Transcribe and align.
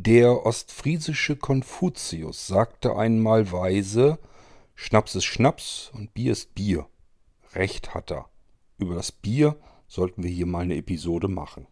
Der 0.00 0.46
ostfriesische 0.46 1.34
Konfuzius 1.34 2.46
sagte 2.46 2.94
einmal 2.94 3.50
weise, 3.50 4.20
Schnaps 4.76 5.16
ist 5.16 5.24
Schnaps 5.24 5.90
und 5.92 6.14
Bier 6.14 6.30
ist 6.30 6.54
Bier. 6.54 6.86
Recht 7.54 7.94
hat 7.94 8.12
er. 8.12 8.26
Über 8.78 8.94
das 8.94 9.10
Bier 9.10 9.56
sollten 9.88 10.22
wir 10.22 10.30
hier 10.30 10.46
mal 10.46 10.60
eine 10.60 10.76
Episode 10.76 11.26
machen. 11.26 11.66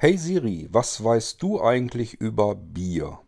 Hey 0.00 0.16
Siri, 0.16 0.68
was 0.70 1.02
weißt 1.02 1.42
du 1.42 1.60
eigentlich 1.60 2.14
über 2.14 2.54
Bier? 2.54 3.18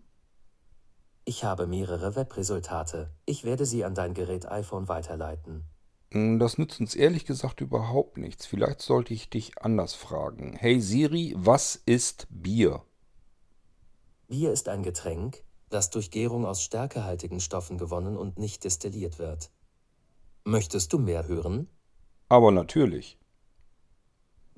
Ich 1.25 1.43
habe 1.43 1.67
mehrere 1.67 2.15
Webresultate. 2.15 3.11
Ich 3.27 3.43
werde 3.43 3.67
sie 3.67 3.85
an 3.85 3.97
dein 3.97 4.15
Gerät 4.15 4.49
iPhone 4.49 4.87
weiterleiten. 4.87 5.65
Hm, 6.13 6.39
das 6.39 6.59
nützt 6.59 6.79
uns 6.79 6.95
ehrlich 6.95 7.27
gesagt 7.27 7.61
überhaupt 7.61 8.19
nichts. 8.19 8.47
Vielleicht 8.47 8.83
sollte 8.83 9.13
ich 9.13 9.29
dich 9.29 9.61
anders 9.61 9.95
fragen. 9.95 10.55
Hey 10.55 10.81
Siri, 10.81 11.35
was 11.37 11.75
ist 11.75 12.29
Bier? 12.31 12.85
Bier 14.29 14.53
ist 14.53 14.69
ein 14.69 14.85
Getränk, 14.85 15.43
das 15.71 15.91
durch 15.91 16.13
Gärung 16.13 16.47
aus 16.47 16.63
stärkehaltigen 16.63 17.41
Stoffen 17.41 17.79
gewonnen 17.79 18.17
und 18.17 18.39
nicht 18.39 18.63
destilliert 18.63 19.19
wird. 19.19 19.51
Möchtest 20.45 20.93
du 20.93 21.01
mehr 21.01 21.27
hören? 21.27 21.69
Aber 22.29 22.53
natürlich. 22.53 23.20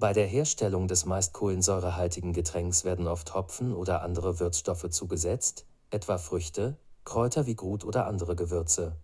Bei 0.03 0.13
der 0.13 0.27
Herstellung 0.27 0.89
des 0.89 1.07
meist 1.07 1.33
kohlensäurehaltigen 1.33 2.33
Getränks 2.33 2.85
werden 2.85 3.07
oft 3.07 3.35
Hopfen 3.35 3.73
oder 3.73 4.03
andere 4.03 4.41
Würzstoffe 4.41 4.91
zugesetzt, 4.91 5.65
etwa 5.93 6.19
Früchte, 6.19 6.77
Kräuter 7.05 7.47
wie 7.47 7.55
Grut 7.55 7.85
oder 7.85 8.09
andere 8.09 8.35
Gewürze. 8.35 8.97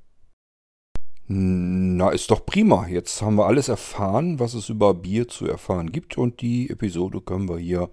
Na, 1.28 2.10
ist 2.10 2.32
doch 2.32 2.44
prima. 2.44 2.88
Jetzt 2.88 3.22
haben 3.22 3.36
wir 3.36 3.46
alles 3.46 3.68
erfahren, 3.68 4.40
was 4.40 4.54
es 4.54 4.70
über 4.70 4.92
Bier 4.92 5.28
zu 5.28 5.46
erfahren 5.46 5.92
gibt 5.92 6.18
und 6.18 6.40
die 6.40 6.68
Episode 6.68 7.20
können 7.20 7.48
wir 7.48 7.58
hier 7.58 7.90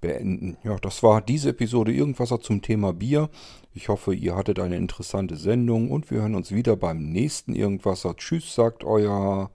beenden. 0.00 0.56
Ja, 0.64 0.78
das 0.78 1.02
war 1.02 1.20
diese 1.20 1.50
Episode 1.50 1.92
Irgendwasser 1.92 2.40
zum 2.40 2.62
Thema 2.62 2.94
Bier. 2.94 3.28
Ich 3.74 3.90
hoffe, 3.90 4.14
ihr 4.14 4.36
hattet 4.36 4.58
eine 4.58 4.76
interessante 4.78 5.36
Sendung 5.36 5.90
und 5.90 6.10
wir 6.10 6.22
hören 6.22 6.34
uns 6.34 6.50
wieder 6.50 6.76
beim 6.76 7.12
nächsten 7.12 7.54
Irgendwasser. 7.54 8.16
Tschüss, 8.16 8.54
sagt 8.54 8.84
euer... 8.84 9.50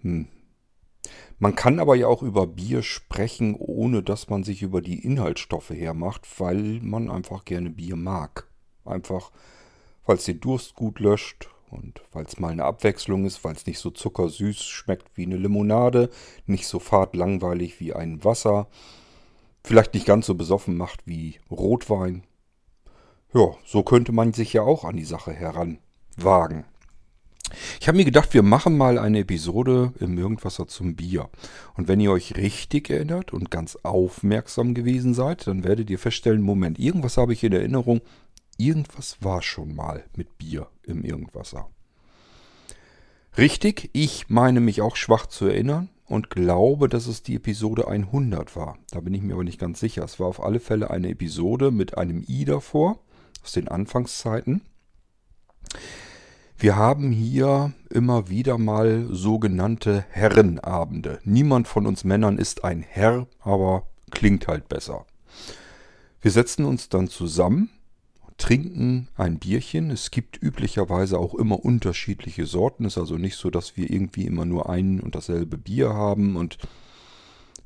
Hm, 0.00 0.28
man 1.38 1.54
kann 1.54 1.80
aber 1.80 1.96
ja 1.96 2.06
auch 2.06 2.22
über 2.22 2.46
Bier 2.46 2.82
sprechen, 2.82 3.54
ohne 3.54 4.02
dass 4.02 4.28
man 4.28 4.42
sich 4.42 4.62
über 4.62 4.80
die 4.80 5.04
Inhaltsstoffe 5.04 5.70
hermacht, 5.70 6.26
weil 6.40 6.80
man 6.82 7.10
einfach 7.10 7.44
gerne 7.44 7.70
Bier 7.70 7.96
mag. 7.96 8.46
Einfach, 8.84 9.30
weil 10.06 10.16
es 10.16 10.24
den 10.24 10.40
Durst 10.40 10.74
gut 10.74 10.98
löscht 10.98 11.50
und 11.70 12.02
weil 12.12 12.24
es 12.24 12.38
mal 12.38 12.52
eine 12.52 12.64
Abwechslung 12.64 13.26
ist, 13.26 13.44
weil 13.44 13.54
es 13.54 13.66
nicht 13.66 13.78
so 13.78 13.90
zuckersüß 13.90 14.62
schmeckt 14.62 15.10
wie 15.16 15.26
eine 15.26 15.36
Limonade, 15.36 16.10
nicht 16.46 16.66
so 16.66 16.78
fad 16.78 17.14
langweilig 17.14 17.80
wie 17.80 17.92
ein 17.92 18.24
Wasser, 18.24 18.68
vielleicht 19.62 19.94
nicht 19.94 20.06
ganz 20.06 20.26
so 20.26 20.34
besoffen 20.34 20.76
macht 20.76 21.06
wie 21.06 21.38
Rotwein. 21.50 22.22
Ja, 23.34 23.54
so 23.66 23.82
könnte 23.82 24.12
man 24.12 24.32
sich 24.32 24.52
ja 24.54 24.62
auch 24.62 24.84
an 24.84 24.96
die 24.96 25.04
Sache 25.04 25.32
heranwagen. 25.32 26.64
Ich 27.80 27.88
habe 27.88 27.96
mir 27.96 28.04
gedacht, 28.04 28.34
wir 28.34 28.42
machen 28.42 28.76
mal 28.76 28.98
eine 28.98 29.20
Episode 29.20 29.92
im 30.00 30.18
Irgendwasser 30.18 30.66
zum 30.66 30.96
Bier. 30.96 31.28
Und 31.74 31.88
wenn 31.88 32.00
ihr 32.00 32.10
euch 32.10 32.36
richtig 32.36 32.90
erinnert 32.90 33.32
und 33.32 33.50
ganz 33.50 33.76
aufmerksam 33.82 34.74
gewesen 34.74 35.14
seid, 35.14 35.46
dann 35.46 35.64
werdet 35.64 35.90
ihr 35.90 35.98
feststellen, 35.98 36.42
Moment, 36.42 36.78
irgendwas 36.78 37.16
habe 37.16 37.32
ich 37.32 37.44
in 37.44 37.52
Erinnerung, 37.52 38.00
irgendwas 38.58 39.18
war 39.20 39.42
schon 39.42 39.74
mal 39.74 40.04
mit 40.16 40.38
Bier 40.38 40.68
im 40.82 41.04
Irgendwasser. 41.04 41.68
Richtig, 43.38 43.90
ich 43.92 44.30
meine 44.30 44.60
mich 44.60 44.80
auch 44.80 44.96
schwach 44.96 45.26
zu 45.26 45.46
erinnern 45.46 45.90
und 46.06 46.30
glaube, 46.30 46.88
dass 46.88 47.06
es 47.06 47.22
die 47.22 47.34
Episode 47.34 47.86
100 47.86 48.56
war. 48.56 48.78
Da 48.90 49.00
bin 49.00 49.12
ich 49.12 49.22
mir 49.22 49.34
aber 49.34 49.44
nicht 49.44 49.60
ganz 49.60 49.80
sicher. 49.80 50.04
Es 50.04 50.18
war 50.18 50.28
auf 50.28 50.42
alle 50.42 50.60
Fälle 50.60 50.90
eine 50.90 51.10
Episode 51.10 51.70
mit 51.70 51.98
einem 51.98 52.24
I 52.26 52.44
davor, 52.44 53.00
aus 53.42 53.52
den 53.52 53.68
Anfangszeiten. 53.68 54.62
Wir 56.58 56.76
haben 56.76 57.12
hier 57.12 57.74
immer 57.90 58.30
wieder 58.30 58.56
mal 58.56 59.08
sogenannte 59.10 60.06
Herrenabende. 60.08 61.20
Niemand 61.22 61.68
von 61.68 61.86
uns 61.86 62.02
Männern 62.02 62.38
ist 62.38 62.64
ein 62.64 62.82
Herr, 62.82 63.26
aber 63.40 63.86
klingt 64.10 64.48
halt 64.48 64.66
besser. 64.66 65.04
Wir 66.22 66.30
setzen 66.30 66.64
uns 66.64 66.88
dann 66.88 67.08
zusammen, 67.08 67.68
trinken 68.38 69.08
ein 69.16 69.38
Bierchen. 69.38 69.90
Es 69.90 70.10
gibt 70.10 70.42
üblicherweise 70.42 71.18
auch 71.18 71.34
immer 71.34 71.62
unterschiedliche 71.62 72.46
Sorten. 72.46 72.86
Es 72.86 72.94
ist 72.94 72.98
also 72.98 73.18
nicht 73.18 73.36
so, 73.36 73.50
dass 73.50 73.76
wir 73.76 73.90
irgendwie 73.90 74.24
immer 74.24 74.46
nur 74.46 74.70
ein 74.70 75.00
und 75.00 75.14
dasselbe 75.14 75.58
Bier 75.58 75.92
haben 75.92 76.36
und 76.36 76.56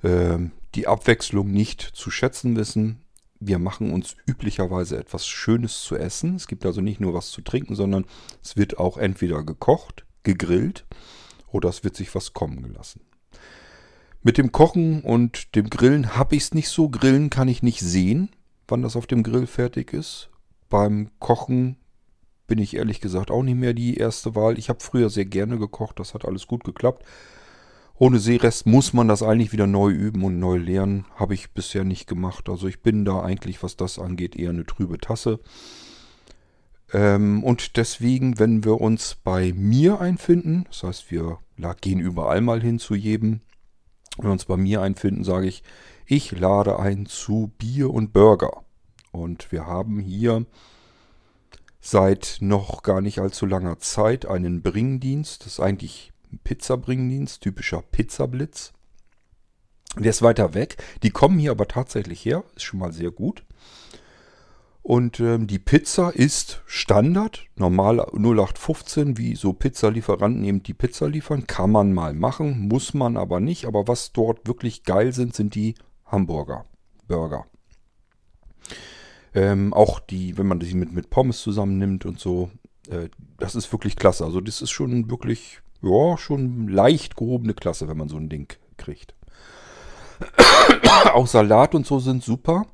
äh, 0.02 0.38
die 0.74 0.88
Abwechslung 0.88 1.52
nicht 1.52 1.80
zu 1.80 2.10
schätzen 2.10 2.56
wissen. 2.56 3.02
Wir 3.40 3.58
machen 3.58 3.92
uns 3.92 4.16
üblicherweise 4.26 4.98
etwas 4.98 5.26
Schönes 5.26 5.82
zu 5.82 5.96
essen. 5.96 6.36
Es 6.36 6.46
gibt 6.46 6.66
also 6.66 6.80
nicht 6.80 7.00
nur 7.00 7.14
was 7.14 7.30
zu 7.30 7.40
trinken, 7.40 7.74
sondern 7.74 8.04
es 8.42 8.56
wird 8.56 8.78
auch 8.78 8.98
entweder 8.98 9.42
gekocht, 9.42 10.04
gegrillt 10.22 10.86
oder 11.50 11.70
es 11.70 11.82
wird 11.82 11.96
sich 11.96 12.14
was 12.14 12.34
kommen 12.34 12.62
gelassen. 12.62 13.00
Mit 14.22 14.36
dem 14.36 14.52
Kochen 14.52 15.02
und 15.02 15.54
dem 15.54 15.70
Grillen 15.70 16.14
habe 16.14 16.36
ich 16.36 16.42
es 16.42 16.54
nicht 16.54 16.68
so. 16.68 16.90
Grillen 16.90 17.30
kann 17.30 17.48
ich 17.48 17.62
nicht 17.62 17.80
sehen, 17.80 18.28
wann 18.68 18.82
das 18.82 18.94
auf 18.94 19.06
dem 19.06 19.22
Grill 19.22 19.46
fertig 19.46 19.94
ist. 19.94 20.28
Beim 20.68 21.10
Kochen 21.18 21.76
bin 22.46 22.58
ich 22.58 22.76
ehrlich 22.76 23.00
gesagt 23.00 23.30
auch 23.30 23.42
nicht 23.42 23.56
mehr 23.56 23.72
die 23.72 23.96
erste 23.96 24.34
Wahl. 24.34 24.58
Ich 24.58 24.68
habe 24.68 24.80
früher 24.80 25.08
sehr 25.08 25.24
gerne 25.24 25.58
gekocht, 25.58 25.98
das 25.98 26.12
hat 26.12 26.26
alles 26.26 26.46
gut 26.46 26.64
geklappt. 26.64 27.06
Ohne 28.02 28.18
Seerest 28.18 28.64
muss 28.64 28.94
man 28.94 29.08
das 29.08 29.22
eigentlich 29.22 29.52
wieder 29.52 29.66
neu 29.66 29.90
üben 29.90 30.24
und 30.24 30.38
neu 30.38 30.56
lernen. 30.56 31.04
Habe 31.16 31.34
ich 31.34 31.50
bisher 31.50 31.84
nicht 31.84 32.06
gemacht. 32.06 32.48
Also 32.48 32.66
ich 32.66 32.80
bin 32.80 33.04
da 33.04 33.20
eigentlich, 33.20 33.62
was 33.62 33.76
das 33.76 33.98
angeht, 33.98 34.36
eher 34.36 34.48
eine 34.48 34.64
trübe 34.64 34.96
Tasse. 34.96 35.38
Ähm, 36.94 37.44
und 37.44 37.76
deswegen, 37.76 38.38
wenn 38.38 38.64
wir 38.64 38.80
uns 38.80 39.16
bei 39.22 39.52
mir 39.52 40.00
einfinden, 40.00 40.64
das 40.70 40.82
heißt, 40.82 41.10
wir 41.10 41.40
gehen 41.82 42.00
überall 42.00 42.40
mal 42.40 42.62
hin 42.62 42.78
zu 42.78 42.94
jedem. 42.94 43.42
Wenn 44.16 44.28
wir 44.28 44.32
uns 44.32 44.46
bei 44.46 44.56
mir 44.56 44.80
einfinden, 44.80 45.22
sage 45.22 45.48
ich, 45.48 45.62
ich 46.06 46.32
lade 46.32 46.78
ein 46.78 47.04
zu 47.04 47.52
Bier 47.58 47.90
und 47.90 48.14
Burger. 48.14 48.64
Und 49.12 49.52
wir 49.52 49.66
haben 49.66 50.00
hier 50.00 50.46
seit 51.82 52.38
noch 52.40 52.82
gar 52.82 53.02
nicht 53.02 53.18
allzu 53.18 53.44
langer 53.44 53.78
Zeit 53.78 54.24
einen 54.24 54.62
Bringdienst. 54.62 55.42
Das 55.42 55.52
ist 55.52 55.60
eigentlich 55.60 56.14
Pizzabringdienst, 56.44 57.42
typischer 57.42 57.82
Pizzablitz. 57.82 58.72
Der 59.96 60.10
ist 60.10 60.22
weiter 60.22 60.54
weg. 60.54 60.76
Die 61.02 61.10
kommen 61.10 61.38
hier 61.38 61.50
aber 61.50 61.66
tatsächlich 61.66 62.24
her, 62.24 62.44
ist 62.54 62.62
schon 62.62 62.80
mal 62.80 62.92
sehr 62.92 63.10
gut. 63.10 63.44
Und 64.82 65.20
ähm, 65.20 65.46
die 65.46 65.58
Pizza 65.58 66.10
ist 66.10 66.62
Standard, 66.64 67.46
normal 67.54 68.00
0815, 68.00 69.18
wie 69.18 69.36
so 69.36 69.52
Pizzalieferanten 69.52 70.42
eben 70.44 70.62
die 70.62 70.74
Pizza 70.74 71.08
liefern. 71.08 71.46
Kann 71.46 71.70
man 71.70 71.92
mal 71.92 72.14
machen, 72.14 72.68
muss 72.68 72.94
man 72.94 73.16
aber 73.16 73.40
nicht. 73.40 73.66
Aber 73.66 73.88
was 73.88 74.12
dort 74.12 74.46
wirklich 74.46 74.84
geil 74.84 75.12
sind, 75.12 75.34
sind 75.34 75.54
die 75.54 75.74
Hamburger, 76.06 76.64
Burger. 77.08 77.46
Ähm, 79.34 79.72
auch 79.74 80.00
die, 80.00 80.38
wenn 80.38 80.46
man 80.46 80.60
die 80.60 80.74
mit, 80.74 80.92
mit 80.92 81.10
Pommes 81.10 81.40
zusammennimmt 81.42 82.06
und 82.06 82.18
so, 82.18 82.50
äh, 82.88 83.08
das 83.38 83.54
ist 83.54 83.70
wirklich 83.72 83.96
klasse. 83.96 84.24
Also 84.24 84.40
das 84.40 84.62
ist 84.62 84.70
schon 84.70 85.10
wirklich 85.10 85.60
ja, 85.82 86.18
schon 86.18 86.68
leicht 86.68 87.16
gehobene 87.16 87.54
Klasse, 87.54 87.88
wenn 87.88 87.96
man 87.96 88.08
so 88.08 88.16
ein 88.16 88.28
Ding 88.28 88.52
kriegt. 88.76 89.14
Auch 91.14 91.26
Salat 91.26 91.74
und 91.74 91.86
so 91.86 91.98
sind 91.98 92.22
super. 92.22 92.66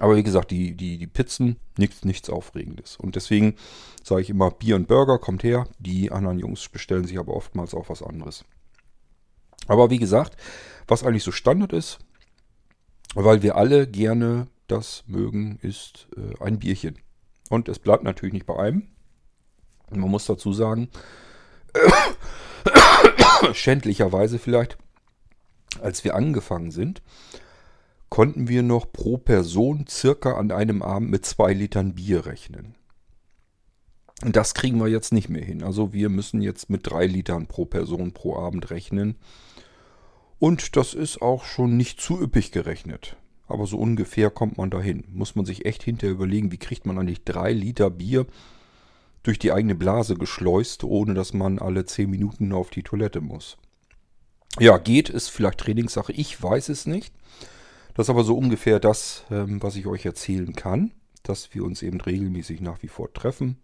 Aber 0.00 0.16
wie 0.16 0.22
gesagt, 0.22 0.50
die, 0.50 0.76
die, 0.76 0.98
die 0.98 1.06
Pizzen, 1.06 1.56
nichts, 1.76 2.04
nichts 2.04 2.30
Aufregendes. 2.30 2.96
Und 2.96 3.16
deswegen 3.16 3.56
sage 4.02 4.22
ich 4.22 4.30
immer, 4.30 4.50
Bier 4.50 4.76
und 4.76 4.86
Burger 4.86 5.18
kommt 5.18 5.42
her. 5.42 5.66
Die 5.78 6.12
anderen 6.12 6.38
Jungs 6.38 6.68
bestellen 6.68 7.06
sich 7.06 7.18
aber 7.18 7.34
oftmals 7.34 7.74
auch 7.74 7.88
was 7.88 8.02
anderes. 8.02 8.44
Aber 9.66 9.90
wie 9.90 9.98
gesagt, 9.98 10.36
was 10.86 11.02
eigentlich 11.02 11.24
so 11.24 11.32
Standard 11.32 11.72
ist, 11.72 11.98
weil 13.14 13.42
wir 13.42 13.56
alle 13.56 13.86
gerne 13.86 14.48
das 14.66 15.04
mögen, 15.06 15.58
ist 15.62 16.08
äh, 16.16 16.42
ein 16.42 16.58
Bierchen. 16.58 16.98
Und 17.50 17.68
es 17.68 17.78
bleibt 17.78 18.04
natürlich 18.04 18.34
nicht 18.34 18.46
bei 18.46 18.56
einem. 18.56 18.88
Man 19.90 20.10
muss 20.10 20.26
dazu 20.26 20.52
sagen, 20.52 20.90
schändlicherweise 23.52 24.38
vielleicht, 24.38 24.78
als 25.80 26.04
wir 26.04 26.14
angefangen 26.14 26.70
sind, 26.70 27.02
konnten 28.08 28.48
wir 28.48 28.62
noch 28.62 28.90
pro 28.90 29.18
Person 29.18 29.86
circa 29.88 30.34
an 30.34 30.50
einem 30.50 30.82
Abend 30.82 31.10
mit 31.10 31.26
zwei 31.26 31.52
Litern 31.52 31.94
Bier 31.94 32.26
rechnen. 32.26 32.74
Und 34.24 34.34
das 34.34 34.54
kriegen 34.54 34.80
wir 34.80 34.88
jetzt 34.88 35.12
nicht 35.12 35.28
mehr 35.28 35.44
hin. 35.44 35.62
Also 35.62 35.92
wir 35.92 36.08
müssen 36.08 36.40
jetzt 36.40 36.70
mit 36.70 36.90
drei 36.90 37.06
Litern 37.06 37.46
pro 37.46 37.66
Person 37.66 38.12
pro 38.12 38.36
Abend 38.36 38.70
rechnen. 38.70 39.16
Und 40.38 40.76
das 40.76 40.94
ist 40.94 41.22
auch 41.22 41.44
schon 41.44 41.76
nicht 41.76 42.00
zu 42.00 42.20
üppig 42.20 42.50
gerechnet. 42.50 43.16
Aber 43.46 43.66
so 43.66 43.78
ungefähr 43.78 44.30
kommt 44.30 44.58
man 44.58 44.70
dahin. 44.70 45.04
Muss 45.12 45.36
man 45.36 45.44
sich 45.44 45.66
echt 45.66 45.82
hinterher 45.82 46.14
überlegen, 46.14 46.50
wie 46.50 46.58
kriegt 46.58 46.84
man 46.84 46.98
eigentlich 46.98 47.24
drei 47.24 47.52
Liter 47.52 47.90
Bier 47.90 48.26
durch 49.28 49.38
die 49.38 49.52
eigene 49.52 49.74
Blase 49.74 50.14
geschleust, 50.14 50.84
ohne 50.84 51.12
dass 51.12 51.34
man 51.34 51.58
alle 51.58 51.84
zehn 51.84 52.08
Minuten 52.08 52.50
auf 52.54 52.70
die 52.70 52.82
Toilette 52.82 53.20
muss. 53.20 53.58
Ja, 54.58 54.78
geht, 54.78 55.10
ist 55.10 55.28
vielleicht 55.28 55.58
Trainingssache. 55.58 56.14
Ich 56.14 56.42
weiß 56.42 56.70
es 56.70 56.86
nicht. 56.86 57.12
Das 57.92 58.06
ist 58.06 58.10
aber 58.10 58.24
so 58.24 58.38
ungefähr 58.38 58.80
das, 58.80 59.26
ähm, 59.30 59.62
was 59.62 59.76
ich 59.76 59.86
euch 59.86 60.06
erzählen 60.06 60.54
kann, 60.54 60.92
dass 61.24 61.54
wir 61.54 61.62
uns 61.64 61.82
eben 61.82 62.00
regelmäßig 62.00 62.62
nach 62.62 62.82
wie 62.82 62.88
vor 62.88 63.12
treffen. 63.12 63.58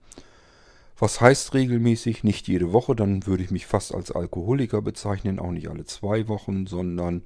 Was 0.99 1.23
heißt 1.23 1.55
regelmäßig? 1.55 2.25
Nicht 2.25 2.47
jede 2.47 2.75
Woche, 2.75 2.95
dann 2.95 3.27
würde 3.27 3.43
ich 3.43 3.51
mich 3.51 3.65
fast 3.65 3.95
als 3.95 4.13
Alkoholiker 4.13 4.83
bezeichnen, 4.83 5.39
auch 5.39 5.51
nicht 5.51 5.69
alle 5.69 5.87
zwei 5.87 6.29
Wochen, 6.29 6.67
sondern 6.67 7.23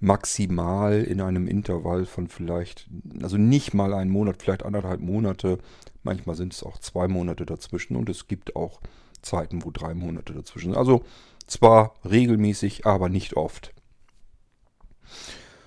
maximal 0.00 1.04
in 1.04 1.20
einem 1.20 1.46
Intervall 1.46 2.04
von 2.04 2.26
vielleicht, 2.26 2.88
also 3.22 3.36
nicht 3.36 3.74
mal 3.74 3.94
einen 3.94 4.10
Monat, 4.10 4.42
vielleicht 4.42 4.64
anderthalb 4.64 5.00
Monate. 5.00 5.58
Manchmal 6.06 6.36
sind 6.36 6.52
es 6.52 6.62
auch 6.62 6.78
zwei 6.78 7.08
Monate 7.08 7.44
dazwischen 7.44 7.96
und 7.96 8.08
es 8.08 8.28
gibt 8.28 8.54
auch 8.54 8.80
Zeiten, 9.22 9.64
wo 9.64 9.72
drei 9.72 9.92
Monate 9.92 10.32
dazwischen 10.32 10.70
sind. 10.70 10.78
Also 10.78 11.04
zwar 11.48 11.94
regelmäßig, 12.04 12.86
aber 12.86 13.08
nicht 13.08 13.36
oft. 13.36 13.74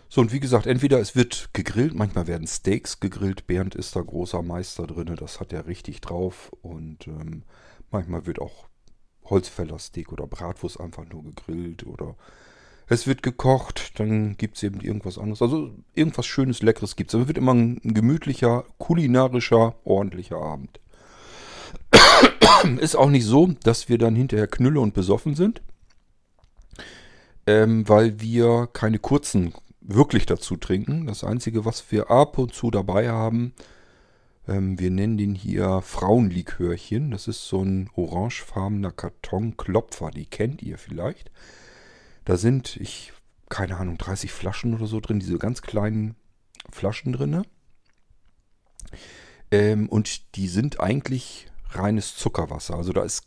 So, 0.07 0.21
und 0.21 0.31
wie 0.31 0.39
gesagt, 0.39 0.65
entweder 0.65 1.01
es 1.01 1.13
wird 1.13 1.49
gegrillt, 1.51 1.93
manchmal 1.93 2.25
werden 2.25 2.47
Steaks 2.47 3.01
gegrillt. 3.01 3.47
Bernd 3.47 3.75
ist 3.75 3.97
da 3.97 4.01
großer 4.01 4.41
Meister 4.41 4.87
drin, 4.87 5.13
das 5.17 5.41
hat 5.41 5.51
er 5.51 5.67
richtig 5.67 5.99
drauf. 5.99 6.51
Und 6.61 7.05
ähm, 7.07 7.43
manchmal 7.91 8.25
wird 8.25 8.39
auch 8.39 8.69
Holzfällersteak 9.25 10.13
oder 10.13 10.25
Bratwurst 10.25 10.79
einfach 10.79 11.05
nur 11.09 11.23
gegrillt 11.23 11.85
oder 11.85 12.15
es 12.89 13.05
wird 13.05 13.21
gekocht, 13.21 13.99
dann 13.99 14.35
gibt 14.37 14.57
es 14.57 14.63
eben 14.63 14.81
irgendwas 14.81 15.19
anderes. 15.19 15.43
Also 15.43 15.71
irgendwas 15.93 16.25
Schönes, 16.25 16.63
Leckeres 16.63 16.95
gibt 16.95 17.13
es. 17.13 17.19
Es 17.19 17.27
wird 17.27 17.37
immer 17.37 17.53
ein 17.53 17.79
gemütlicher, 17.83 18.65
kulinarischer, 18.79 19.75
ordentlicher 19.85 20.37
Abend. 20.37 20.79
Ist 22.79 22.95
auch 22.95 23.09
nicht 23.09 23.25
so, 23.25 23.47
dass 23.63 23.89
wir 23.89 23.99
dann 23.99 24.15
hinterher 24.15 24.47
knülle 24.47 24.79
und 24.79 24.95
besoffen 24.95 25.35
sind, 25.35 25.61
ähm, 27.45 27.87
weil 27.87 28.19
wir 28.19 28.67
keine 28.73 28.97
kurzen 28.97 29.53
wirklich 29.81 30.25
dazu 30.25 30.57
trinken. 30.57 31.05
Das 31.05 31.23
Einzige, 31.23 31.65
was 31.65 31.91
wir 31.91 32.09
ab 32.09 32.39
und 32.39 32.53
zu 32.53 32.71
dabei 32.71 33.09
haben, 33.09 33.53
ähm, 34.47 34.79
wir 34.79 34.89
nennen 34.89 35.17
den 35.17 35.35
hier 35.35 35.81
Frauenlikörchen. 35.81 37.11
Das 37.11 37.27
ist 37.27 37.47
so 37.47 37.61
ein 37.61 37.89
orangefarbener 37.95 38.91
Kartonklopfer, 38.91 40.09
die 40.09 40.25
kennt 40.25 40.63
ihr 40.63 40.79
vielleicht. 40.79 41.31
Da 42.29 42.37
sind, 42.37 42.77
ich, 42.77 43.11
keine 43.49 43.77
Ahnung, 43.77 43.97
30 43.97 44.31
Flaschen 44.31 44.75
oder 44.75 44.85
so 44.85 44.99
drin, 44.99 45.19
diese 45.19 45.39
ganz 45.39 45.63
kleinen 45.63 46.15
Flaschen 46.69 47.13
drin. 47.13 47.41
Ähm, 49.49 49.89
und 49.89 50.35
die 50.35 50.47
sind 50.47 50.79
eigentlich 50.79 51.47
reines 51.71 52.15
Zuckerwasser. 52.15 52.75
Also 52.75 52.93
da 52.93 53.01
ist 53.01 53.23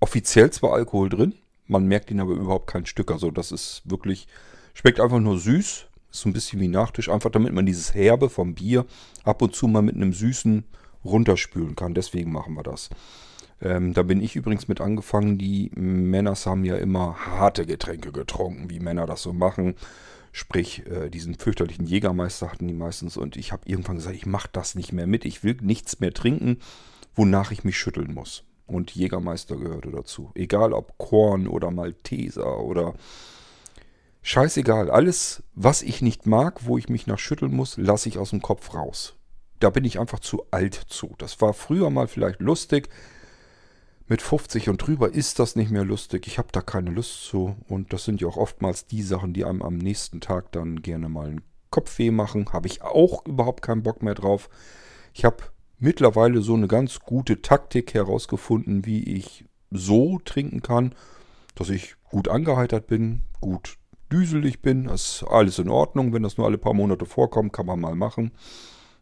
offiziell 0.00 0.50
zwar 0.50 0.72
Alkohol 0.72 1.08
drin, 1.08 1.34
man 1.68 1.86
merkt 1.86 2.10
ihn 2.10 2.18
aber 2.18 2.32
überhaupt 2.32 2.66
kein 2.66 2.84
Stück. 2.84 3.12
Also 3.12 3.30
das 3.30 3.52
ist 3.52 3.82
wirklich 3.84 4.26
Schmeckt 4.74 5.00
einfach 5.00 5.20
nur 5.20 5.38
süß. 5.38 5.86
Ist 6.10 6.20
so 6.20 6.28
ein 6.28 6.32
bisschen 6.32 6.60
wie 6.60 6.68
Nachtisch. 6.68 7.08
Einfach 7.08 7.30
damit 7.30 7.52
man 7.52 7.66
dieses 7.66 7.94
Herbe 7.94 8.28
vom 8.28 8.54
Bier 8.54 8.86
ab 9.24 9.42
und 9.42 9.54
zu 9.54 9.68
mal 9.68 9.82
mit 9.82 9.94
einem 9.94 10.12
Süßen 10.12 10.64
runterspülen 11.04 11.76
kann. 11.76 11.94
Deswegen 11.94 12.32
machen 12.32 12.54
wir 12.54 12.62
das. 12.62 12.90
Ähm, 13.62 13.94
da 13.94 14.02
bin 14.02 14.20
ich 14.20 14.34
übrigens 14.34 14.68
mit 14.68 14.80
angefangen. 14.80 15.38
Die 15.38 15.70
Männer 15.74 16.34
haben 16.34 16.64
ja 16.64 16.76
immer 16.76 17.16
harte 17.16 17.64
Getränke 17.64 18.12
getrunken, 18.12 18.68
wie 18.68 18.80
Männer 18.80 19.06
das 19.06 19.22
so 19.22 19.32
machen. 19.32 19.76
Sprich, 20.32 20.84
äh, 20.86 21.10
diesen 21.10 21.34
fürchterlichen 21.34 21.86
Jägermeister 21.86 22.50
hatten 22.50 22.66
die 22.66 22.74
meistens. 22.74 23.16
Und 23.16 23.36
ich 23.36 23.52
habe 23.52 23.62
irgendwann 23.66 23.96
gesagt, 23.96 24.16
ich 24.16 24.26
mache 24.26 24.48
das 24.52 24.74
nicht 24.74 24.92
mehr 24.92 25.06
mit. 25.06 25.24
Ich 25.24 25.44
will 25.44 25.56
nichts 25.60 26.00
mehr 26.00 26.12
trinken, 26.12 26.58
wonach 27.14 27.52
ich 27.52 27.64
mich 27.64 27.78
schütteln 27.78 28.12
muss. 28.12 28.44
Und 28.66 28.94
Jägermeister 28.94 29.56
gehörte 29.56 29.90
dazu. 29.90 30.32
Egal 30.34 30.72
ob 30.72 30.98
Korn 30.98 31.46
oder 31.46 31.70
Malteser 31.70 32.60
oder 32.60 32.94
Scheißegal, 34.22 34.90
alles, 34.90 35.42
was 35.54 35.82
ich 35.82 36.00
nicht 36.00 36.26
mag, 36.26 36.64
wo 36.64 36.78
ich 36.78 36.88
mich 36.88 37.06
nach 37.06 37.18
schütteln 37.18 37.54
muss, 37.54 37.76
lasse 37.76 38.08
ich 38.08 38.18
aus 38.18 38.30
dem 38.30 38.40
Kopf 38.40 38.72
raus. 38.74 39.14
Da 39.58 39.70
bin 39.70 39.84
ich 39.84 39.98
einfach 39.98 40.20
zu 40.20 40.44
alt 40.50 40.74
zu. 40.74 41.14
Das 41.18 41.40
war 41.40 41.52
früher 41.52 41.90
mal 41.90 42.08
vielleicht 42.08 42.40
lustig. 42.40 42.88
Mit 44.12 44.20
50 44.20 44.68
und 44.68 44.86
drüber 44.86 45.14
ist 45.14 45.38
das 45.38 45.56
nicht 45.56 45.70
mehr 45.70 45.86
lustig. 45.86 46.26
Ich 46.26 46.36
habe 46.36 46.48
da 46.52 46.60
keine 46.60 46.90
Lust 46.90 47.24
zu. 47.24 47.56
Und 47.66 47.94
das 47.94 48.04
sind 48.04 48.20
ja 48.20 48.28
auch 48.28 48.36
oftmals 48.36 48.84
die 48.84 49.00
Sachen, 49.00 49.32
die 49.32 49.46
einem 49.46 49.62
am 49.62 49.78
nächsten 49.78 50.20
Tag 50.20 50.52
dann 50.52 50.82
gerne 50.82 51.08
mal 51.08 51.28
einen 51.28 51.40
Kopfweh 51.70 52.10
machen. 52.10 52.52
Habe 52.52 52.66
ich 52.66 52.82
auch 52.82 53.24
überhaupt 53.24 53.62
keinen 53.62 53.82
Bock 53.82 54.02
mehr 54.02 54.14
drauf. 54.14 54.50
Ich 55.14 55.24
habe 55.24 55.44
mittlerweile 55.78 56.42
so 56.42 56.52
eine 56.52 56.68
ganz 56.68 57.00
gute 57.00 57.40
Taktik 57.40 57.94
herausgefunden, 57.94 58.84
wie 58.84 59.02
ich 59.02 59.46
so 59.70 60.18
trinken 60.18 60.60
kann, 60.60 60.94
dass 61.54 61.70
ich 61.70 61.94
gut 62.04 62.28
angeheitert 62.28 62.88
bin, 62.88 63.22
gut 63.40 63.78
düselig 64.12 64.60
bin. 64.60 64.88
Das 64.88 65.22
ist 65.22 65.24
alles 65.26 65.58
in 65.58 65.70
Ordnung. 65.70 66.12
Wenn 66.12 66.22
das 66.22 66.36
nur 66.36 66.46
alle 66.46 66.58
paar 66.58 66.74
Monate 66.74 67.06
vorkommt, 67.06 67.54
kann 67.54 67.64
man 67.64 67.80
mal 67.80 67.94
machen. 67.94 68.32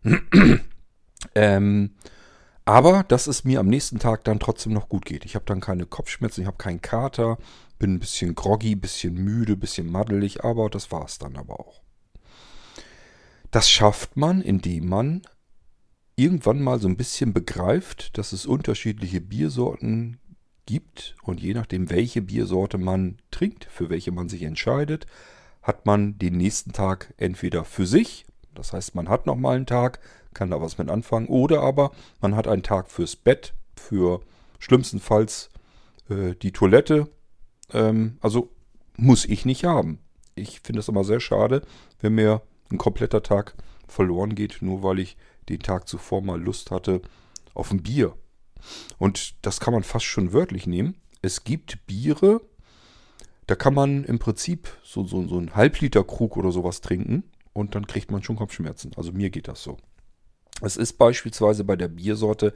ähm, 1.35 1.97
aber 2.65 3.05
dass 3.05 3.27
es 3.27 3.45
mir 3.45 3.61
am 3.61 3.67
nächsten 3.67 3.99
Tag 3.99 4.25
dann 4.25 4.41
trotzdem 4.41 4.73
noch 4.73 4.89
gut 4.89 5.05
geht. 5.05 5.25
Ich 5.25 5.35
habe 5.35 5.45
dann 5.45 5.61
keine 5.61 5.87
Kopfschmerzen, 5.87 6.43
ich 6.43 6.47
habe 6.47 6.57
keinen 6.57 6.83
Kater, 6.83 7.39
bin 7.79 7.95
ein 7.95 7.99
bisschen 7.99 8.35
groggy, 8.35 8.73
ein 8.73 8.81
bisschen 8.81 9.15
müde, 9.15 9.55
ein 9.55 9.61
bisschen 9.61 9.91
maddelig, 9.91 10.45
aber 10.45 10.71
das 10.71 10.93
war 10.93 11.05
es 11.05 11.19
dann 11.19 11.37
aber 11.37 11.59
auch. 11.61 11.83
Das 13.51 13.69
schafft 13.69 14.17
man, 14.17 14.43
indem 14.43 14.89
man 14.89 15.23
irgendwann 16.15 16.61
mal 16.63 16.79
so 16.79 16.87
ein 16.87 16.97
bisschen 16.97 17.33
begreift, 17.33 18.17
dass 18.19 18.33
es 18.33 18.47
unterschiedliche 18.47 19.21
Biersorten 19.21 20.21
gibt 20.67 21.17
und 21.23 21.41
je 21.41 21.55
nachdem, 21.55 21.91
welche 21.91 22.23
Biersorte 22.23 22.79
man 22.79 23.19
trinkt, 23.31 23.65
für 23.65 23.91
welche 23.91 24.13
man 24.13 24.29
sich 24.29 24.43
entscheidet, 24.43 25.07
hat 25.63 25.87
man 25.87 26.19
den 26.19 26.37
nächsten 26.37 26.73
Tag 26.73 27.13
entweder 27.17 27.65
für 27.65 27.87
sich, 27.87 28.27
das 28.55 28.73
heißt, 28.73 28.95
man 28.95 29.09
hat 29.09 29.27
nochmal 29.27 29.57
einen 29.57 29.67
Tag, 29.67 30.01
kann 30.35 30.51
da 30.51 30.61
was 30.61 30.79
mit 30.79 30.89
anfangen, 30.89 31.29
oder 31.29 31.63
aber 31.63 31.93
man 32.21 32.37
hat 32.37 32.47
einen 32.47 32.63
Tag 32.63 32.91
fürs 32.91 33.17
Bett, 33.17 33.55
für 33.77 34.21
schlimmstenfalls 34.59 35.51
äh, 36.09 36.35
die 36.35 36.53
Toilette. 36.53 37.09
Ähm, 37.73 38.19
also 38.21 38.51
muss 38.97 39.25
ich 39.25 39.45
nicht 39.45 39.65
haben. 39.65 40.01
Ich 40.35 40.61
finde 40.61 40.81
es 40.81 40.89
immer 40.89 41.05
sehr 41.05 41.21
schade, 41.21 41.63
wenn 42.01 42.15
mir 42.15 42.43
ein 42.71 42.79
kompletter 42.79 43.23
Tag 43.23 43.55
verloren 43.89 44.35
geht, 44.35 44.59
nur 44.61 44.83
weil 44.83 44.99
ich 44.99 45.17
den 45.49 45.61
Tag 45.61 45.89
zuvor 45.89 46.23
mal 46.23 46.41
Lust 46.41 46.71
hatte 46.71 47.03
auf 47.55 47.71
ein 47.73 47.83
Bier. 47.83 48.15
Und 48.99 49.35
das 49.45 49.59
kann 49.59 49.73
man 49.73 49.83
fast 49.83 50.05
schon 50.05 50.33
wörtlich 50.33 50.67
nehmen. 50.67 50.97
Es 51.23 51.45
gibt 51.45 51.87
Biere, 51.87 52.41
da 53.47 53.55
kann 53.57 53.75
man 53.75 54.05
im 54.05 54.19
Prinzip 54.19 54.69
so, 54.85 55.05
so, 55.05 55.27
so 55.27 55.39
einen 55.39 55.57
Halbliter 55.57 56.05
Krug 56.05 56.37
oder 56.37 56.53
sowas 56.53 56.81
trinken 56.81 57.25
und 57.53 57.75
dann 57.75 57.87
kriegt 57.87 58.11
man 58.11 58.23
schon 58.23 58.37
Kopfschmerzen. 58.37 58.93
Also 58.97 59.13
mir 59.13 59.31
geht 59.31 59.49
das 59.49 59.63
so. 59.63 59.77
Es 60.63 60.77
ist 60.77 60.95
beispielsweise 60.95 61.65
bei 61.65 61.77
der 61.77 61.89
Biersorte 61.89 62.55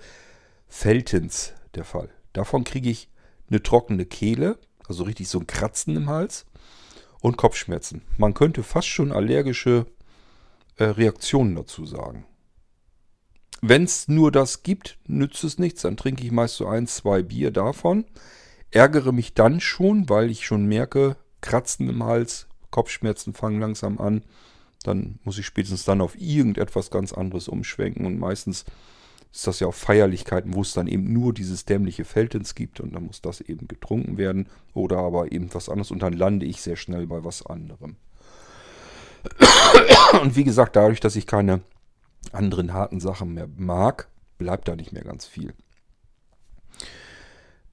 Feltens 0.69 1.55
der 1.75 1.85
Fall. 1.85 2.11
Davon 2.33 2.65
kriege 2.65 2.91
ich 2.91 3.11
eine 3.49 3.63
trockene 3.63 4.07
Kehle, 4.07 4.59
also 4.87 5.05
richtig 5.05 5.29
so 5.29 5.39
ein 5.39 5.47
Kratzen 5.47 5.97
im 5.97 6.09
Hals 6.09 6.47
und 7.21 7.37
Kopfschmerzen. 7.37 8.03
Man 8.19 8.35
könnte 8.35 8.63
fast 8.63 8.89
schon 8.89 9.13
allergische 9.13 9.87
äh, 10.77 10.85
Reaktionen 10.85 11.55
dazu 11.55 11.87
sagen. 11.87 12.27
Wenn 13.63 13.85
es 13.85 14.09
nur 14.09 14.31
das 14.31 14.63
gibt, 14.63 14.99
nützt 15.07 15.43
es 15.43 15.59
nichts. 15.59 15.83
Dann 15.83 15.97
trinke 15.97 16.23
ich 16.23 16.33
meist 16.33 16.57
so 16.57 16.67
ein, 16.67 16.87
zwei 16.87 17.23
Bier 17.23 17.51
davon. 17.51 18.05
Ärgere 18.71 19.13
mich 19.13 19.33
dann 19.33 19.61
schon, 19.61 20.09
weil 20.11 20.31
ich 20.31 20.45
schon 20.45 20.67
merke, 20.67 21.17
Kratzen 21.41 21.89
im 21.89 22.05
Hals, 22.05 22.47
Kopfschmerzen 22.71 23.33
fangen 23.33 23.61
langsam 23.61 23.99
an. 23.99 24.23
Dann 24.85 25.19
muss 25.25 25.39
ich 25.39 25.47
spätestens 25.47 25.85
dann 25.85 26.01
auf 26.01 26.19
irgendetwas 26.21 26.91
ganz 26.91 27.13
anderes 27.13 27.49
umschwenken. 27.49 28.07
Und 28.07 28.19
meistens 28.19 28.65
ist 29.33 29.47
das 29.49 29.59
ja 29.59 29.67
auf 29.67 29.77
Feierlichkeiten, 29.77 30.55
wo 30.55 30.63
es 30.63 30.75
dann 30.75 30.87
eben 30.87 31.13
nur 31.13 31.35
dieses 31.35 31.65
dämliche 31.65 32.05
Feldens 32.05 32.55
gibt. 32.55 32.79
Und 32.79 32.95
dann 32.95 33.07
muss 33.07 33.21
das 33.21 33.41
eben 33.41 33.67
getrunken 33.67 34.17
werden. 34.17 34.49
Oder 34.75 34.99
aber 34.99 35.33
eben 35.33 35.53
was 35.53 35.69
anderes. 35.69 35.91
Und 35.91 36.03
dann 36.03 36.13
lande 36.13 36.47
ich 36.47 36.63
sehr 36.63 36.77
schnell 36.77 37.09
bei 37.09 37.25
was 37.25 37.45
anderem. 37.45 37.97
Und 40.23 40.37
wie 40.37 40.45
gesagt, 40.45 40.77
dadurch, 40.77 41.01
dass 41.01 41.17
ich 41.17 41.27
keine 41.27 41.63
anderen 42.33 42.73
harten 42.73 43.01
Sachen 43.01 43.35
mehr 43.35 43.49
mag, 43.57 44.09
bleibt 44.39 44.69
da 44.69 44.77
nicht 44.77 44.93
mehr 44.93 45.05
ganz 45.05 45.27
viel. 45.27 45.55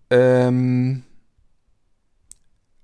Ähm, 0.09 1.03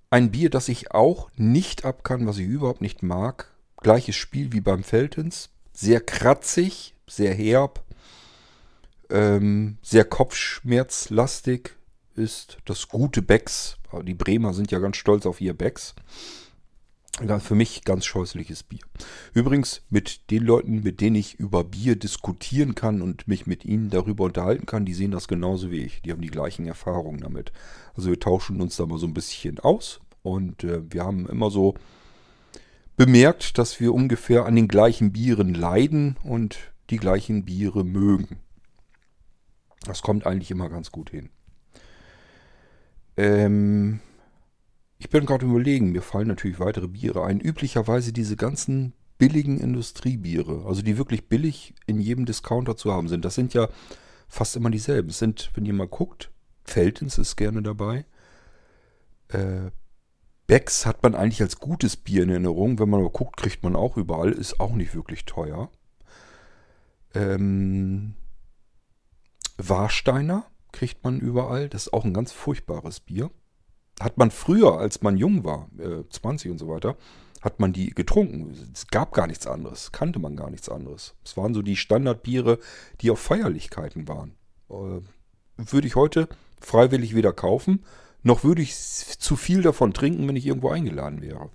ein 0.10 0.32
Bier, 0.32 0.50
das 0.50 0.70
ich 0.70 0.92
auch 0.92 1.30
nicht 1.36 1.86
ab 1.86 2.04
kann, 2.04 2.26
was 2.26 2.38
ich 2.38 2.48
überhaupt 2.48 2.82
nicht 2.82 3.04
mag. 3.04 3.52
Gleiches 3.88 4.18
Spiel 4.18 4.52
wie 4.52 4.60
beim 4.60 4.84
Feltens. 4.84 5.50
Sehr 5.72 6.02
kratzig, 6.02 6.94
sehr 7.08 7.34
herb, 7.34 7.86
ähm, 9.10 9.78
sehr 9.82 10.04
kopfschmerzlastig. 10.04 11.70
ist 12.14 12.58
das 12.66 12.90
gute 12.90 13.22
Becks. 13.22 13.78
Die 14.04 14.14
Bremer 14.14 14.54
sind 14.54 14.72
ja 14.72 14.80
ganz 14.80 14.98
stolz 14.98 15.26
auf 15.26 15.40
ihr 15.40 15.54
Becks. 15.54 15.96
Für 17.40 17.56
mich 17.56 17.86
ganz 17.86 18.06
scheußliches 18.06 18.64
Bier. 18.64 18.82
Übrigens 19.34 19.84
mit 19.90 20.32
den 20.32 20.44
Leuten, 20.44 20.84
mit 20.84 21.00
denen 21.00 21.16
ich 21.16 21.36
über 21.36 21.64
Bier 21.64 21.96
diskutieren 21.96 22.76
kann 22.76 23.02
und 23.02 23.30
mich 23.30 23.48
mit 23.48 23.64
ihnen 23.64 23.90
darüber 23.90 24.26
unterhalten 24.26 24.66
kann, 24.66 24.84
die 24.84 24.96
sehen 24.96 25.12
das 25.12 25.30
genauso 25.30 25.72
wie 25.72 25.86
ich. 25.86 26.02
Die 26.02 26.12
haben 26.12 26.22
die 26.22 26.28
gleichen 26.28 26.66
Erfahrungen 26.66 27.22
damit. 27.22 27.54
Also 27.96 28.10
wir 28.10 28.20
tauschen 28.20 28.60
uns 28.60 28.76
da 28.76 28.86
mal 28.86 29.00
so 29.00 29.08
ein 29.08 29.14
bisschen 29.14 29.62
aus 29.62 30.02
und 30.24 30.66
äh, 30.66 30.82
wir 30.92 31.06
haben 31.06 31.26
immer 31.30 31.50
so 31.50 31.76
bemerkt, 32.98 33.58
dass 33.58 33.80
wir 33.80 33.94
ungefähr 33.94 34.46
an 34.46 34.56
den 34.56 34.68
gleichen 34.68 35.14
Bieren 35.14 35.54
leiden 35.54 36.18
und 36.24 36.58
die 36.90 36.98
gleichen 36.98 37.46
Biere 37.46 37.86
mögen. 37.86 38.40
Das 39.86 40.02
kommt 40.02 40.26
eigentlich 40.26 40.52
immer 40.52 40.70
ganz 40.70 40.92
gut 40.92 41.12
hin. 41.12 41.30
Ähm, 43.16 44.00
ich 44.98 45.10
bin 45.10 45.26
gerade 45.26 45.46
überlegen, 45.46 45.92
mir 45.92 46.02
fallen 46.02 46.28
natürlich 46.28 46.60
weitere 46.60 46.88
Biere 46.88 47.24
ein. 47.24 47.40
Üblicherweise 47.40 48.12
diese 48.12 48.36
ganzen 48.36 48.94
billigen 49.18 49.60
Industriebiere, 49.60 50.66
also 50.68 50.82
die 50.82 50.98
wirklich 50.98 51.28
billig 51.28 51.76
in 51.86 52.00
jedem 52.00 52.26
Discounter 52.26 52.76
zu 52.76 52.92
haben 52.92 53.08
sind. 53.08 53.26
Das 53.26 53.36
sind 53.36 53.54
ja 53.54 53.70
fast 54.28 54.56
immer 54.56 54.70
dieselben. 54.70 55.10
Es 55.10 55.20
sind, 55.20 55.52
wenn 55.54 55.66
ihr 55.66 55.74
mal 55.74 55.88
guckt, 55.88 56.32
Feltens 56.64 57.18
ist 57.18 57.36
gerne 57.36 57.62
dabei. 57.62 58.06
Äh, 59.30 59.72
Becks 60.48 60.86
hat 60.86 61.04
man 61.04 61.14
eigentlich 61.16 61.42
als 61.42 61.60
gutes 61.60 61.98
Bier 61.98 62.24
in 62.24 62.30
Erinnerung. 62.30 62.80
Wenn 62.80 62.90
man 62.90 63.02
aber 63.02 63.10
guckt, 63.10 63.38
kriegt 63.38 63.64
man 63.64 63.76
auch 63.76 63.98
überall. 63.98 64.32
Ist 64.32 64.60
auch 64.60 64.74
nicht 64.74 64.96
wirklich 64.96 65.26
teuer. 65.26 65.70
Ähm, 67.14 68.16
Warsteiner 69.58 70.46
kriegt 70.72 71.04
man 71.04 71.20
überall. 71.20 71.70
Das 71.70 71.88
ist 71.88 71.94
auch 71.94 72.06
ein 72.06 72.14
ganz 72.14 72.32
furchtbares 72.32 73.00
Bier 73.02 73.30
hat 74.00 74.18
man 74.18 74.32
früher, 74.32 74.78
als 74.78 75.02
man 75.02 75.18
jung 75.18 75.44
war, 75.44 75.70
äh, 75.80 76.04
20 76.10 76.52
und 76.52 76.58
so 76.58 76.68
weiter, 76.68 76.98
hat 77.42 77.60
man 77.60 77.74
die 77.74 77.92
getrunken. 77.92 78.52
Es 78.74 78.88
gab 78.88 79.14
gar 79.14 79.28
nichts 79.28 79.48
anderes, 79.48 79.92
kannte 79.92 80.20
man 80.20 80.36
gar 80.36 80.50
nichts 80.50 80.70
anderes. 80.70 81.16
Es 81.24 81.38
waren 81.38 81.54
so 81.54 81.62
die 81.62 81.76
Standardbiere, 81.76 82.60
die 83.02 83.12
auf 83.12 83.20
Feierlichkeiten 83.20 84.08
waren. 84.08 84.36
Äh, 84.70 85.02
würde 85.58 85.88
ich 85.88 85.96
heute 85.96 86.30
freiwillig 86.60 87.16
weder 87.16 87.34
kaufen, 87.34 87.84
noch 88.28 88.44
würde 88.44 88.62
ich 88.62 88.76
zu 88.76 89.36
viel 89.36 89.62
davon 89.64 89.94
trinken, 89.94 90.28
wenn 90.28 90.36
ich 90.36 90.46
irgendwo 90.46 90.70
eingeladen 90.70 91.22
wäre. 91.22 91.50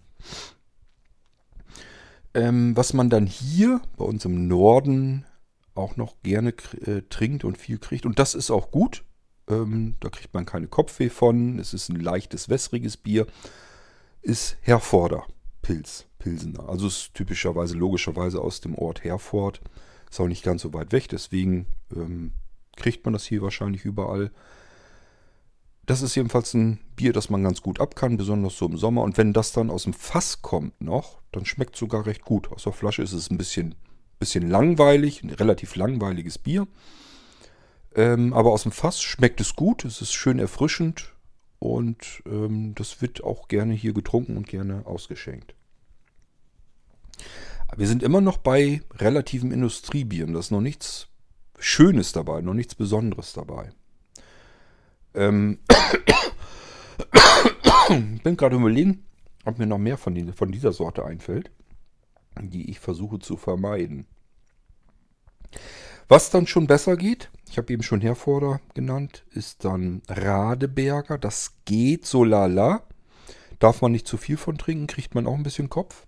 Ähm, 2.34 2.76
was 2.76 2.94
man 2.94 3.10
dann 3.10 3.26
hier 3.26 3.80
bei 3.96 4.04
uns 4.04 4.24
im 4.24 4.48
Norden 4.48 5.24
auch 5.74 5.96
noch 5.96 6.16
gerne 6.22 6.50
äh, 6.84 7.02
trinkt 7.08 7.44
und 7.44 7.58
viel 7.58 7.78
kriegt, 7.78 8.06
und 8.06 8.18
das 8.18 8.34
ist 8.34 8.50
auch 8.50 8.70
gut, 8.70 9.04
ähm, 9.48 9.96
da 10.00 10.08
kriegt 10.08 10.34
man 10.34 10.46
keine 10.46 10.66
Kopfweh 10.66 11.10
von. 11.10 11.58
Es 11.58 11.74
ist 11.74 11.88
ein 11.88 12.00
leichtes, 12.00 12.48
wässriges 12.48 12.96
Bier. 12.96 13.26
Ist 14.22 14.56
Herforder 14.62 15.26
Pilz, 15.62 16.06
Pilsener. 16.18 16.68
Also 16.68 16.86
ist 16.86 17.14
typischerweise, 17.14 17.76
logischerweise 17.76 18.40
aus 18.40 18.60
dem 18.60 18.74
Ort 18.74 19.04
Herford. 19.04 19.60
Ist 20.10 20.20
auch 20.20 20.28
nicht 20.28 20.44
ganz 20.44 20.62
so 20.62 20.72
weit 20.74 20.92
weg, 20.92 21.08
deswegen 21.08 21.66
ähm, 21.94 22.32
kriegt 22.76 23.04
man 23.04 23.12
das 23.12 23.24
hier 23.24 23.42
wahrscheinlich 23.42 23.84
überall. 23.84 24.30
Das 25.92 26.00
ist 26.00 26.14
jedenfalls 26.14 26.54
ein 26.54 26.78
Bier, 26.96 27.12
das 27.12 27.28
man 27.28 27.42
ganz 27.42 27.60
gut 27.60 27.78
ab 27.78 27.96
kann, 27.96 28.16
besonders 28.16 28.56
so 28.56 28.64
im 28.64 28.78
Sommer. 28.78 29.02
Und 29.02 29.18
wenn 29.18 29.34
das 29.34 29.52
dann 29.52 29.68
aus 29.68 29.82
dem 29.82 29.92
Fass 29.92 30.40
kommt 30.40 30.80
noch, 30.80 31.20
dann 31.32 31.44
schmeckt 31.44 31.74
es 31.74 31.80
sogar 31.80 32.06
recht 32.06 32.22
gut. 32.22 32.50
Aus 32.50 32.62
der 32.62 32.72
Flasche 32.72 33.02
ist 33.02 33.12
es 33.12 33.30
ein 33.30 33.36
bisschen, 33.36 33.74
bisschen 34.18 34.48
langweilig, 34.48 35.22
ein 35.22 35.28
relativ 35.28 35.76
langweiliges 35.76 36.38
Bier. 36.38 36.66
Ähm, 37.94 38.32
aber 38.32 38.52
aus 38.52 38.62
dem 38.62 38.72
Fass 38.72 39.02
schmeckt 39.02 39.38
es 39.42 39.54
gut, 39.54 39.84
es 39.84 40.00
ist 40.00 40.14
schön 40.14 40.38
erfrischend 40.38 41.12
und 41.58 42.22
ähm, 42.24 42.74
das 42.74 43.02
wird 43.02 43.22
auch 43.22 43.48
gerne 43.48 43.74
hier 43.74 43.92
getrunken 43.92 44.38
und 44.38 44.48
gerne 44.48 44.86
ausgeschenkt. 44.86 45.54
wir 47.76 47.86
sind 47.86 48.02
immer 48.02 48.22
noch 48.22 48.38
bei 48.38 48.80
relativen 48.94 49.52
Industriebieren. 49.52 50.32
Da 50.32 50.40
ist 50.40 50.52
noch 50.52 50.62
nichts 50.62 51.08
Schönes 51.58 52.12
dabei, 52.12 52.40
noch 52.40 52.54
nichts 52.54 52.74
Besonderes 52.74 53.34
dabei. 53.34 53.72
Ähm 55.14 55.58
bin 58.22 58.36
gerade 58.36 58.56
überlegen, 58.56 59.04
ob 59.44 59.58
mir 59.58 59.66
noch 59.66 59.78
mehr 59.78 59.98
von, 59.98 60.14
die, 60.14 60.32
von 60.32 60.52
dieser 60.52 60.72
Sorte 60.72 61.04
einfällt, 61.04 61.50
die 62.40 62.70
ich 62.70 62.80
versuche 62.80 63.18
zu 63.18 63.36
vermeiden. 63.36 64.06
Was 66.08 66.30
dann 66.30 66.46
schon 66.46 66.66
besser 66.66 66.96
geht, 66.96 67.30
ich 67.52 67.58
habe 67.58 67.72
eben 67.72 67.82
schon 67.82 68.00
Herforder 68.00 68.60
genannt, 68.74 69.24
ist 69.30 69.64
dann 69.64 70.02
Radeberger. 70.08 71.18
Das 71.18 71.52
geht 71.64 72.06
so 72.06 72.24
lala. 72.24 72.82
Darf 73.58 73.82
man 73.82 73.92
nicht 73.92 74.06
zu 74.06 74.16
viel 74.16 74.36
von 74.36 74.58
trinken, 74.58 74.86
kriegt 74.86 75.14
man 75.14 75.26
auch 75.26 75.34
ein 75.34 75.42
bisschen 75.42 75.68
Kopf. 75.68 76.06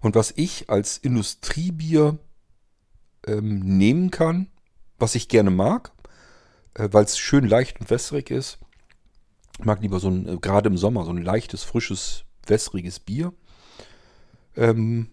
Und 0.00 0.14
was 0.14 0.32
ich 0.36 0.68
als 0.68 0.98
Industriebier 0.98 2.18
ähm, 3.26 3.60
nehmen 3.60 4.10
kann, 4.10 4.48
was 4.98 5.14
ich 5.14 5.28
gerne 5.28 5.50
mag, 5.50 5.92
weil 6.78 7.04
es 7.04 7.18
schön 7.18 7.46
leicht 7.46 7.80
und 7.80 7.90
wässrig 7.90 8.30
ist, 8.30 8.58
mag 9.62 9.80
lieber 9.80 10.00
so 10.00 10.08
ein, 10.08 10.28
äh, 10.28 10.36
gerade 10.38 10.68
im 10.68 10.76
Sommer, 10.76 11.04
so 11.04 11.10
ein 11.10 11.22
leichtes, 11.22 11.62
frisches, 11.62 12.24
wässriges 12.46 13.00
Bier. 13.00 13.32
Ähm, 14.56 15.10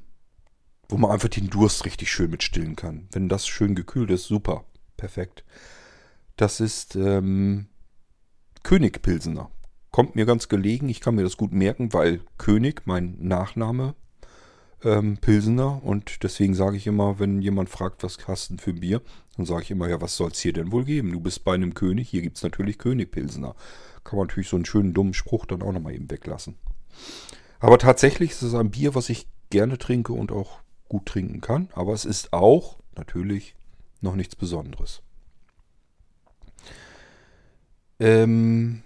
wo 0.89 0.97
man 0.97 1.11
einfach 1.11 1.29
den 1.29 1.49
Durst 1.49 1.85
richtig 1.85 2.11
schön 2.11 2.29
mit 2.29 2.43
stillen 2.43 2.75
kann. 2.75 3.07
Wenn 3.11 3.29
das 3.29 3.47
schön 3.47 3.73
gekühlt 3.73 4.11
ist, 4.11 4.25
super, 4.25 4.65
perfekt. 4.95 5.43
Das 6.35 6.59
ist 6.59 6.95
ähm, 6.95 7.67
König 8.63 9.01
Pilsener. 9.01 9.49
Kommt 9.91 10.15
mir 10.15 10.25
ganz 10.25 10.49
gelegen, 10.49 10.89
ich 10.89 11.01
kann 11.01 11.15
mir 11.15 11.23
das 11.23 11.37
gut 11.37 11.51
merken, 11.51 11.93
weil 11.93 12.21
König, 12.37 12.83
mein 12.85 13.17
Nachname, 13.19 13.95
ähm, 14.83 15.17
Pilsener. 15.17 15.83
Und 15.83 16.23
deswegen 16.23 16.53
sage 16.53 16.77
ich 16.77 16.87
immer, 16.87 17.19
wenn 17.19 17.41
jemand 17.41 17.69
fragt, 17.69 18.03
was 18.03 18.17
hast 18.27 18.51
du 18.51 18.57
für 18.57 18.71
ein 18.71 18.79
Bier, 18.79 19.01
dann 19.37 19.45
sage 19.45 19.63
ich 19.63 19.71
immer, 19.71 19.89
ja, 19.89 20.01
was 20.01 20.17
soll 20.17 20.31
es 20.31 20.39
hier 20.39 20.53
denn 20.53 20.71
wohl 20.71 20.85
geben? 20.85 21.11
Du 21.11 21.19
bist 21.19 21.43
bei 21.43 21.53
einem 21.53 21.73
König, 21.73 22.09
hier 22.09 22.21
gibt 22.21 22.37
es 22.37 22.43
natürlich 22.43 22.77
König 22.77 23.11
Pilsener. 23.11 23.55
Kann 24.03 24.17
man 24.17 24.27
natürlich 24.27 24.49
so 24.49 24.57
einen 24.57 24.65
schönen 24.65 24.93
dummen 24.93 25.13
Spruch 25.13 25.45
dann 25.45 25.61
auch 25.61 25.71
nochmal 25.71 25.93
eben 25.93 26.11
weglassen. 26.11 26.55
Aber 27.59 27.77
tatsächlich 27.77 28.31
ist 28.31 28.41
es 28.41 28.53
ein 28.53 28.71
Bier, 28.71 28.95
was 28.95 29.09
ich 29.09 29.27
gerne 29.49 29.77
trinke 29.77 30.13
und 30.13 30.31
auch 30.31 30.59
gut 30.89 31.05
trinken 31.05 31.41
kann. 31.41 31.69
Aber 31.73 31.93
es 31.93 32.05
ist 32.05 32.33
auch 32.33 32.77
natürlich 32.95 33.55
noch 34.01 34.15
nichts 34.15 34.35
Besonderes. 34.35 35.01
Ähm, 37.99 38.83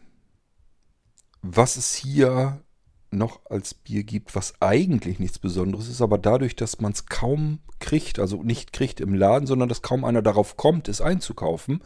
was 1.41 1.77
es 1.77 1.95
hier 1.95 2.61
noch 3.17 3.45
als 3.49 3.73
Bier 3.73 4.03
gibt, 4.03 4.35
was 4.35 4.61
eigentlich 4.61 5.19
nichts 5.19 5.39
Besonderes 5.39 5.87
ist, 5.87 6.01
aber 6.01 6.17
dadurch, 6.17 6.55
dass 6.55 6.79
man 6.79 6.91
es 6.91 7.05
kaum 7.07 7.59
kriegt, 7.79 8.19
also 8.19 8.43
nicht 8.43 8.73
kriegt 8.73 8.99
im 8.99 9.13
Laden, 9.13 9.47
sondern 9.47 9.69
dass 9.69 9.81
kaum 9.81 10.03
einer 10.03 10.21
darauf 10.21 10.57
kommt, 10.57 10.87
es 10.87 11.01
einzukaufen, 11.01 11.81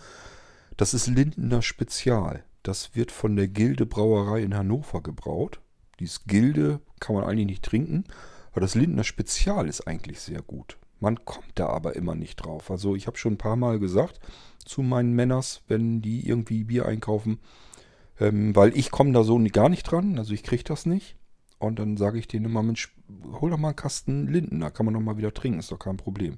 das 0.78 0.94
ist 0.94 1.08
Lindener 1.08 1.62
Spezial. 1.62 2.44
Das 2.64 2.96
wird 2.96 3.12
von 3.12 3.36
der 3.36 3.48
Gilde 3.48 3.86
Brauerei 3.86 4.42
in 4.42 4.56
Hannover 4.56 5.02
gebraut. 5.02 5.60
Dieses 6.00 6.26
Gilde 6.26 6.80
kann 7.00 7.16
man 7.16 7.26
eigentlich 7.26 7.48
nicht 7.48 7.64
trinken, 7.64 8.04
aber 8.52 8.62
das 8.62 8.76
Lindner 8.76 9.04
Spezial 9.04 9.68
ist 9.68 9.88
eigentlich 9.88 10.20
sehr 10.20 10.42
gut. 10.42 10.78
Man 11.00 11.26
kommt 11.26 11.54
da 11.56 11.68
aber 11.68 11.96
immer 11.96 12.16
nicht 12.16 12.38
drauf. 12.38 12.70
Also 12.70 12.96
ich 12.96 13.08
habe 13.08 13.18
schon 13.18 13.34
ein 13.34 13.40
paar 13.40 13.56
Mal 13.56 13.80
gesagt 13.80 14.20
zu 14.64 14.84
meinen 14.84 15.14
Männers, 15.14 15.62
wenn 15.68 16.02
die 16.02 16.28
irgendwie 16.28 16.64
Bier 16.64 16.86
einkaufen, 16.86 17.40
ähm, 18.20 18.56
weil 18.56 18.78
ich 18.78 18.92
komme 18.92 19.12
da 19.12 19.24
so 19.24 19.40
gar 19.52 19.70
nicht 19.70 19.84
dran, 19.84 20.20
also 20.20 20.34
ich 20.34 20.44
kriege 20.44 20.64
das 20.64 20.86
nicht. 20.86 21.16
Und 21.62 21.78
dann 21.78 21.96
sage 21.96 22.18
ich 22.18 22.28
denen 22.28 22.46
immer, 22.46 22.64
Mensch, 22.64 22.94
hol 23.40 23.52
doch 23.52 23.58
mal 23.58 23.70
einen 23.70 23.76
Kasten 23.76 24.28
Linden, 24.28 24.60
da 24.60 24.72
kann 24.72 24.86
man 24.86 24.94
noch 24.94 25.02
mal 25.02 25.18
wieder 25.18 25.34
trinken, 25.34 25.60
ist 25.60 25.72
doch 25.72 25.80
kein 25.80 25.98
Problem. 25.98 26.38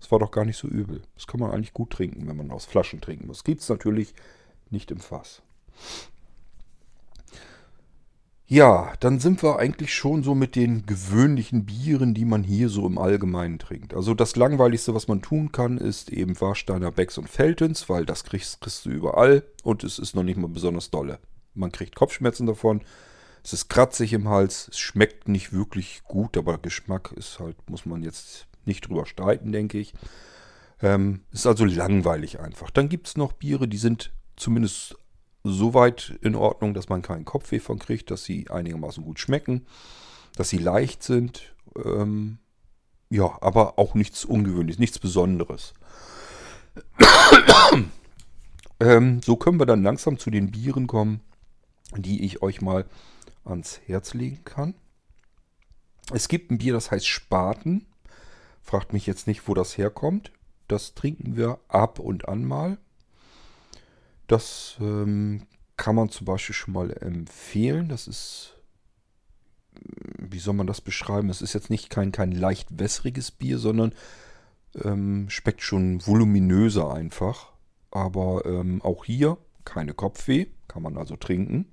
Das 0.00 0.10
war 0.10 0.18
doch 0.18 0.30
gar 0.30 0.44
nicht 0.44 0.56
so 0.56 0.68
übel. 0.68 1.02
Das 1.14 1.26
kann 1.26 1.40
man 1.40 1.50
eigentlich 1.50 1.74
gut 1.74 1.90
trinken, 1.90 2.26
wenn 2.26 2.36
man 2.36 2.50
aus 2.50 2.64
Flaschen 2.64 3.00
trinken 3.00 3.26
muss. 3.26 3.44
Gibt 3.44 3.60
es 3.60 3.68
natürlich 3.68 4.14
nicht 4.70 4.90
im 4.90 5.00
Fass. 5.00 5.42
Ja, 8.46 8.94
dann 9.00 9.18
sind 9.20 9.42
wir 9.42 9.58
eigentlich 9.58 9.92
schon 9.92 10.22
so 10.22 10.34
mit 10.34 10.56
den 10.56 10.86
gewöhnlichen 10.86 11.66
Bieren, 11.66 12.14
die 12.14 12.24
man 12.24 12.42
hier 12.42 12.70
so 12.70 12.86
im 12.86 12.96
Allgemeinen 12.96 13.58
trinkt. 13.58 13.92
Also 13.92 14.14
das 14.14 14.36
Langweiligste, 14.36 14.94
was 14.94 15.08
man 15.08 15.20
tun 15.20 15.52
kann, 15.52 15.76
ist 15.76 16.10
eben 16.10 16.40
Warsteiner 16.40 16.90
Becks 16.90 17.18
und 17.18 17.28
Feltens, 17.28 17.90
weil 17.90 18.06
das 18.06 18.24
kriegst, 18.24 18.62
kriegst 18.62 18.86
du 18.86 18.90
überall 18.90 19.42
und 19.62 19.84
es 19.84 19.98
ist 19.98 20.14
noch 20.14 20.22
nicht 20.22 20.38
mal 20.38 20.48
besonders 20.48 20.90
dolle. 20.90 21.18
Man 21.52 21.72
kriegt 21.72 21.96
Kopfschmerzen 21.96 22.46
davon, 22.46 22.80
es 23.42 23.52
ist 23.52 23.68
kratzig 23.68 24.12
im 24.12 24.28
Hals, 24.28 24.68
es 24.68 24.78
schmeckt 24.78 25.28
nicht 25.28 25.52
wirklich 25.52 26.02
gut, 26.04 26.36
aber 26.36 26.58
Geschmack 26.58 27.12
ist 27.12 27.38
halt, 27.40 27.56
muss 27.70 27.86
man 27.86 28.02
jetzt 28.02 28.46
nicht 28.64 28.88
drüber 28.88 29.06
streiten, 29.06 29.52
denke 29.52 29.78
ich. 29.78 29.94
Ähm, 30.80 31.22
ist 31.32 31.46
also 31.46 31.64
langweilig 31.64 32.40
einfach. 32.40 32.70
Dann 32.70 32.88
gibt 32.88 33.08
es 33.08 33.16
noch 33.16 33.32
Biere, 33.32 33.66
die 33.66 33.78
sind 33.78 34.12
zumindest 34.36 34.96
so 35.42 35.74
weit 35.74 36.18
in 36.20 36.34
Ordnung, 36.34 36.74
dass 36.74 36.88
man 36.88 37.02
keinen 37.02 37.24
Kopfweh 37.24 37.60
von 37.60 37.78
kriegt, 37.78 38.10
dass 38.10 38.24
sie 38.24 38.48
einigermaßen 38.50 39.04
gut 39.04 39.18
schmecken, 39.18 39.66
dass 40.36 40.50
sie 40.50 40.58
leicht 40.58 41.02
sind. 41.02 41.54
Ähm, 41.84 42.38
ja, 43.10 43.38
aber 43.40 43.78
auch 43.78 43.94
nichts 43.94 44.24
Ungewöhnliches, 44.24 44.78
nichts 44.78 44.98
Besonderes. 44.98 45.74
ähm, 48.80 49.20
so 49.24 49.36
können 49.36 49.58
wir 49.58 49.66
dann 49.66 49.82
langsam 49.82 50.18
zu 50.18 50.30
den 50.30 50.50
Bieren 50.50 50.86
kommen, 50.86 51.20
die 51.96 52.24
ich 52.24 52.42
euch 52.42 52.60
mal 52.60 52.84
ans 53.48 53.80
Herz 53.86 54.14
legen 54.14 54.44
kann. 54.44 54.74
Es 56.12 56.28
gibt 56.28 56.50
ein 56.50 56.58
Bier, 56.58 56.72
das 56.72 56.90
heißt 56.90 57.06
Spaten. 57.06 57.86
Fragt 58.62 58.92
mich 58.92 59.06
jetzt 59.06 59.26
nicht, 59.26 59.48
wo 59.48 59.54
das 59.54 59.76
herkommt. 59.76 60.32
Das 60.66 60.94
trinken 60.94 61.36
wir 61.36 61.58
ab 61.68 61.98
und 61.98 62.28
an 62.28 62.44
mal. 62.44 62.78
Das 64.26 64.76
ähm, 64.80 65.46
kann 65.76 65.94
man 65.94 66.10
zum 66.10 66.26
Beispiel 66.26 66.54
schon 66.54 66.74
mal 66.74 66.92
empfehlen. 66.92 67.88
Das 67.88 68.06
ist, 68.06 68.54
wie 70.18 70.38
soll 70.38 70.54
man 70.54 70.66
das 70.66 70.80
beschreiben? 70.80 71.30
Es 71.30 71.40
ist 71.40 71.54
jetzt 71.54 71.70
nicht 71.70 71.88
kein, 71.88 72.12
kein 72.12 72.32
leicht 72.32 72.78
wässriges 72.78 73.30
Bier, 73.30 73.58
sondern 73.58 73.94
ähm, 74.84 75.30
schmeckt 75.30 75.62
schon 75.62 76.06
voluminöser 76.06 76.92
einfach. 76.92 77.52
Aber 77.90 78.44
ähm, 78.44 78.82
auch 78.82 79.06
hier 79.06 79.38
keine 79.64 79.94
Kopfweh, 79.94 80.46
kann 80.66 80.82
man 80.82 80.98
also 80.98 81.16
trinken. 81.16 81.66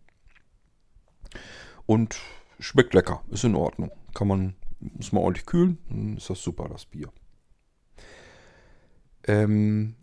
Und 1.85 2.19
schmeckt 2.59 2.93
lecker, 2.93 3.23
ist 3.29 3.43
in 3.43 3.55
Ordnung. 3.55 3.91
Kann 4.13 4.27
man, 4.27 4.55
muss 4.79 5.11
man 5.11 5.23
ordentlich 5.23 5.45
kühlen, 5.45 5.77
dann 5.89 6.17
ist 6.17 6.29
das 6.29 6.41
super, 6.41 6.67
das 6.69 6.85
Bier. 6.85 7.09
Ähm, 9.27 9.95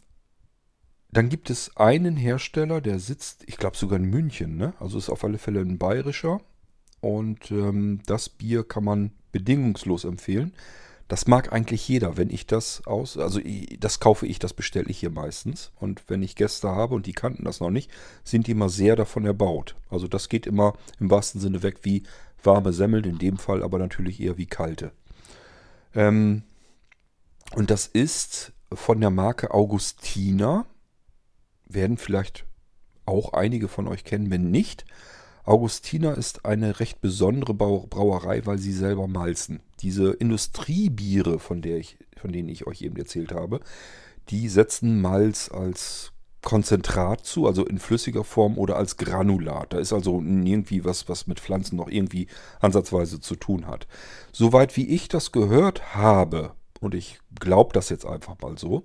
dann 1.10 1.28
gibt 1.28 1.50
es 1.50 1.76
einen 1.76 2.16
Hersteller, 2.16 2.80
der 2.80 2.98
sitzt, 2.98 3.44
ich 3.46 3.58
glaube 3.58 3.76
sogar 3.76 3.98
in 3.98 4.06
München, 4.06 4.56
ne? 4.56 4.74
Also 4.80 4.98
ist 4.98 5.10
auf 5.10 5.24
alle 5.24 5.38
Fälle 5.38 5.60
ein 5.60 5.78
bayerischer. 5.78 6.40
Und 7.00 7.50
ähm, 7.50 8.00
das 8.06 8.28
Bier 8.28 8.64
kann 8.64 8.84
man 8.84 9.12
bedingungslos 9.32 10.04
empfehlen. 10.04 10.54
Das 11.12 11.26
mag 11.26 11.52
eigentlich 11.52 11.86
jeder, 11.88 12.16
wenn 12.16 12.30
ich 12.30 12.46
das 12.46 12.86
aus, 12.86 13.18
also 13.18 13.38
das 13.78 14.00
kaufe 14.00 14.26
ich, 14.26 14.38
das 14.38 14.54
bestelle 14.54 14.88
ich 14.88 14.98
hier 14.98 15.10
meistens. 15.10 15.70
Und 15.78 16.02
wenn 16.08 16.22
ich 16.22 16.36
Gäste 16.36 16.70
habe 16.70 16.94
und 16.94 17.04
die 17.04 17.12
kannten 17.12 17.44
das 17.44 17.60
noch 17.60 17.68
nicht, 17.68 17.90
sind 18.24 18.46
die 18.46 18.52
immer 18.52 18.70
sehr 18.70 18.96
davon 18.96 19.26
erbaut. 19.26 19.76
Also 19.90 20.08
das 20.08 20.30
geht 20.30 20.46
immer 20.46 20.72
im 21.00 21.10
wahrsten 21.10 21.38
Sinne 21.38 21.62
weg 21.62 21.80
wie 21.82 22.04
warme 22.42 22.72
Semmeln, 22.72 23.04
in 23.04 23.18
dem 23.18 23.36
Fall 23.36 23.62
aber 23.62 23.78
natürlich 23.78 24.20
eher 24.20 24.38
wie 24.38 24.46
kalte. 24.46 24.92
Ähm, 25.94 26.44
und 27.56 27.70
das 27.70 27.86
ist 27.88 28.54
von 28.72 28.98
der 28.98 29.10
Marke 29.10 29.50
Augustina. 29.50 30.64
Werden 31.66 31.98
vielleicht 31.98 32.46
auch 33.04 33.34
einige 33.34 33.68
von 33.68 33.86
euch 33.86 34.04
kennen, 34.04 34.30
wenn 34.30 34.50
nicht. 34.50 34.86
Augustina 35.44 36.12
ist 36.12 36.44
eine 36.44 36.78
recht 36.78 37.00
besondere 37.00 37.54
Brauerei, 37.54 38.46
weil 38.46 38.58
sie 38.58 38.72
selber 38.72 39.08
malzen. 39.08 39.60
Diese 39.80 40.12
Industriebiere, 40.12 41.38
von, 41.38 41.62
der 41.62 41.78
ich, 41.78 41.98
von 42.16 42.32
denen 42.32 42.48
ich 42.48 42.66
euch 42.66 42.82
eben 42.82 42.96
erzählt 42.96 43.32
habe, 43.32 43.60
die 44.28 44.48
setzen 44.48 45.00
Malz 45.00 45.50
als 45.52 46.12
Konzentrat 46.42 47.24
zu, 47.24 47.46
also 47.46 47.64
in 47.64 47.78
flüssiger 47.78 48.24
Form 48.24 48.58
oder 48.58 48.76
als 48.76 48.96
Granulat. 48.96 49.72
Da 49.72 49.78
ist 49.78 49.92
also 49.92 50.20
irgendwie 50.20 50.84
was, 50.84 51.08
was 51.08 51.26
mit 51.26 51.40
Pflanzen 51.40 51.76
noch 51.76 51.88
irgendwie 51.88 52.26
ansatzweise 52.60 53.20
zu 53.20 53.36
tun 53.36 53.66
hat. 53.66 53.86
Soweit 54.32 54.76
wie 54.76 54.88
ich 54.88 55.08
das 55.08 55.32
gehört 55.32 55.94
habe, 55.94 56.52
und 56.80 56.94
ich 56.94 57.18
glaube 57.38 57.72
das 57.72 57.88
jetzt 57.88 58.06
einfach 58.06 58.36
mal 58.40 58.58
so, 58.58 58.84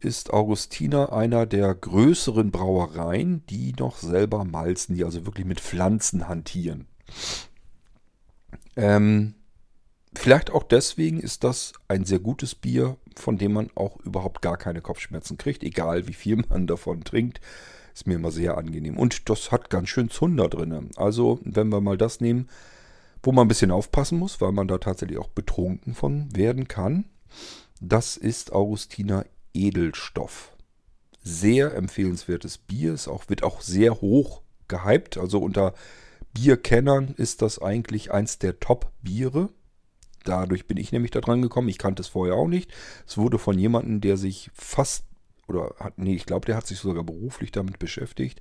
ist 0.00 0.32
Augustina 0.32 1.12
einer 1.12 1.46
der 1.46 1.74
größeren 1.74 2.50
Brauereien, 2.50 3.44
die 3.46 3.74
noch 3.78 3.96
selber 3.96 4.44
malzen, 4.44 4.96
die 4.96 5.04
also 5.04 5.26
wirklich 5.26 5.46
mit 5.46 5.60
Pflanzen 5.60 6.28
hantieren. 6.28 6.86
Ähm, 8.76 9.34
vielleicht 10.14 10.50
auch 10.50 10.62
deswegen 10.62 11.20
ist 11.20 11.44
das 11.44 11.72
ein 11.88 12.04
sehr 12.04 12.18
gutes 12.18 12.54
Bier, 12.54 12.96
von 13.16 13.38
dem 13.38 13.52
man 13.52 13.70
auch 13.74 13.98
überhaupt 14.00 14.42
gar 14.42 14.56
keine 14.56 14.80
Kopfschmerzen 14.80 15.38
kriegt, 15.38 15.62
egal 15.62 16.08
wie 16.08 16.14
viel 16.14 16.42
man 16.48 16.66
davon 16.66 17.04
trinkt. 17.04 17.40
Ist 17.92 18.06
mir 18.06 18.14
immer 18.14 18.30
sehr 18.30 18.56
angenehm. 18.56 18.96
Und 18.96 19.28
das 19.28 19.50
hat 19.52 19.68
ganz 19.68 19.88
schön 19.88 20.10
Zunder 20.10 20.48
drin. 20.48 20.90
Also, 20.96 21.40
wenn 21.42 21.68
wir 21.68 21.80
mal 21.80 21.98
das 21.98 22.20
nehmen, 22.20 22.48
wo 23.22 23.32
man 23.32 23.44
ein 23.44 23.48
bisschen 23.48 23.70
aufpassen 23.70 24.18
muss, 24.18 24.40
weil 24.40 24.52
man 24.52 24.68
da 24.68 24.78
tatsächlich 24.78 25.18
auch 25.18 25.28
betrunken 25.28 25.94
von 25.94 26.34
werden 26.34 26.68
kann. 26.68 27.04
Das 27.80 28.16
ist 28.16 28.52
Augustina 28.52 29.24
Edelstoff. 29.54 30.56
Sehr 31.22 31.74
empfehlenswertes 31.74 32.58
Bier, 32.58 32.94
ist 32.94 33.08
auch, 33.08 33.28
wird 33.28 33.42
auch 33.42 33.60
sehr 33.60 34.00
hoch 34.00 34.42
gehypt. 34.68 35.18
Also 35.18 35.38
unter 35.40 35.74
Bierkennern 36.32 37.14
ist 37.16 37.42
das 37.42 37.60
eigentlich 37.60 38.12
eins 38.12 38.38
der 38.38 38.60
Top-Biere. 38.60 39.50
Dadurch 40.24 40.66
bin 40.66 40.76
ich 40.76 40.92
nämlich 40.92 41.10
da 41.10 41.20
dran 41.20 41.42
gekommen. 41.42 41.68
Ich 41.68 41.78
kannte 41.78 42.02
es 42.02 42.08
vorher 42.08 42.34
auch 42.34 42.48
nicht. 42.48 42.72
Es 43.06 43.18
wurde 43.18 43.38
von 43.38 43.58
jemandem, 43.58 44.00
der 44.00 44.16
sich 44.16 44.50
fast, 44.54 45.04
oder 45.48 45.74
hat, 45.78 45.98
nee, 45.98 46.14
ich 46.14 46.26
glaube, 46.26 46.46
der 46.46 46.56
hat 46.56 46.66
sich 46.66 46.78
sogar 46.78 47.04
beruflich 47.04 47.52
damit 47.52 47.78
beschäftigt 47.78 48.40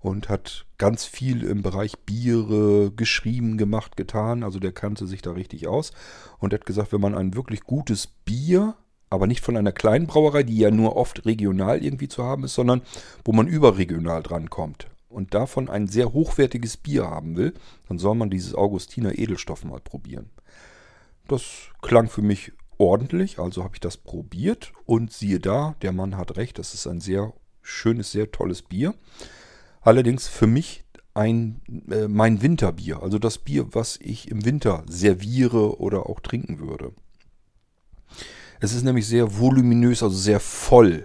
und 0.00 0.28
hat 0.28 0.66
ganz 0.78 1.04
viel 1.04 1.44
im 1.44 1.62
Bereich 1.62 1.98
Biere 2.00 2.90
geschrieben, 2.90 3.56
gemacht, 3.56 3.96
getan. 3.96 4.42
Also 4.42 4.58
der 4.58 4.72
kannte 4.72 5.06
sich 5.06 5.22
da 5.22 5.32
richtig 5.32 5.68
aus 5.68 5.92
und 6.38 6.52
hat 6.52 6.66
gesagt, 6.66 6.92
wenn 6.92 7.00
man 7.00 7.14
ein 7.14 7.34
wirklich 7.34 7.60
gutes 7.62 8.08
Bier 8.08 8.74
aber 9.12 9.26
nicht 9.26 9.42
von 9.42 9.58
einer 9.58 9.72
kleinen 9.72 10.06
Brauerei, 10.06 10.42
die 10.42 10.56
ja 10.56 10.70
nur 10.70 10.96
oft 10.96 11.26
regional 11.26 11.84
irgendwie 11.84 12.08
zu 12.08 12.24
haben 12.24 12.44
ist, 12.44 12.54
sondern 12.54 12.80
wo 13.26 13.32
man 13.32 13.46
überregional 13.46 14.22
drankommt 14.22 14.88
und 15.10 15.34
davon 15.34 15.68
ein 15.68 15.86
sehr 15.86 16.14
hochwertiges 16.14 16.78
Bier 16.78 17.10
haben 17.10 17.36
will, 17.36 17.52
dann 17.88 17.98
soll 17.98 18.14
man 18.14 18.30
dieses 18.30 18.54
Augustiner 18.54 19.18
Edelstoff 19.18 19.64
mal 19.64 19.80
probieren. 19.80 20.30
Das 21.28 21.42
klang 21.82 22.08
für 22.08 22.22
mich 22.22 22.52
ordentlich, 22.78 23.38
also 23.38 23.62
habe 23.62 23.74
ich 23.74 23.80
das 23.80 23.98
probiert 23.98 24.72
und 24.86 25.12
siehe 25.12 25.40
da, 25.40 25.76
der 25.82 25.92
Mann 25.92 26.16
hat 26.16 26.38
recht, 26.38 26.58
das 26.58 26.72
ist 26.72 26.86
ein 26.86 27.00
sehr 27.00 27.34
schönes, 27.60 28.12
sehr 28.12 28.30
tolles 28.30 28.62
Bier. 28.62 28.94
Allerdings 29.82 30.26
für 30.26 30.46
mich 30.46 30.84
ein, 31.12 31.60
äh, 31.90 32.08
mein 32.08 32.40
Winterbier, 32.40 33.02
also 33.02 33.18
das 33.18 33.36
Bier, 33.36 33.74
was 33.74 33.98
ich 34.00 34.30
im 34.30 34.46
Winter 34.46 34.84
serviere 34.88 35.78
oder 35.80 36.08
auch 36.08 36.20
trinken 36.20 36.60
würde. 36.60 36.94
Es 38.62 38.72
ist 38.72 38.84
nämlich 38.84 39.08
sehr 39.08 39.40
voluminös, 39.40 40.04
also 40.04 40.16
sehr 40.16 40.38
voll. 40.38 41.04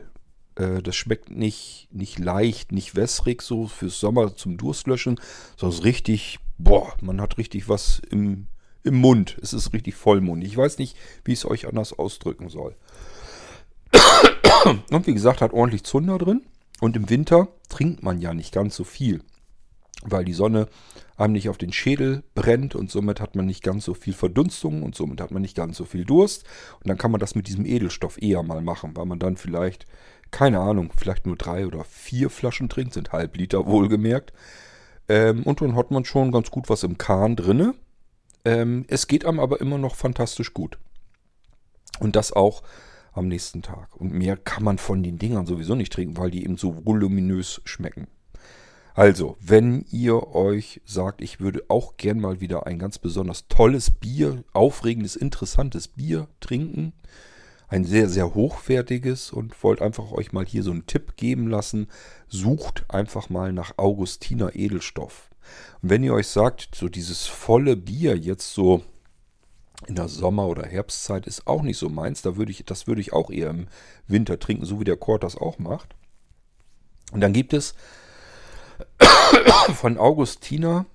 Äh, 0.53 0.83
das 0.83 0.95
schmeckt 0.95 1.31
nicht, 1.31 1.87
nicht 1.91 2.19
leicht, 2.19 2.71
nicht 2.71 2.95
wässrig, 2.95 3.41
so 3.41 3.65
fürs 3.65 3.99
Sommer 3.99 4.35
zum 4.35 4.57
Durstlöschen, 4.57 5.19
sondern 5.55 5.81
richtig, 5.81 6.37
boah, 6.59 6.93
man 7.01 7.19
hat 7.19 7.39
richtig 7.39 7.67
was 7.67 7.99
im, 8.11 8.45
im 8.83 9.01
Mund. 9.01 9.39
Es 9.41 9.53
ist 9.53 9.73
richtig 9.73 9.95
vollmundig. 9.95 10.51
Ich 10.51 10.57
weiß 10.57 10.77
nicht, 10.77 10.95
wie 11.25 11.33
ich 11.33 11.39
es 11.39 11.45
euch 11.45 11.67
anders 11.67 11.97
ausdrücken 11.97 12.49
soll. 12.49 12.75
Und 14.91 15.07
wie 15.07 15.15
gesagt, 15.15 15.41
hat 15.41 15.51
ordentlich 15.51 15.83
Zunder 15.83 16.19
drin. 16.19 16.43
Und 16.79 16.95
im 16.95 17.09
Winter 17.09 17.47
trinkt 17.69 18.03
man 18.03 18.21
ja 18.21 18.35
nicht 18.35 18.53
ganz 18.53 18.75
so 18.75 18.83
viel 18.83 19.23
weil 20.03 20.25
die 20.25 20.33
Sonne 20.33 20.67
einem 21.17 21.33
nicht 21.33 21.49
auf 21.49 21.57
den 21.57 21.73
Schädel 21.73 22.23
brennt 22.35 22.75
und 22.75 22.91
somit 22.91 23.19
hat 23.19 23.35
man 23.35 23.45
nicht 23.45 23.63
ganz 23.63 23.85
so 23.85 23.93
viel 23.93 24.13
Verdunstung 24.13 24.83
und 24.83 24.95
somit 24.95 25.19
hat 25.19 25.31
man 25.31 25.41
nicht 25.41 25.55
ganz 25.55 25.77
so 25.77 25.85
viel 25.85 26.05
Durst. 26.05 26.43
Und 26.75 26.87
dann 26.87 26.97
kann 26.97 27.11
man 27.11 27.19
das 27.19 27.35
mit 27.35 27.47
diesem 27.47 27.65
Edelstoff 27.65 28.21
eher 28.21 28.43
mal 28.43 28.61
machen, 28.61 28.95
weil 28.95 29.05
man 29.05 29.19
dann 29.19 29.37
vielleicht, 29.37 29.85
keine 30.29 30.59
Ahnung, 30.59 30.93
vielleicht 30.95 31.25
nur 31.25 31.35
drei 31.35 31.65
oder 31.65 31.83
vier 31.83 32.29
Flaschen 32.29 32.69
trinkt, 32.69 32.93
sind 32.93 33.11
halb 33.11 33.35
Liter 33.35 33.65
wohlgemerkt. 33.65 34.33
Ähm, 35.09 35.43
und 35.43 35.61
dann 35.61 35.75
hat 35.75 35.89
man 35.89 36.05
schon 36.05 36.31
ganz 36.31 36.51
gut 36.51 36.69
was 36.69 36.83
im 36.83 36.97
Kahn 36.97 37.35
drinne. 37.35 37.73
Ähm, 38.45 38.85
es 38.87 39.07
geht 39.07 39.25
einem 39.25 39.39
aber 39.39 39.59
immer 39.59 39.77
noch 39.77 39.95
fantastisch 39.95 40.53
gut. 40.53 40.77
Und 41.99 42.15
das 42.15 42.31
auch 42.31 42.61
am 43.13 43.27
nächsten 43.27 43.63
Tag. 43.63 43.95
Und 43.95 44.13
mehr 44.13 44.37
kann 44.37 44.63
man 44.63 44.77
von 44.77 45.01
den 45.01 45.17
Dingern 45.17 45.47
sowieso 45.47 45.73
nicht 45.73 45.91
trinken, 45.91 46.17
weil 46.17 46.29
die 46.29 46.43
eben 46.43 46.57
so 46.57 46.85
voluminös 46.85 47.61
schmecken. 47.65 48.07
Also, 48.97 49.37
wenn 49.39 49.85
ihr 49.91 50.33
euch 50.33 50.81
sagt, 50.83 51.21
ich 51.21 51.39
würde 51.39 51.63
auch 51.67 51.97
gern 51.97 52.19
mal 52.19 52.41
wieder 52.41 52.65
ein 52.65 52.79
ganz 52.79 52.97
besonders 52.97 53.47
tolles 53.47 53.91
Bier, 53.91 54.43
aufregendes, 54.53 55.15
interessantes 55.15 55.87
Bier 55.87 56.27
trinken, 56.39 56.93
ein 57.67 57.85
sehr, 57.85 58.09
sehr 58.09 58.33
hochwertiges 58.33 59.31
und 59.31 59.63
wollt 59.63 59.83
einfach 59.83 60.11
euch 60.11 60.33
mal 60.33 60.47
hier 60.47 60.63
so 60.63 60.71
einen 60.71 60.87
Tipp 60.87 61.15
geben 61.15 61.47
lassen, 61.47 61.89
sucht 62.27 62.85
einfach 62.89 63.29
mal 63.29 63.53
nach 63.53 63.77
Augustiner 63.77 64.55
Edelstoff. 64.55 65.29
Und 65.83 65.91
wenn 65.91 66.01
ihr 66.01 66.15
euch 66.15 66.27
sagt, 66.27 66.69
so 66.73 66.89
dieses 66.89 67.27
volle 67.27 67.75
Bier 67.75 68.17
jetzt 68.17 68.51
so 68.51 68.83
in 69.85 69.93
der 69.93 70.07
Sommer- 70.07 70.47
oder 70.47 70.65
Herbstzeit 70.65 71.27
ist 71.27 71.45
auch 71.45 71.61
nicht 71.61 71.77
so 71.77 71.89
meins, 71.89 72.23
da 72.23 72.35
würde 72.35 72.51
ich, 72.51 72.65
das 72.65 72.87
würde 72.87 73.01
ich 73.01 73.13
auch 73.13 73.29
eher 73.29 73.51
im 73.51 73.67
Winter 74.07 74.39
trinken, 74.39 74.65
so 74.65 74.79
wie 74.79 74.85
der 74.85 74.97
Kort 74.97 75.21
das 75.21 75.35
auch 75.35 75.59
macht. 75.59 75.93
Und 77.11 77.21
dann 77.21 77.31
gibt 77.31 77.53
es 77.53 77.75
von 79.75 79.97
Augustina 79.97 80.85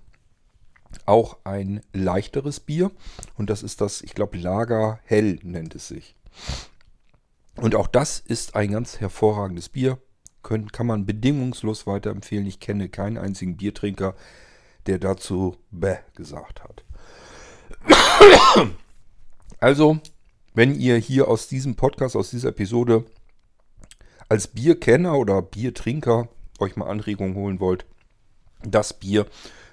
auch 1.07 1.39
ein 1.45 1.81
leichteres 1.93 2.61
Bier. 2.61 2.91
Und 3.37 3.51
das 3.51 3.63
ist 3.63 3.81
das, 3.81 4.03
ich 4.03 4.15
glaube, 4.15 4.39
Lager 4.39 5.01
Hell 5.05 5.39
nennt 5.43 5.75
es 5.75 5.89
sich. 5.89 6.15
Und 7.57 7.75
auch 7.75 7.87
das 7.87 8.21
ist 8.21 8.57
ein 8.57 8.73
ganz 8.73 9.01
hervorragendes 9.01 9.69
Bier. 9.69 9.99
Können, 10.43 10.73
kann 10.73 10.87
man 10.87 11.07
bedingungslos 11.07 11.87
weiterempfehlen. 11.87 12.47
Ich 12.47 12.61
kenne 12.61 12.89
keinen 12.89 13.19
einzigen 13.19 13.57
Biertrinker, 13.57 14.15
der 14.87 14.99
dazu 14.99 15.57
Bäh 15.71 15.99
gesagt 16.15 16.65
hat. 16.65 16.85
Also, 19.61 20.01
wenn 20.55 20.75
ihr 20.75 20.97
hier 20.97 21.29
aus 21.29 21.47
diesem 21.47 21.77
Podcast, 21.77 22.17
aus 22.17 22.31
dieser 22.31 22.49
Episode 22.49 23.05
als 24.29 24.49
Bierkenner 24.49 25.17
oder 25.17 25.41
Biertrinker 25.41 26.29
euch 26.59 26.77
mal 26.77 26.89
Anregungen 26.89 27.35
holen 27.35 27.61
wollt, 27.61 27.87
das 28.63 28.93
Bier 28.93 29.27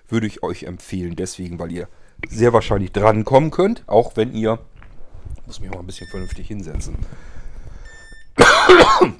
würde 0.07 0.27
ich 0.27 0.43
euch 0.43 0.63
empfehlen. 0.63 1.15
Deswegen, 1.15 1.59
weil 1.59 1.71
ihr 1.71 1.87
sehr 2.27 2.53
wahrscheinlich 2.53 2.91
drankommen 2.91 3.51
könnt, 3.51 3.83
auch 3.87 4.15
wenn 4.17 4.33
ihr, 4.33 4.59
muss 5.45 5.59
mich 5.59 5.69
mal 5.69 5.79
ein 5.79 5.85
bisschen 5.85 6.07
vernünftig 6.07 6.47
hinsetzen, 6.47 6.97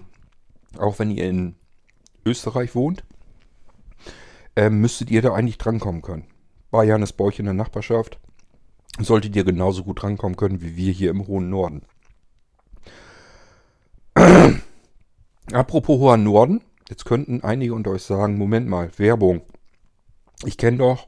auch 0.77 0.99
wenn 0.99 1.11
ihr 1.11 1.29
in 1.29 1.55
Österreich 2.25 2.75
wohnt, 2.75 3.03
äh, 4.55 4.69
müsstet 4.69 5.09
ihr 5.09 5.21
da 5.21 5.33
eigentlich 5.33 5.57
drankommen 5.57 6.01
können. 6.01 6.25
Bayern 6.71 7.01
ist 7.01 7.13
bei 7.13 7.23
euch 7.25 7.39
in 7.39 7.45
der 7.45 7.53
Nachbarschaft. 7.53 8.19
Solltet 8.99 9.35
ihr 9.35 9.43
genauso 9.43 9.83
gut 9.83 10.01
drankommen 10.01 10.35
können 10.35 10.61
wie 10.61 10.75
wir 10.75 10.91
hier 10.91 11.11
im 11.11 11.25
hohen 11.27 11.49
Norden. 11.49 11.83
Apropos 15.53 15.99
hoher 15.99 16.17
Norden, 16.17 16.61
jetzt 16.89 17.05
könnten 17.05 17.43
einige 17.43 17.73
unter 17.73 17.91
euch 17.91 18.03
sagen, 18.03 18.37
Moment 18.37 18.67
mal, 18.67 18.91
Werbung. 18.97 19.41
Ich 20.45 20.57
kenne 20.57 20.77
doch 20.77 21.07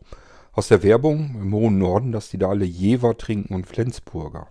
aus 0.54 0.68
der 0.68 0.84
Werbung 0.84 1.36
im 1.42 1.54
hohen 1.54 1.78
Norden, 1.78 2.12
dass 2.12 2.30
die 2.30 2.38
da 2.38 2.50
alle 2.50 2.66
Jever 2.66 3.18
trinken 3.18 3.56
und 3.56 3.68
Flensburger. 3.68 4.48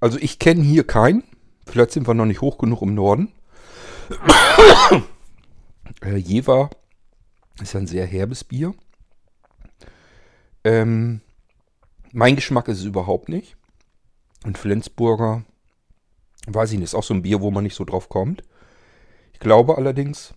Also 0.00 0.18
ich 0.18 0.38
kenne 0.38 0.62
hier 0.62 0.86
keinen. 0.86 1.24
Vielleicht 1.66 1.92
sind 1.92 2.08
wir 2.08 2.14
noch 2.14 2.26
nicht 2.26 2.40
hoch 2.40 2.58
genug 2.58 2.82
im 2.82 2.94
Norden. 2.94 3.32
äh, 6.02 6.16
Jever 6.16 6.70
ist 7.60 7.76
ein 7.76 7.86
sehr 7.86 8.06
herbes 8.06 8.44
Bier. 8.44 8.74
Ähm, 10.64 11.20
mein 12.12 12.36
Geschmack 12.36 12.68
ist 12.68 12.78
es 12.78 12.84
überhaupt 12.84 13.28
nicht. 13.28 13.56
Und 14.44 14.56
Flensburger, 14.56 15.44
weiß 16.46 16.72
ich 16.72 16.78
nicht, 16.78 16.86
ist 16.86 16.94
auch 16.94 17.04
so 17.04 17.14
ein 17.14 17.22
Bier, 17.22 17.40
wo 17.40 17.50
man 17.50 17.64
nicht 17.64 17.76
so 17.76 17.84
drauf 17.84 18.08
kommt. 18.08 18.42
Glaube 19.40 19.76
allerdings, 19.78 20.34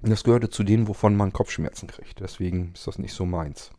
das 0.00 0.24
gehörte 0.24 0.50
zu 0.50 0.64
denen, 0.64 0.88
wovon 0.88 1.14
man 1.14 1.32
Kopfschmerzen 1.32 1.86
kriegt. 1.86 2.20
Deswegen 2.20 2.72
ist 2.74 2.86
das 2.86 2.98
nicht 2.98 3.12
so 3.14 3.24
meins. 3.26 3.70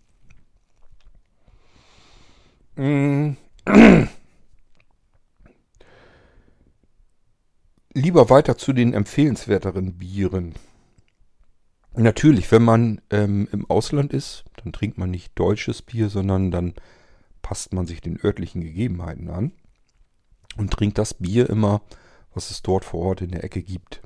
Mm. 2.75 3.31
Lieber 7.93 8.29
weiter 8.29 8.58
zu 8.58 8.73
den 8.73 8.93
empfehlenswerteren 8.93 9.97
Bieren. 9.97 10.53
Natürlich, 11.93 12.51
wenn 12.51 12.63
man 12.63 13.01
ähm, 13.10 13.47
im 13.51 13.67
Ausland 13.69 14.13
ist, 14.13 14.43
dann 14.58 14.73
trinkt 14.73 14.97
man 14.97 15.10
nicht 15.10 15.31
deutsches 15.39 15.81
Bier, 15.81 16.10
sondern 16.10 16.51
dann 16.51 16.73
passt 17.41 17.73
man 17.73 17.88
sich 17.88 18.01
den 18.01 18.19
örtlichen 18.23 18.62
Gegebenheiten 18.62 19.29
an 19.29 19.53
und 20.58 20.71
trinkt 20.71 20.97
das 20.97 21.13
Bier 21.13 21.49
immer, 21.49 21.81
was 22.34 22.51
es 22.51 22.62
dort 22.62 22.84
vor 22.84 22.99
Ort 23.01 23.21
in 23.21 23.31
der 23.31 23.45
Ecke 23.45 23.63
gibt. 23.63 24.01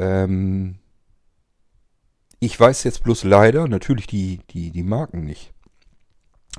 Ähm 0.00 0.76
ich 2.40 2.58
weiß 2.58 2.84
jetzt 2.84 3.04
bloß 3.04 3.24
leider 3.24 3.68
natürlich 3.68 4.06
die, 4.06 4.40
die, 4.50 4.70
die 4.70 4.82
Marken 4.82 5.24
nicht. 5.24 5.52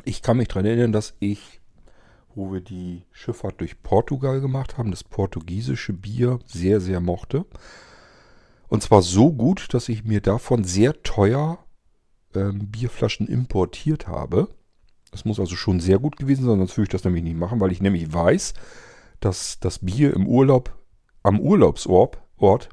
Ich 0.05 0.21
kann 0.21 0.37
mich 0.37 0.47
daran 0.47 0.65
erinnern, 0.65 0.91
dass 0.91 1.15
ich, 1.19 1.59
wo 2.35 2.53
wir 2.53 2.61
die 2.61 3.03
Schifffahrt 3.11 3.59
durch 3.59 3.81
Portugal 3.81 4.41
gemacht 4.41 4.77
haben, 4.77 4.91
das 4.91 5.03
portugiesische 5.03 5.91
Bier 5.91 6.39
sehr, 6.45 6.79
sehr 6.79 6.99
mochte. 6.99 7.45
Und 8.69 8.83
zwar 8.83 9.01
so 9.01 9.33
gut, 9.33 9.73
dass 9.73 9.89
ich 9.89 10.03
mir 10.03 10.21
davon 10.21 10.63
sehr 10.63 11.01
teuer 11.01 11.57
ähm, 12.35 12.69
Bierflaschen 12.69 13.27
importiert 13.27 14.07
habe. 14.07 14.49
Das 15.09 15.25
muss 15.25 15.39
also 15.39 15.55
schon 15.55 15.79
sehr 15.79 15.97
gut 15.97 16.15
gewesen 16.15 16.45
sein, 16.45 16.59
sonst 16.59 16.77
würde 16.77 16.83
ich 16.83 16.89
das 16.89 17.03
nämlich 17.03 17.23
nicht 17.23 17.37
machen, 17.37 17.59
weil 17.59 17.71
ich 17.71 17.81
nämlich 17.81 18.13
weiß, 18.13 18.53
dass 19.19 19.59
das 19.59 19.79
Bier 19.79 20.13
im 20.13 20.27
Urlaub 20.27 20.77
am 21.23 21.39
Urlaubsort 21.39 22.19
Ort, 22.37 22.69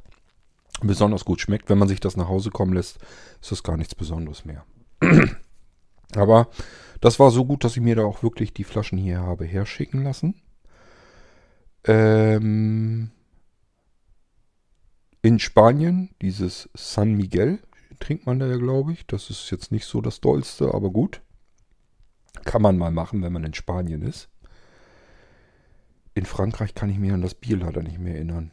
besonders 0.83 1.25
gut 1.25 1.41
schmeckt. 1.41 1.69
Wenn 1.69 1.79
man 1.79 1.88
sich 1.88 2.01
das 2.01 2.17
nach 2.17 2.29
Hause 2.29 2.51
kommen 2.51 2.73
lässt, 2.73 2.99
ist 3.41 3.53
das 3.53 3.62
gar 3.62 3.77
nichts 3.77 3.95
Besonderes 3.95 4.45
mehr. 4.45 4.64
Aber 6.14 6.49
das 7.01 7.21
war 7.21 7.31
so 7.31 7.45
gut, 7.45 7.64
dass 7.64 7.77
ich 7.77 7.83
mir 7.83 7.97
da 7.97 8.05
auch 8.05 8.23
wirklich 8.23 8.53
die 8.53 8.64
Flaschen 8.64 8.99
hier 8.99 9.21
habe 9.21 9.45
herschicken 9.45 10.03
lassen. 10.03 10.35
Ähm, 11.85 13.11
in 15.23 15.38
Spanien, 15.38 16.11
dieses 16.23 16.69
San 16.75 17.14
Miguel, 17.14 17.61
trinkt 18.01 18.27
man 18.27 18.38
da 18.38 18.47
ja, 18.47 18.57
glaube 18.57 18.93
ich. 18.93 19.07
Das 19.07 19.31
ist 19.31 19.51
jetzt 19.51 19.73
nicht 19.73 19.85
so 19.85 20.01
das 20.01 20.21
Dollste, 20.21 20.75
aber 20.75 20.91
gut. 20.91 21.23
Kann 22.45 22.62
man 22.62 22.79
mal 22.79 22.91
machen, 22.91 23.23
wenn 23.23 23.33
man 23.33 23.45
in 23.45 23.55
Spanien 23.55 24.03
ist. 24.03 24.29
In 26.14 26.25
Frankreich 26.25 26.75
kann 26.75 26.91
ich 26.91 26.99
mich 26.99 27.12
an 27.12 27.23
das 27.23 27.35
Bier 27.35 27.59
leider 27.59 27.83
nicht 27.83 27.99
mehr 27.99 28.14
erinnern. 28.14 28.51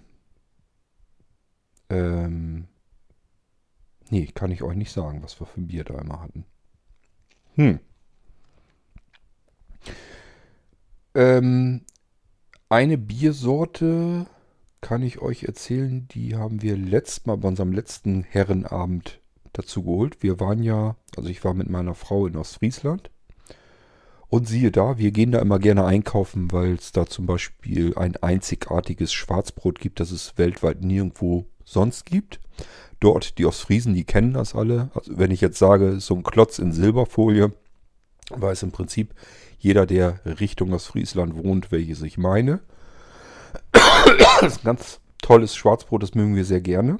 Ähm. 1.95 2.67
Nee, 4.10 4.27
kann 4.27 4.51
ich 4.51 4.62
euch 4.62 4.75
nicht 4.75 4.91
sagen, 4.91 5.23
was 5.23 5.39
wir 5.39 5.47
für 5.47 5.62
ein 5.62 5.67
Bier 5.67 5.84
da 5.84 5.99
immer 5.99 6.21
hatten. 6.21 6.45
Hm. 7.55 7.79
Ähm, 11.15 11.81
eine 12.69 12.97
Biersorte 12.97 14.27
kann 14.81 15.01
ich 15.01 15.19
euch 15.19 15.43
erzählen, 15.43 16.08
die 16.10 16.36
haben 16.36 16.62
wir 16.62 16.77
letztes 16.77 17.25
Mal 17.25 17.38
bei 17.38 17.47
unserem 17.47 17.71
letzten 17.71 18.23
Herrenabend 18.23 19.19
dazu 19.53 19.84
geholt. 19.84 20.21
Wir 20.21 20.39
waren 20.39 20.62
ja, 20.62 20.95
also 21.15 21.29
ich 21.29 21.43
war 21.43 21.53
mit 21.53 21.69
meiner 21.69 21.95
Frau 21.95 22.27
in 22.27 22.36
Ostfriesland. 22.36 23.10
Und 24.27 24.47
siehe 24.47 24.71
da, 24.71 24.97
wir 24.97 25.12
gehen 25.12 25.31
da 25.31 25.39
immer 25.39 25.60
gerne 25.60 25.86
einkaufen, 25.86 26.51
weil 26.51 26.73
es 26.73 26.91
da 26.91 27.05
zum 27.05 27.25
Beispiel 27.25 27.97
ein 27.97 28.17
einzigartiges 28.17 29.13
Schwarzbrot 29.13 29.79
gibt, 29.79 29.99
das 29.99 30.12
es 30.12 30.38
weltweit 30.38 30.81
nirgendwo 30.81 31.45
sonst 31.65 32.06
gibt. 32.06 32.39
Dort, 32.99 33.38
die 33.38 33.45
Ostfriesen, 33.45 33.93
die 33.93 34.06
kennen 34.06 34.34
das 34.34 34.56
alle. 34.56 34.89
Also 34.95 35.17
wenn 35.17 35.32
ich 35.32 35.41
jetzt 35.41 35.60
sage, 35.60 35.99
so 35.99 36.15
ein 36.15 36.23
Klotz 36.23 36.60
in 36.60 36.71
Silberfolie, 36.71 37.51
weiß 38.30 38.63
im 38.63 38.71
Prinzip 38.71 39.13
jeder, 39.60 39.86
der 39.86 40.19
Richtung 40.39 40.73
Ostfriesland 40.73 41.36
wohnt, 41.36 41.71
welches 41.71 42.01
ich 42.01 42.17
meine. 42.17 42.62
Das 43.71 44.41
ist 44.54 44.60
ein 44.60 44.65
ganz 44.65 44.99
tolles 45.21 45.56
Schwarzbrot, 45.56 46.04
das 46.04 46.15
mögen 46.15 46.36
wir 46.36 46.45
sehr 46.45 46.62
gerne. 46.62 46.97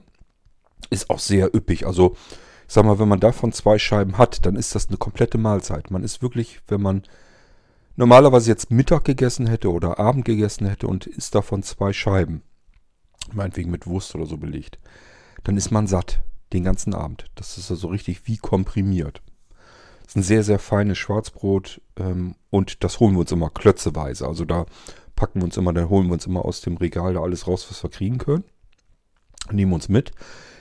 Ist 0.90 1.10
auch 1.10 1.20
sehr 1.20 1.54
üppig. 1.56 1.86
Also, 1.86 2.16
ich 2.68 2.74
sag 2.74 2.86
mal, 2.86 3.00
wenn 3.00 3.08
man 3.08 3.20
davon 3.20 3.52
zwei 3.52 3.78
Scheiben 3.78 4.18
hat, 4.18 4.46
dann 4.46 4.56
ist 4.56 4.76
das 4.76 4.88
eine 4.88 4.98
komplette 4.98 5.38
Mahlzeit. 5.38 5.92
Man 5.92 6.04
ist 6.04 6.22
wirklich, 6.22 6.60
wenn 6.68 6.82
man 6.82 7.04
normalerweise 7.96 8.50
jetzt 8.50 8.72
Mittag 8.72 9.06
gegessen 9.06 9.48
hätte 9.48 9.72
oder 9.72 10.00
Abend 10.00 10.26
gegessen 10.26 10.68
hätte 10.68 10.88
und 10.88 11.06
isst 11.06 11.36
davon 11.36 11.64
zwei 11.64 11.94
Scheiben, 11.94 12.42
meinetwegen 13.34 13.72
mit 13.72 13.88
Wurst 13.88 14.16
oder 14.16 14.26
so 14.26 14.38
belegt, 14.38 14.80
dann 15.44 15.58
ist 15.58 15.72
man 15.72 15.88
satt 15.88 16.22
den 16.54 16.64
ganzen 16.64 16.94
Abend. 16.94 17.26
Das 17.36 17.58
ist 17.58 17.72
also 17.72 17.88
richtig 17.88 18.28
wie 18.28 18.38
komprimiert. 18.38 19.22
Das 20.04 20.10
ist 20.12 20.16
ein 20.18 20.24
sehr, 20.24 20.44
sehr 20.44 20.60
feines 20.60 20.98
Schwarzbrot 20.98 21.82
ähm, 21.98 22.36
und 22.50 22.84
das 22.84 23.00
holen 23.00 23.14
wir 23.14 23.22
uns 23.22 23.32
immer 23.32 23.50
klötzeweise. 23.50 24.28
Also 24.28 24.46
da 24.46 24.66
packen 25.16 25.40
wir 25.40 25.46
uns 25.46 25.58
immer, 25.58 25.74
dann 25.74 25.90
holen 25.90 26.08
wir 26.08 26.14
uns 26.14 26.26
immer 26.26 26.46
aus 26.46 26.62
dem 26.62 26.78
Regal 26.78 27.14
da 27.14 27.22
alles 27.22 27.48
raus, 27.48 27.66
was 27.70 27.82
wir 27.84 27.90
kriegen 27.90 28.18
können. 28.18 28.44
Nehmen 29.52 29.74
uns 29.74 29.90
mit, 29.90 30.12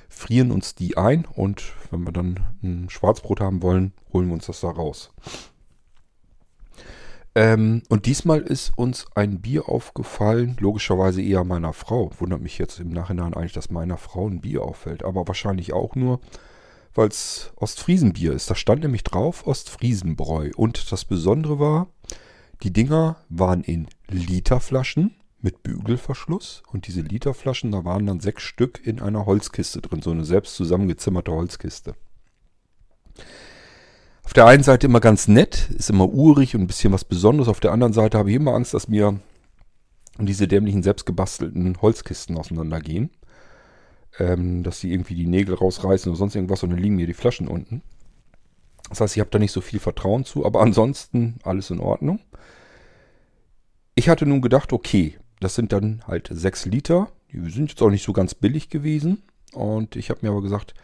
frieren 0.09 0.51
uns 0.51 0.75
die 0.75 0.97
ein 0.97 1.27
und 1.27 1.73
wenn 1.91 2.05
wir 2.05 2.13
dann 2.13 2.41
ein 2.63 2.89
Schwarzbrot 2.91 3.41
haben 3.41 3.63
wollen, 3.63 3.93
holen 4.13 4.29
wir 4.29 4.35
uns 4.35 4.47
das 4.47 4.61
da 4.61 4.71
raus. 4.71 5.11
Ähm, 7.35 7.83
und 7.89 8.07
diesmal 8.07 8.41
ist 8.41 8.73
uns 8.77 9.07
ein 9.15 9.41
Bier 9.41 9.69
aufgefallen, 9.69 10.57
logischerweise 10.61 11.21
eher 11.21 11.45
meiner 11.45 11.73
Frau. 11.73 12.11
Wundert 12.19 12.41
mich 12.41 12.59
jetzt 12.59 12.79
im 12.79 12.91
Nachhinein 12.91 13.35
eigentlich, 13.35 13.53
dass 13.53 13.71
meiner 13.71 13.99
Frau 13.99 14.29
ein 14.29 14.41
Bier 14.41 14.63
auffällt. 14.63 15.05
Aber 15.05 15.27
wahrscheinlich 15.27 15.73
auch 15.73 15.97
nur, 15.97 16.21
weil 16.95 17.09
es 17.09 17.53
Ostfriesenbier 17.57 18.33
ist. 18.33 18.51
Da 18.51 18.55
stand 18.55 18.83
nämlich 18.83 19.03
drauf 19.03 19.47
Ostfriesenbräu. 19.47 20.51
Und 20.57 20.93
das 20.93 21.05
Besondere 21.05 21.59
war, 21.59 21.89
die 22.63 22.73
Dinger 22.73 23.17
waren 23.29 23.65
in 23.65 23.89
Literflaschen 24.09 25.17
mit 25.45 25.63
Bügelverschluss 25.63 26.63
und 26.73 26.87
diese 26.87 27.03
Literflaschen, 27.03 27.71
da 27.71 27.85
waren 27.85 28.07
dann 28.07 28.21
sechs 28.21 28.43
Stück 28.43 28.81
in 28.83 29.01
einer 29.01 29.27
Holzkiste 29.27 29.83
drin, 29.83 30.01
so 30.01 30.11
eine 30.11 30.25
selbst 30.25 30.55
zusammengezimmerte 30.55 31.33
Holzkiste. 31.33 31.95
Auf 34.25 34.33
der 34.33 34.47
einen 34.47 34.63
Seite 34.63 34.87
immer 34.87 35.01
ganz 35.01 35.29
nett, 35.29 35.69
ist 35.71 35.91
immer 35.91 36.09
urig 36.09 36.55
und 36.55 36.63
ein 36.63 36.67
bisschen 36.67 36.93
was 36.93 37.05
Besonderes. 37.05 37.49
Auf 37.49 37.61
der 37.61 37.73
anderen 37.73 37.93
Seite 37.93 38.19
habe 38.19 38.31
ich 38.31 38.37
immer 38.37 38.55
Angst, 38.55 38.75
dass 38.75 38.89
mir 38.89 39.21
diese 40.19 40.49
dämlichen 40.49 40.83
selbstgebastelten 40.83 41.81
Holzkisten 41.83 42.37
auseinandergehen. 42.39 43.11
Ähm, 44.19 44.63
dass 44.63 44.79
sie 44.79 44.93
irgendwie 44.93 45.17
die 45.17 45.27
Nägel 45.27 45.57
rausreißen 45.57 46.11
oder 46.11 46.17
sonst 46.17 46.37
irgendwas 46.37 46.63
und 46.63 46.71
dann 46.71 46.79
liegen 46.79 46.95
mir 46.95 47.07
die 47.07 47.15
Flaschen 47.15 47.49
unten. 47.49 47.83
Das 48.89 49.01
heißt, 49.01 49.17
ich 49.17 49.21
habe 49.21 49.31
da 49.31 49.41
nicht 49.41 49.51
so 49.51 49.61
viel 49.61 49.81
Vertrauen 49.81 50.25
zu, 50.25 50.47
aber 50.47 50.61
ansonsten 50.61 51.39
alles 51.43 51.71
in 51.71 51.81
Ordnung. 51.81 52.21
Ich 53.97 54.09
hatte 54.09 54.25
nun 54.25 54.41
gedacht, 54.41 54.73
okay, 54.73 55.19
das 55.41 55.57
sind 55.57 55.73
dann 55.73 56.03
halt 56.07 56.29
6 56.33 56.67
Liter. 56.67 57.09
Die 57.33 57.51
sind 57.51 57.71
jetzt 57.71 57.83
auch 57.83 57.91
nicht 57.91 58.05
so 58.05 58.13
ganz 58.13 58.35
billig 58.35 58.69
gewesen. 58.69 59.23
Und 59.53 59.97
ich 59.97 60.11
habe 60.11 60.21
mir 60.23 60.31
aber 60.31 60.43
gesagt, 60.43 60.75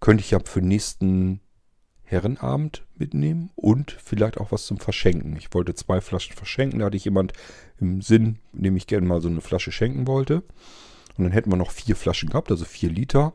könnte 0.00 0.22
ich 0.22 0.30
ja 0.30 0.38
für 0.42 0.60
den 0.60 0.68
nächsten 0.68 1.40
Herrenabend 2.10 2.84
mitnehmen 2.96 3.50
und 3.54 3.92
vielleicht 3.92 4.38
auch 4.38 4.50
was 4.50 4.66
zum 4.66 4.78
Verschenken. 4.78 5.36
Ich 5.36 5.54
wollte 5.54 5.74
zwei 5.74 6.00
Flaschen 6.00 6.34
verschenken. 6.34 6.80
Da 6.80 6.86
hatte 6.86 6.96
ich 6.96 7.04
jemand 7.04 7.32
im 7.78 8.02
Sinn, 8.02 8.38
dem 8.52 8.76
ich 8.76 8.88
gerne 8.88 9.06
mal 9.06 9.20
so 9.20 9.28
eine 9.28 9.40
Flasche 9.40 9.70
schenken 9.70 10.08
wollte. 10.08 10.42
Und 11.16 11.24
dann 11.24 11.32
hätten 11.32 11.52
wir 11.52 11.56
noch 11.56 11.70
vier 11.70 11.94
Flaschen 11.94 12.30
gehabt, 12.30 12.50
also 12.50 12.64
vier 12.64 12.90
Liter. 12.90 13.34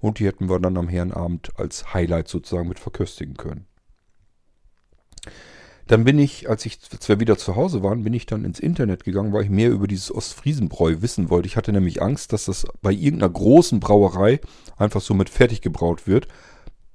Und 0.00 0.18
die 0.18 0.26
hätten 0.26 0.50
wir 0.50 0.60
dann 0.60 0.76
am 0.76 0.88
Herrenabend 0.88 1.58
als 1.58 1.94
Highlight 1.94 2.28
sozusagen 2.28 2.68
mit 2.68 2.78
verköstigen 2.78 3.36
können. 3.38 3.66
Dann 5.86 6.04
bin 6.04 6.18
ich, 6.18 6.48
als 6.48 6.66
ich 6.66 6.80
zwar 6.80 7.18
wieder 7.18 7.36
zu 7.36 7.56
Hause 7.56 7.82
war, 7.82 7.96
bin 7.96 8.14
ich 8.14 8.26
dann 8.26 8.44
ins 8.44 8.60
Internet 8.60 9.02
gegangen, 9.02 9.32
weil 9.32 9.44
ich 9.44 9.50
mehr 9.50 9.70
über 9.70 9.88
dieses 9.88 10.14
Ostfriesenbräu 10.14 10.98
wissen 11.00 11.30
wollte. 11.30 11.48
Ich 11.48 11.56
hatte 11.56 11.72
nämlich 11.72 12.00
Angst, 12.00 12.32
dass 12.32 12.44
das 12.44 12.66
bei 12.80 12.92
irgendeiner 12.92 13.32
großen 13.32 13.80
Brauerei 13.80 14.40
einfach 14.76 15.00
so 15.00 15.14
mit 15.14 15.30
fertig 15.30 15.62
gebraut 15.62 16.06
wird. 16.06 16.28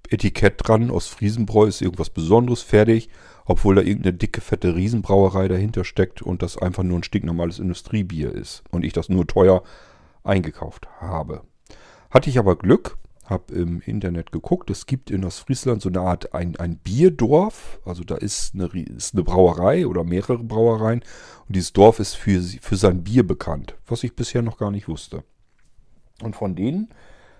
Etikett 0.10 0.56
dran, 0.58 0.92
Ostfriesenbräu 0.92 1.66
ist 1.66 1.82
irgendwas 1.82 2.10
Besonderes, 2.10 2.62
fertig, 2.62 3.10
obwohl 3.46 3.76
da 3.76 3.82
irgendeine 3.82 4.18
dicke, 4.18 4.42
fette 4.42 4.76
Riesenbrauerei 4.76 5.48
dahinter 5.48 5.84
steckt 5.84 6.22
und 6.22 6.42
das 6.42 6.58
einfach 6.58 6.84
nur 6.84 7.00
ein 7.00 7.04
stinknormales 7.04 7.60
Industriebier 7.60 8.32
ist 8.32 8.64
und 8.72 8.84
ich 8.84 8.94
das 8.94 9.10
nur 9.10 9.28
teuer 9.28 9.64
eingekauft 10.24 10.88
habe. 11.00 11.44
Hatte 12.10 12.30
ich 12.30 12.40
aber 12.40 12.56
Glück, 12.56 12.98
habe 13.26 13.54
im 13.54 13.82
Internet 13.82 14.32
geguckt, 14.32 14.70
es 14.70 14.86
gibt 14.86 15.10
in 15.10 15.26
Ostfriesland 15.26 15.82
so 15.82 15.90
eine 15.90 16.02
Art 16.02 16.34
ein, 16.34 16.56
ein 16.58 16.78
Bierdorf, 16.78 17.80
also 17.86 18.04
da 18.04 18.16
ist 18.16 18.54
eine, 18.54 18.66
ist 18.68 19.14
eine 19.14 19.24
Brauerei 19.24 19.88
oder 19.88 20.04
mehrere 20.04 20.44
Brauereien 20.44 21.02
und 21.48 21.56
dieses 21.56 21.74
Dorf 21.74 22.00
ist 22.00 22.16
für, 22.16 22.42
für 22.42 22.76
sein 22.76 23.04
Bier 23.04 23.26
bekannt, 23.26 23.76
was 23.88 24.04
ich 24.04 24.16
bisher 24.16 24.42
noch 24.42 24.58
gar 24.58 24.72
nicht 24.72 24.88
wusste. 24.88 25.24
Und 26.22 26.36
von 26.36 26.56
denen 26.56 26.90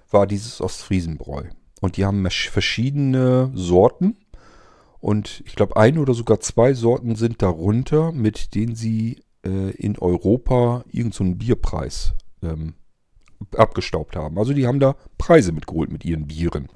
war 0.10 0.28
dieses 0.28 0.62
Ostfriesenbräu. 0.62 1.44
Und 1.82 1.98
die 1.98 2.06
haben 2.06 2.28
verschiedene 2.30 3.52
Sorten. 3.54 4.18
Und 5.00 5.44
ich 5.46 5.56
glaube, 5.56 5.78
ein 5.78 5.98
oder 5.98 6.14
sogar 6.14 6.40
zwei 6.40 6.74
Sorten 6.74 7.16
sind 7.16 7.42
darunter, 7.42 8.12
mit 8.12 8.56
denen 8.56 8.76
sie 8.76 9.22
äh, 9.46 9.72
in 9.72 9.98
Europa 10.00 10.84
irgendeinen 10.88 11.34
so 11.34 11.38
Bierpreis 11.38 12.14
ähm, 12.42 12.74
abgestaubt 13.56 14.16
haben. 14.16 14.40
Also 14.40 14.54
die 14.54 14.66
haben 14.66 14.80
da 14.80 14.96
Preise 15.18 15.52
mitgeholt 15.52 15.92
mit 15.92 16.06
ihren 16.06 16.28
Bieren. 16.28 16.70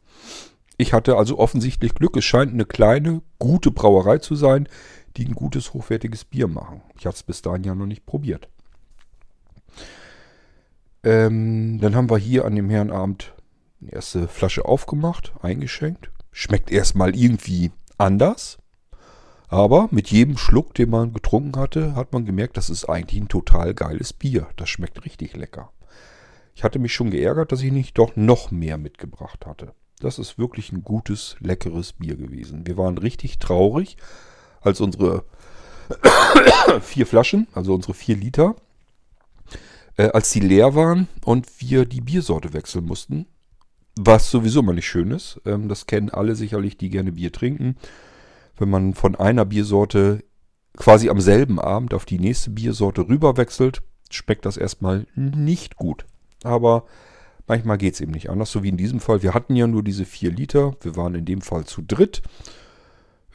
Ich 0.77 0.93
hatte 0.93 1.17
also 1.17 1.39
offensichtlich 1.39 1.95
Glück. 1.95 2.15
Es 2.15 2.25
scheint 2.25 2.53
eine 2.53 2.65
kleine, 2.65 3.21
gute 3.39 3.71
Brauerei 3.71 4.19
zu 4.19 4.35
sein, 4.35 4.69
die 5.17 5.25
ein 5.25 5.33
gutes, 5.33 5.73
hochwertiges 5.73 6.23
Bier 6.25 6.47
machen. 6.47 6.81
Ich 6.97 7.05
habe 7.05 7.15
es 7.15 7.23
bis 7.23 7.41
dahin 7.41 7.63
ja 7.63 7.75
noch 7.75 7.85
nicht 7.85 8.05
probiert. 8.05 8.47
Ähm, 11.03 11.79
dann 11.81 11.95
haben 11.95 12.09
wir 12.09 12.17
hier 12.17 12.45
an 12.45 12.55
dem 12.55 12.69
Herrenabend 12.69 13.33
eine 13.81 13.93
erste 13.93 14.27
Flasche 14.27 14.65
aufgemacht, 14.65 15.33
eingeschenkt. 15.41 16.11
Schmeckt 16.31 16.71
erstmal 16.71 17.15
irgendwie 17.15 17.71
anders. 17.97 18.57
Aber 19.47 19.87
mit 19.91 20.11
jedem 20.11 20.37
Schluck, 20.37 20.75
den 20.75 20.91
man 20.91 21.13
getrunken 21.13 21.59
hatte, 21.59 21.95
hat 21.95 22.13
man 22.13 22.25
gemerkt, 22.25 22.55
das 22.55 22.69
ist 22.69 22.85
eigentlich 22.85 23.21
ein 23.21 23.29
total 23.29 23.73
geiles 23.73 24.13
Bier. 24.13 24.47
Das 24.57 24.69
schmeckt 24.69 25.03
richtig 25.05 25.35
lecker. 25.35 25.71
Ich 26.53 26.63
hatte 26.63 26.77
mich 26.77 26.93
schon 26.93 27.09
geärgert, 27.09 27.51
dass 27.51 27.61
ich 27.61 27.71
nicht 27.71 27.97
doch 27.97 28.15
noch 28.15 28.51
mehr 28.51 28.77
mitgebracht 28.77 29.45
hatte. 29.45 29.73
Das 29.99 30.19
ist 30.19 30.37
wirklich 30.37 30.71
ein 30.71 30.83
gutes, 30.83 31.35
leckeres 31.39 31.93
Bier 31.93 32.15
gewesen. 32.15 32.67
Wir 32.67 32.77
waren 32.77 32.97
richtig 32.97 33.39
traurig, 33.39 33.97
als 34.61 34.81
unsere 34.81 35.25
vier 36.81 37.07
Flaschen, 37.07 37.47
also 37.53 37.73
unsere 37.73 37.93
vier 37.93 38.15
Liter, 38.15 38.55
äh, 39.97 40.09
als 40.09 40.31
die 40.31 40.39
leer 40.41 40.75
waren 40.75 41.07
und 41.25 41.47
wir 41.59 41.85
die 41.85 42.01
Biersorte 42.01 42.53
wechseln 42.53 42.85
mussten. 42.85 43.25
Was 44.01 44.31
sowieso 44.31 44.61
mal 44.61 44.75
nicht 44.75 44.87
schön 44.87 45.11
ist. 45.11 45.41
Ähm, 45.45 45.67
das 45.67 45.85
kennen 45.85 46.09
alle 46.09 46.33
sicherlich, 46.33 46.77
die 46.77 46.89
gerne 46.89 47.11
Bier 47.11 47.33
trinken. 47.33 47.75
Wenn 48.57 48.69
man 48.69 48.93
von 48.93 49.15
einer 49.15 49.43
Biersorte 49.43 50.23
quasi 50.77 51.09
am 51.09 51.19
selben 51.19 51.59
Abend 51.59 51.93
auf 51.93 52.05
die 52.05 52.17
nächste 52.17 52.49
Biersorte 52.49 53.09
rüberwechselt, 53.09 53.81
schmeckt 54.09 54.45
das 54.45 54.55
erstmal 54.55 55.05
nicht 55.15 55.75
gut. 55.75 56.05
Aber 56.43 56.85
manchmal 57.45 57.77
geht 57.77 57.95
es 57.95 57.99
eben 57.99 58.13
nicht 58.13 58.29
anders, 58.29 58.53
so 58.53 58.63
wie 58.63 58.69
in 58.69 58.77
diesem 58.77 59.01
Fall. 59.01 59.21
Wir 59.21 59.33
hatten 59.33 59.57
ja 59.57 59.67
nur 59.67 59.83
diese 59.83 60.05
4 60.05 60.31
Liter. 60.31 60.77
Wir 60.79 60.95
waren 60.95 61.15
in 61.15 61.25
dem 61.25 61.41
Fall 61.41 61.65
zu 61.65 61.81
dritt. 61.81 62.21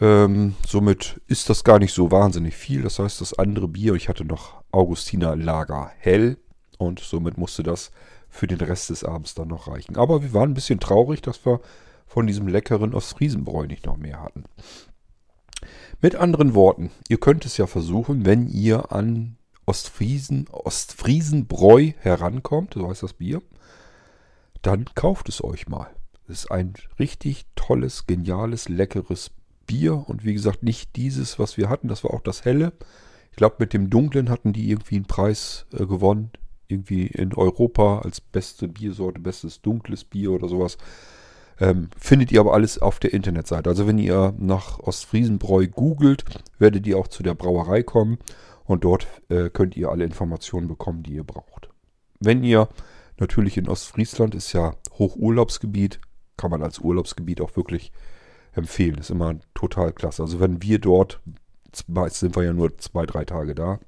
Ähm, 0.00 0.54
somit 0.66 1.20
ist 1.26 1.50
das 1.50 1.62
gar 1.62 1.78
nicht 1.78 1.92
so 1.92 2.10
wahnsinnig 2.10 2.56
viel. 2.56 2.80
Das 2.80 2.98
heißt, 2.98 3.20
das 3.20 3.38
andere 3.38 3.68
Bier, 3.68 3.92
ich 3.92 4.08
hatte 4.08 4.24
noch 4.24 4.62
Augustiner 4.72 5.36
Lager 5.36 5.90
hell 5.98 6.38
und 6.78 7.00
somit 7.00 7.36
musste 7.36 7.62
das 7.62 7.90
für 8.34 8.48
den 8.48 8.60
Rest 8.60 8.90
des 8.90 9.04
Abends 9.04 9.34
dann 9.34 9.48
noch 9.48 9.68
reichen. 9.68 9.96
Aber 9.96 10.22
wir 10.22 10.34
waren 10.34 10.50
ein 10.50 10.54
bisschen 10.54 10.80
traurig, 10.80 11.22
dass 11.22 11.46
wir 11.46 11.60
von 12.04 12.26
diesem 12.26 12.48
leckeren 12.48 12.92
Ostfriesenbräu 12.92 13.66
nicht 13.66 13.86
noch 13.86 13.96
mehr 13.96 14.20
hatten. 14.20 14.42
Mit 16.02 16.16
anderen 16.16 16.52
Worten, 16.54 16.90
ihr 17.08 17.18
könnt 17.18 17.44
es 17.46 17.56
ja 17.58 17.68
versuchen, 17.68 18.26
wenn 18.26 18.48
ihr 18.48 18.90
an 18.90 19.36
Ostfriesen, 19.66 20.48
Ostfriesenbräu 20.50 21.92
herankommt, 22.00 22.74
so 22.74 22.88
heißt 22.88 23.04
das 23.04 23.12
Bier, 23.12 23.40
dann 24.62 24.86
kauft 24.96 25.28
es 25.28 25.42
euch 25.42 25.68
mal. 25.68 25.90
Es 26.26 26.40
ist 26.40 26.50
ein 26.50 26.74
richtig 26.98 27.46
tolles, 27.54 28.06
geniales, 28.06 28.68
leckeres 28.68 29.30
Bier 29.66 30.08
und 30.08 30.24
wie 30.24 30.34
gesagt 30.34 30.64
nicht 30.64 30.96
dieses, 30.96 31.38
was 31.38 31.56
wir 31.56 31.68
hatten, 31.68 31.86
das 31.86 32.02
war 32.02 32.12
auch 32.12 32.20
das 32.20 32.44
helle. 32.44 32.72
Ich 33.30 33.36
glaube, 33.36 33.56
mit 33.60 33.72
dem 33.72 33.90
dunklen 33.90 34.28
hatten 34.28 34.52
die 34.52 34.68
irgendwie 34.68 34.96
einen 34.96 35.06
Preis 35.06 35.66
äh, 35.72 35.86
gewonnen. 35.86 36.30
Irgendwie 36.68 37.06
in 37.06 37.34
Europa 37.34 38.00
als 38.00 38.20
beste 38.20 38.68
Biersorte, 38.68 39.20
bestes 39.20 39.60
dunkles 39.60 40.04
Bier 40.04 40.32
oder 40.32 40.48
sowas. 40.48 40.78
Ähm, 41.60 41.88
findet 41.96 42.32
ihr 42.32 42.40
aber 42.40 42.54
alles 42.54 42.78
auf 42.78 42.98
der 42.98 43.12
Internetseite. 43.12 43.70
Also 43.70 43.86
wenn 43.86 43.98
ihr 43.98 44.34
nach 44.38 44.80
Ostfriesenbräu 44.80 45.68
googelt, 45.68 46.24
werdet 46.58 46.86
ihr 46.86 46.98
auch 46.98 47.08
zu 47.08 47.22
der 47.22 47.34
Brauerei 47.34 47.82
kommen 47.82 48.18
und 48.64 48.84
dort 48.84 49.06
äh, 49.28 49.50
könnt 49.50 49.76
ihr 49.76 49.90
alle 49.90 50.04
Informationen 50.04 50.68
bekommen, 50.68 51.02
die 51.02 51.14
ihr 51.14 51.24
braucht. 51.24 51.68
Wenn 52.18 52.42
ihr 52.42 52.68
natürlich 53.18 53.56
in 53.56 53.68
Ostfriesland 53.68 54.34
ist 54.34 54.52
ja 54.52 54.74
Hochurlaubsgebiet, 54.98 56.00
kann 56.36 56.50
man 56.50 56.62
als 56.62 56.78
Urlaubsgebiet 56.80 57.40
auch 57.40 57.56
wirklich 57.56 57.92
empfehlen. 58.52 58.98
Ist 58.98 59.10
immer 59.10 59.36
total 59.54 59.92
klasse. 59.92 60.22
Also 60.22 60.40
wenn 60.40 60.62
wir 60.62 60.78
dort, 60.78 61.20
meist 61.86 62.16
sind 62.16 62.36
wir 62.36 62.44
ja 62.44 62.52
nur 62.52 62.76
zwei, 62.78 63.06
drei 63.06 63.24
Tage 63.24 63.54
da, 63.54 63.78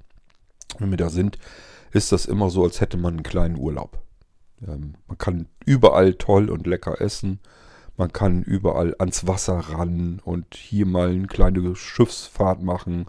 wenn 0.78 0.90
wir 0.90 0.98
da 0.98 1.08
sind, 1.08 1.38
ist 1.96 2.12
das 2.12 2.26
immer 2.26 2.50
so, 2.50 2.62
als 2.62 2.80
hätte 2.80 2.96
man 2.96 3.14
einen 3.14 3.22
kleinen 3.22 3.56
Urlaub. 3.56 4.02
Ähm, 4.66 4.94
man 5.08 5.18
kann 5.18 5.48
überall 5.64 6.14
toll 6.14 6.50
und 6.50 6.66
lecker 6.66 7.00
essen. 7.00 7.40
Man 7.96 8.12
kann 8.12 8.42
überall 8.42 8.94
ans 8.98 9.26
Wasser 9.26 9.58
ran 9.58 10.20
und 10.24 10.54
hier 10.54 10.84
mal 10.84 11.10
eine 11.10 11.26
kleine 11.26 11.74
Schiffsfahrt 11.74 12.62
machen 12.62 13.06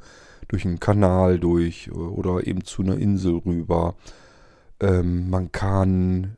durch 0.47 0.65
einen 0.65 0.79
Kanal 0.79 1.39
durch 1.39 1.91
oder 1.91 2.47
eben 2.47 2.63
zu 2.63 2.81
einer 2.81 2.97
Insel 2.97 3.41
rüber. 3.45 3.95
Ähm, 4.79 5.29
man 5.29 5.51
kann 5.51 6.37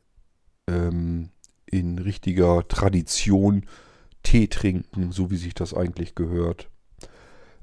ähm, 0.66 1.30
in 1.66 1.98
richtiger 2.00 2.66
Tradition 2.66 3.66
Tee 4.24 4.48
trinken, 4.48 5.12
so 5.12 5.30
wie 5.30 5.36
sich 5.36 5.54
das 5.54 5.72
eigentlich 5.72 6.16
gehört. 6.16 6.68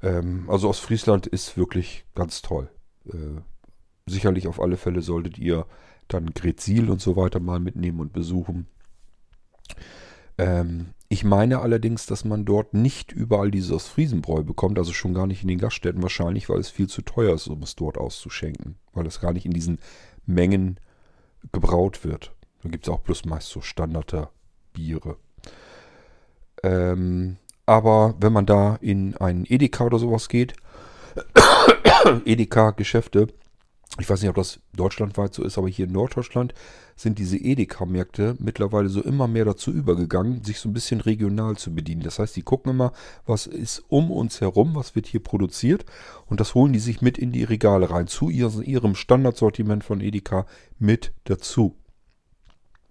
Ähm, 0.02 0.48
also 0.48 0.70
aus 0.70 0.78
Friesland 0.78 1.26
ist 1.26 1.58
wirklich 1.58 2.06
ganz 2.14 2.40
toll. 2.40 2.70
Äh, 3.06 3.42
sicherlich 4.08 4.46
auf 4.48 4.60
alle 4.60 4.76
Fälle 4.76 5.02
solltet 5.02 5.38
ihr 5.38 5.66
dann 6.08 6.30
Grezil 6.34 6.90
und 6.90 7.00
so 7.00 7.16
weiter 7.16 7.40
mal 7.40 7.60
mitnehmen 7.60 8.00
und 8.00 8.12
besuchen. 8.12 8.66
Ähm, 10.38 10.88
ich 11.08 11.24
meine 11.24 11.60
allerdings, 11.60 12.06
dass 12.06 12.24
man 12.24 12.44
dort 12.44 12.74
nicht 12.74 13.12
überall 13.12 13.50
dieses 13.50 13.88
Friesenbräu 13.88 14.42
bekommt, 14.42 14.78
also 14.78 14.92
schon 14.92 15.14
gar 15.14 15.26
nicht 15.26 15.42
in 15.42 15.48
den 15.48 15.58
Gaststätten 15.58 16.02
wahrscheinlich, 16.02 16.48
weil 16.48 16.58
es 16.58 16.68
viel 16.68 16.88
zu 16.88 17.02
teuer 17.02 17.34
ist, 17.34 17.48
um 17.48 17.62
es 17.62 17.76
dort 17.76 17.98
auszuschenken, 17.98 18.76
weil 18.92 19.06
es 19.06 19.20
gar 19.20 19.32
nicht 19.32 19.46
in 19.46 19.52
diesen 19.52 19.78
Mengen 20.26 20.78
gebraut 21.52 22.04
wird. 22.04 22.34
Da 22.62 22.68
gibt 22.68 22.86
es 22.86 22.92
auch 22.92 23.00
bloß 23.00 23.24
meist 23.24 23.48
so 23.48 23.60
Standarder 23.60 24.30
Biere. 24.72 25.16
Ähm, 26.62 27.36
aber 27.66 28.14
wenn 28.20 28.32
man 28.32 28.46
da 28.46 28.76
in 28.80 29.16
einen 29.16 29.44
Edeka 29.46 29.84
oder 29.84 29.98
sowas 29.98 30.28
geht, 30.28 30.54
Edeka-Geschäfte, 32.24 33.28
ich 34.00 34.08
weiß 34.08 34.20
nicht, 34.20 34.30
ob 34.30 34.36
das 34.36 34.60
deutschlandweit 34.76 35.34
so 35.34 35.42
ist, 35.42 35.58
aber 35.58 35.68
hier 35.68 35.86
in 35.86 35.92
Norddeutschland 35.92 36.54
sind 36.94 37.18
diese 37.18 37.36
Edeka-Märkte 37.36 38.36
mittlerweile 38.38 38.88
so 38.88 39.02
immer 39.02 39.28
mehr 39.28 39.44
dazu 39.44 39.72
übergegangen, 39.72 40.44
sich 40.44 40.58
so 40.58 40.68
ein 40.68 40.72
bisschen 40.72 41.00
regional 41.00 41.56
zu 41.56 41.74
bedienen. 41.74 42.02
Das 42.02 42.18
heißt, 42.18 42.36
die 42.36 42.42
gucken 42.42 42.72
immer, 42.72 42.92
was 43.26 43.46
ist 43.46 43.84
um 43.88 44.10
uns 44.10 44.40
herum, 44.40 44.74
was 44.74 44.94
wird 44.94 45.06
hier 45.06 45.22
produziert 45.22 45.84
und 46.26 46.40
das 46.40 46.54
holen 46.54 46.72
die 46.72 46.78
sich 46.78 47.02
mit 47.02 47.18
in 47.18 47.32
die 47.32 47.44
Regale 47.44 47.90
rein, 47.90 48.06
zu 48.06 48.30
ihrem 48.30 48.94
Standardsortiment 48.94 49.84
von 49.84 50.00
Edeka 50.00 50.46
mit 50.78 51.12
dazu. 51.24 51.76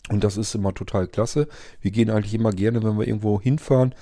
Und 0.10 0.24
das 0.24 0.38
ist 0.38 0.56
immer 0.56 0.74
total 0.74 1.08
klasse. 1.08 1.48
Wir 1.82 1.92
gehen 1.92 2.10
eigentlich 2.10 2.34
immer 2.34 2.52
gerne, 2.52 2.82
wenn 2.84 2.98
wir 2.98 3.08
irgendwo 3.08 3.42
hinfahren, 3.42 3.94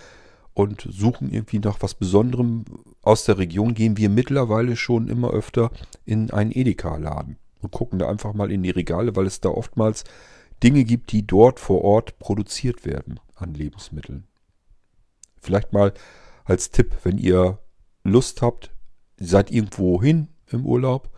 und 0.55 0.87
suchen 0.89 1.31
irgendwie 1.31 1.59
nach 1.59 1.77
was 1.81 1.93
Besonderem 1.93 2.63
aus 3.03 3.25
der 3.25 3.37
Region, 3.37 3.75
gehen 3.75 3.97
wir 3.97 4.09
mittlerweile 4.09 4.75
schon 4.75 5.09
immer 5.09 5.29
öfter 5.29 5.69
in 6.05 6.31
einen 6.31 6.51
Edeka-Laden 6.51 7.37
und 7.61 7.71
gucken 7.71 7.99
da 7.99 8.09
einfach 8.09 8.33
mal 8.33 8.51
in 8.51 8.63
die 8.63 8.71
Regale, 8.71 9.15
weil 9.15 9.27
es 9.27 9.41
da 9.41 9.49
oftmals 9.49 10.05
Dinge 10.63 10.85
gibt, 10.85 11.11
die 11.11 11.27
dort 11.27 11.59
vor 11.59 11.83
Ort 11.83 12.17
produziert 12.19 12.85
werden 12.85 13.19
an 13.35 13.53
Lebensmitteln. 13.53 14.23
Vielleicht 15.41 15.73
mal 15.73 15.93
als 16.45 16.71
Tipp, 16.71 16.95
wenn 17.03 17.17
ihr 17.17 17.59
Lust 18.05 18.41
habt, 18.41 18.71
seid 19.19 19.51
irgendwo 19.51 20.01
hin 20.01 20.29
im 20.49 20.65
Urlaub 20.65 21.09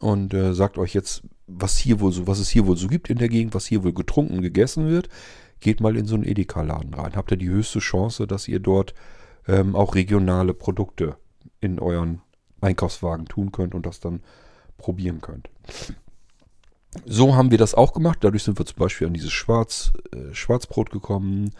und 0.00 0.34
äh, 0.34 0.52
sagt 0.52 0.76
euch 0.76 0.92
jetzt, 0.92 1.22
was 1.46 1.78
hier 1.78 2.00
wohl 2.00 2.12
so, 2.12 2.26
was 2.26 2.40
es 2.40 2.50
hier 2.50 2.66
wohl 2.66 2.76
so 2.76 2.88
gibt 2.88 3.08
in 3.08 3.18
der 3.18 3.30
Gegend, 3.30 3.54
was 3.54 3.66
hier 3.66 3.84
wohl 3.84 3.94
getrunken, 3.94 4.42
gegessen 4.42 4.88
wird, 4.88 5.08
geht 5.60 5.80
mal 5.80 5.96
in 5.96 6.06
so 6.06 6.14
einen 6.14 6.24
Edeka-Laden 6.24 6.94
rein. 6.94 7.16
Habt 7.16 7.30
ihr 7.30 7.36
die 7.36 7.48
höchste 7.48 7.78
Chance, 7.78 8.26
dass 8.26 8.48
ihr 8.48 8.60
dort 8.60 8.94
ähm, 9.48 9.74
auch 9.74 9.94
regionale 9.94 10.54
Produkte 10.54 11.16
in 11.60 11.78
euren 11.78 12.20
Einkaufswagen 12.60 13.26
tun 13.26 13.52
könnt 13.52 13.74
und 13.74 13.86
das 13.86 14.00
dann 14.00 14.20
probieren 14.78 15.20
könnt. 15.20 15.48
So 17.04 17.34
haben 17.34 17.50
wir 17.50 17.58
das 17.58 17.74
auch 17.74 17.92
gemacht. 17.92 18.18
Dadurch 18.22 18.44
sind 18.44 18.58
wir 18.58 18.66
zum 18.66 18.78
Beispiel 18.78 19.06
an 19.06 19.14
dieses 19.14 19.32
Schwarz, 19.32 19.92
äh, 20.12 20.34
Schwarzbrot 20.34 20.90
gekommen. 20.90 21.50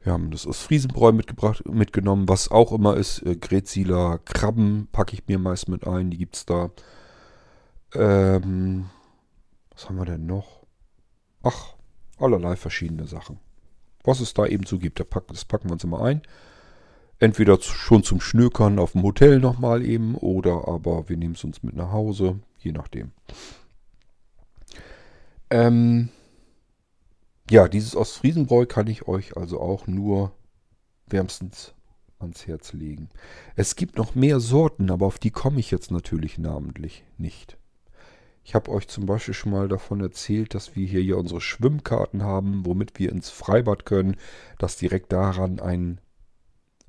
Wir 0.00 0.12
haben 0.12 0.30
das 0.30 0.46
aus 0.46 0.60
Friesenbräu 0.60 1.12
mitgebracht, 1.12 1.66
mitgenommen, 1.66 2.28
was 2.28 2.50
auch 2.50 2.72
immer 2.72 2.96
ist. 2.96 3.22
Äh, 3.22 3.36
Grezieler 3.36 4.18
Krabben 4.24 4.88
packe 4.92 5.14
ich 5.14 5.26
mir 5.26 5.38
meist 5.38 5.68
mit 5.68 5.86
ein. 5.86 6.10
Die 6.10 6.18
gibt 6.18 6.36
es 6.36 6.46
da. 6.46 6.70
Ähm, 7.94 8.86
was 9.70 9.88
haben 9.88 9.96
wir 9.96 10.04
denn 10.04 10.26
noch? 10.26 10.66
Ach, 11.42 11.74
allerlei 12.18 12.56
verschiedene 12.56 13.06
Sachen. 13.06 13.38
Was 14.02 14.20
es 14.20 14.34
da 14.34 14.46
eben 14.46 14.66
so 14.66 14.78
gibt, 14.78 15.00
das 15.00 15.44
packen 15.44 15.68
wir 15.68 15.72
uns 15.72 15.84
immer 15.84 16.02
ein. 16.02 16.22
Entweder 17.18 17.60
schon 17.60 18.02
zum 18.02 18.20
Schnökern 18.20 18.78
auf 18.78 18.92
dem 18.92 19.02
Hotel 19.02 19.38
nochmal 19.38 19.84
eben 19.84 20.14
oder 20.14 20.68
aber 20.68 21.08
wir 21.08 21.16
nehmen 21.16 21.34
es 21.34 21.44
uns 21.44 21.62
mit 21.62 21.74
nach 21.74 21.92
Hause, 21.92 22.40
je 22.58 22.72
nachdem. 22.72 23.12
Ähm, 25.50 26.10
ja, 27.48 27.68
dieses 27.68 27.94
Ostfriesenbräu 27.96 28.66
kann 28.66 28.88
ich 28.88 29.06
euch 29.06 29.36
also 29.36 29.60
auch 29.60 29.86
nur 29.86 30.32
wärmstens 31.06 31.74
ans 32.18 32.46
Herz 32.46 32.72
legen. 32.72 33.10
Es 33.54 33.76
gibt 33.76 33.96
noch 33.96 34.14
mehr 34.14 34.40
Sorten, 34.40 34.90
aber 34.90 35.06
auf 35.06 35.18
die 35.18 35.30
komme 35.30 35.60
ich 35.60 35.70
jetzt 35.70 35.90
natürlich 35.90 36.38
namentlich 36.38 37.04
nicht. 37.18 37.56
Ich 38.44 38.54
habe 38.54 38.70
euch 38.70 38.88
zum 38.88 39.06
Beispiel 39.06 39.34
schon 39.34 39.52
mal 39.52 39.68
davon 39.68 40.00
erzählt, 40.00 40.54
dass 40.54 40.76
wir 40.76 40.86
hier 40.86 41.02
ja 41.02 41.16
unsere 41.16 41.40
Schwimmkarten 41.40 42.22
haben, 42.22 42.66
womit 42.66 42.98
wir 42.98 43.10
ins 43.10 43.30
Freibad 43.30 43.86
können, 43.86 44.16
dass 44.58 44.76
direkt 44.76 45.12
daran 45.12 45.60
ein 45.60 45.98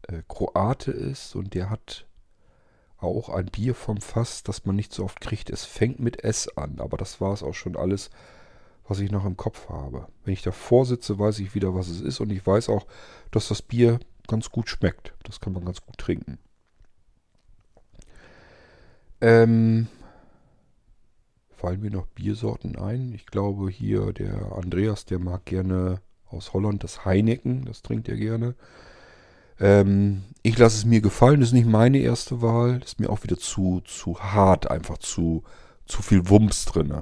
äh, 0.03 0.21
Kroate 0.27 0.91
ist 0.91 1.33
und 1.33 1.53
der 1.53 1.69
hat 1.69 2.05
auch 2.97 3.29
ein 3.29 3.45
Bier 3.45 3.73
vom 3.73 4.01
Fass, 4.01 4.43
das 4.43 4.65
man 4.65 4.75
nicht 4.75 4.93
so 4.93 5.05
oft 5.05 5.21
kriegt. 5.21 5.49
Es 5.49 5.63
fängt 5.63 5.99
mit 5.99 6.23
S 6.23 6.49
an, 6.57 6.79
aber 6.79 6.97
das 6.97 7.21
war 7.21 7.31
es 7.33 7.41
auch 7.41 7.53
schon 7.53 7.77
alles, 7.77 8.09
was 8.87 8.99
ich 8.99 9.11
noch 9.11 9.25
im 9.25 9.37
Kopf 9.37 9.69
habe. 9.69 10.07
Wenn 10.25 10.33
ich 10.33 10.41
davor 10.41 10.85
sitze, 10.85 11.17
weiß 11.17 11.39
ich 11.39 11.55
wieder, 11.55 11.73
was 11.73 11.87
es 11.87 12.01
ist 12.01 12.19
und 12.19 12.31
ich 12.31 12.45
weiß 12.45 12.67
auch, 12.69 12.85
dass 13.31 13.47
das 13.47 13.61
Bier 13.61 13.99
ganz 14.27 14.51
gut 14.51 14.69
schmeckt. 14.69 15.13
Das 15.23 15.39
kann 15.39 15.53
man 15.53 15.63
ganz 15.63 15.81
gut 15.81 15.97
trinken. 15.97 16.37
Ähm, 19.21 19.87
fallen 21.65 21.81
mir 21.81 21.89
noch 21.89 22.05
Biersorten 22.05 22.75
ein? 22.75 23.11
Ich 23.15 23.25
glaube 23.25 23.71
hier 23.71 24.13
der 24.13 24.51
Andreas, 24.51 25.05
der 25.05 25.17
mag 25.17 25.45
gerne 25.45 25.99
aus 26.27 26.53
Holland 26.53 26.83
das 26.83 27.05
Heineken, 27.05 27.65
das 27.65 27.81
trinkt 27.81 28.07
er 28.07 28.17
gerne. 28.17 28.53
Ähm, 29.59 30.25
ich 30.43 30.59
lasse 30.59 30.77
es 30.77 30.85
mir 30.85 31.01
gefallen, 31.01 31.39
das 31.39 31.49
ist 31.49 31.53
nicht 31.53 31.65
meine 31.65 31.97
erste 31.97 32.43
Wahl. 32.43 32.77
Das 32.81 32.91
ist 32.91 32.99
mir 32.99 33.09
auch 33.09 33.23
wieder 33.23 33.39
zu, 33.39 33.81
zu 33.83 34.19
hart, 34.19 34.69
einfach 34.69 34.99
zu, 34.99 35.41
zu 35.87 36.03
viel 36.03 36.29
Wumms 36.29 36.65
drin. 36.65 37.01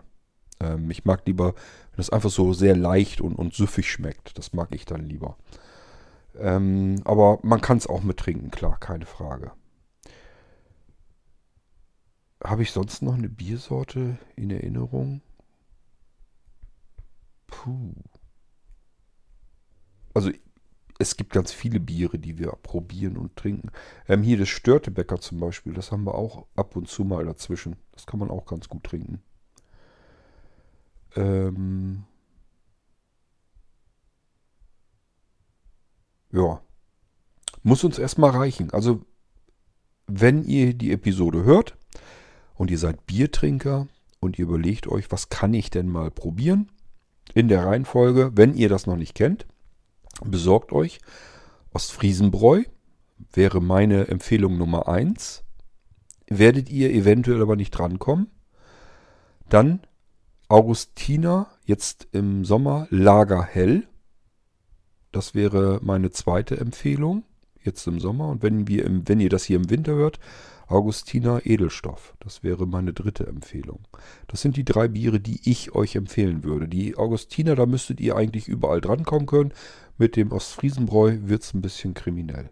Ähm, 0.62 0.90
ich 0.92 1.04
mag 1.04 1.24
lieber, 1.26 1.56
wenn 1.92 2.02
es 2.02 2.12
einfach 2.12 2.30
so 2.30 2.54
sehr 2.54 2.78
leicht 2.78 3.20
und, 3.20 3.36
und 3.36 3.54
süffig 3.54 3.92
schmeckt. 3.92 4.38
Das 4.38 4.54
mag 4.54 4.74
ich 4.74 4.86
dann 4.86 5.10
lieber. 5.10 5.36
Ähm, 6.40 7.02
aber 7.04 7.40
man 7.42 7.60
kann 7.60 7.80
es 7.80 7.88
auch 7.88 8.02
mit 8.02 8.16
trinken, 8.16 8.50
klar, 8.50 8.78
keine 8.80 9.08
Frage. 9.08 9.52
Habe 12.44 12.64
ich 12.64 12.72
sonst 12.72 13.02
noch 13.02 13.14
eine 13.14 13.30
Biersorte 13.30 14.18
in 14.36 14.52
Erinnerung? 14.52 15.22
Puh. 17.48 17.94
Also 20.14 20.32
es 21.00 21.16
gibt 21.16 21.32
ganz 21.32 21.52
viele 21.54 21.80
Biere, 21.80 22.20
die 22.20 22.38
wir 22.38 22.52
probieren 22.52 23.18
und 23.18 23.36
trinken. 23.36 23.72
Ähm, 24.08 24.24
hier 24.24 24.38
das 24.38 24.50
Störtebäcker 24.50 25.20
zum 25.20 25.40
Beispiel, 25.40 25.74
das 25.74 25.92
haben 25.92 26.04
wir 26.04 26.16
auch 26.16 26.46
ab 26.56 26.76
und 26.76 26.90
zu 26.90 27.06
mal 27.06 27.26
dazwischen. 27.26 27.78
Das 27.94 28.06
kann 28.06 28.20
man 28.20 28.30
auch 28.30 28.46
ganz 28.46 28.68
gut 28.68 28.84
trinken. 28.84 29.22
Ähm 31.16 32.04
ja. 36.32 36.62
Muss 37.64 37.84
uns 37.86 37.98
erstmal 37.98 38.32
reichen. 38.32 38.72
Also, 38.72 39.06
wenn 40.08 40.44
ihr 40.44 40.74
die 40.74 40.92
Episode 40.92 41.44
hört 41.44 41.78
und 42.56 42.72
ihr 42.72 42.78
seid 42.78 43.06
Biertrinker 43.06 43.88
und 44.20 44.40
ihr 44.40 44.46
überlegt 44.46 44.88
euch, 44.88 45.12
was 45.12 45.30
kann 45.30 45.54
ich 45.54 45.70
denn 45.70 45.90
mal 45.90 46.12
probieren? 46.12 46.72
In 47.34 47.48
der 47.48 47.66
Reihenfolge, 47.66 48.32
wenn 48.36 48.54
ihr 48.54 48.70
das 48.70 48.86
noch 48.86 48.96
nicht 48.96 49.16
kennt, 49.16 49.46
besorgt 50.24 50.72
euch 50.72 51.00
Ostfriesenbräu, 51.74 52.64
wäre 53.32 53.62
meine 53.62 54.08
Empfehlung 54.08 54.58
Nummer 54.58 54.88
1. 54.88 55.44
Werdet 56.28 56.70
ihr 56.70 56.92
eventuell 56.92 57.42
aber 57.42 57.56
nicht 57.56 57.72
drankommen, 57.72 58.28
dann 59.50 59.82
Augustiner, 60.48 61.48
jetzt 61.66 62.08
im 62.12 62.46
Sommer 62.46 62.88
Lagerhell. 62.90 63.88
Das 65.12 65.34
wäre 65.34 65.80
meine 65.82 66.12
zweite 66.12 66.58
Empfehlung, 66.58 67.24
jetzt 67.64 67.88
im 67.88 68.00
Sommer. 68.00 68.30
Und 68.30 68.44
wenn, 68.44 68.68
wir 68.68 68.86
im, 68.86 69.08
wenn 69.08 69.20
ihr 69.20 69.30
das 69.30 69.44
hier 69.44 69.58
im 69.58 69.70
Winter 69.70 69.94
hört, 69.94 70.20
Augustiner 70.68 71.46
Edelstoff. 71.46 72.16
Das 72.20 72.44
wäre 72.44 72.66
meine 72.66 72.94
dritte 72.94 73.28
Empfehlung. 73.28 73.80
Das 74.28 74.42
sind 74.42 74.58
die 74.58 74.66
drei 74.66 74.88
Biere, 74.88 75.20
die 75.20 75.40
ich 75.50 75.76
euch 75.76 75.96
empfehlen 75.96 76.44
würde. 76.44 76.68
Die 76.68 76.96
Augustiner, 76.96 77.56
da 77.56 77.66
müsstet 77.66 78.00
ihr 78.00 78.16
eigentlich 78.16 78.48
überall 78.48 78.82
drankommen 78.82 79.26
können. 79.26 79.54
Mit 79.98 80.16
dem 80.16 80.32
Ostfriesenbräu 80.32 81.18
wird 81.24 81.44
es 81.44 81.54
ein 81.54 81.62
bisschen 81.62 81.94
kriminell. 81.94 82.50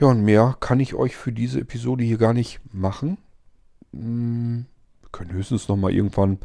Ja, 0.00 0.08
und 0.08 0.22
mehr 0.24 0.56
kann 0.60 0.80
ich 0.80 0.94
euch 0.94 1.16
für 1.16 1.32
diese 1.32 1.60
Episode 1.60 2.04
hier 2.04 2.18
gar 2.18 2.32
nicht 2.32 2.60
machen. 2.72 3.18
Hm, 3.92 4.66
wir 5.00 5.08
können 5.10 5.32
höchstens 5.32 5.68
nochmal 5.68 5.92
irgendwann 5.92 6.38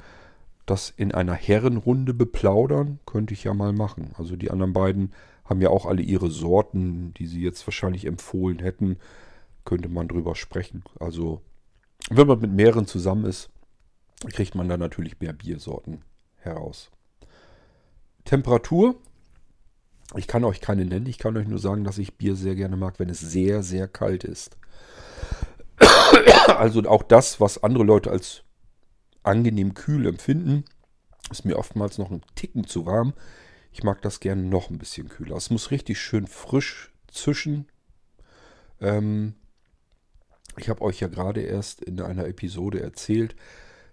das 0.66 0.90
in 0.96 1.12
einer 1.12 1.34
Herrenrunde 1.34 2.14
beplaudern. 2.14 3.00
Könnte 3.06 3.34
ich 3.34 3.44
ja 3.44 3.54
mal 3.54 3.74
machen. 3.74 4.12
Also 4.18 4.36
die 4.36 4.50
anderen 4.50 4.74
beiden 4.74 5.12
haben 5.46 5.62
ja 5.62 5.70
auch 5.70 5.86
alle 5.86 6.02
ihre 6.02 6.30
Sorten, 6.30 7.14
die 7.16 7.28
sie 7.28 7.42
jetzt 7.42 7.66
wahrscheinlich 7.68 8.06
empfohlen 8.06 8.60
hätten. 8.60 8.98
Könnte 9.66 9.90
man 9.90 10.08
drüber 10.08 10.36
sprechen. 10.36 10.84
Also 11.00 11.42
wenn 12.10 12.28
man 12.28 12.40
mit 12.40 12.52
mehreren 12.52 12.86
zusammen 12.86 13.26
ist, 13.26 13.50
kriegt 14.32 14.56
man 14.56 14.70
dann 14.70 14.80
natürlich 14.80 15.20
mehr 15.20 15.34
Biersorten 15.34 16.02
heraus. 16.38 16.92
Temperatur. 18.26 18.96
Ich 20.16 20.28
kann 20.28 20.44
euch 20.44 20.62
keine 20.62 20.86
nennen. 20.86 21.08
Ich 21.08 21.18
kann 21.18 21.36
euch 21.38 21.48
nur 21.48 21.60
sagen, 21.60 21.84
dass 21.84 21.98
ich 21.98 22.18
Bier 22.18 22.36
sehr 22.36 22.56
gerne 22.56 22.78
mag, 22.78 23.00
wenn 23.00 23.10
es 23.10 23.20
sehr, 23.20 23.64
sehr 23.64 23.88
kalt 23.88 24.24
ist. 24.24 24.58
Also 26.48 26.82
auch 26.84 27.04
das, 27.04 27.40
was 27.40 27.64
andere 27.64 27.84
Leute 27.84 28.12
als 28.12 28.44
angenehm 29.24 29.74
kühl 29.74 30.06
empfinden, 30.06 30.66
ist 31.32 31.46
mir 31.46 31.58
oftmals 31.58 31.98
noch 31.98 32.12
ein 32.12 32.22
Ticken 32.36 32.68
zu 32.68 32.86
warm. 32.86 33.14
Ich 33.74 33.84
mag 33.84 34.04
das 34.04 34.20
gerne 34.20 34.44
noch 34.44 34.70
ein 34.70 34.78
bisschen 34.78 35.10
kühler. 35.10 35.36
Es 35.36 35.50
muss 35.50 35.72
richtig 35.72 36.00
schön 36.00 36.28
frisch 36.28 36.94
zischen. 37.08 37.66
Ähm, 38.80 39.34
ich 40.58 40.70
habe 40.70 40.82
euch 40.84 41.00
ja 41.00 41.08
gerade 41.08 41.42
erst 41.42 41.82
in 41.82 42.00
einer 42.00 42.28
Episode 42.28 42.82
erzählt, 42.82 43.36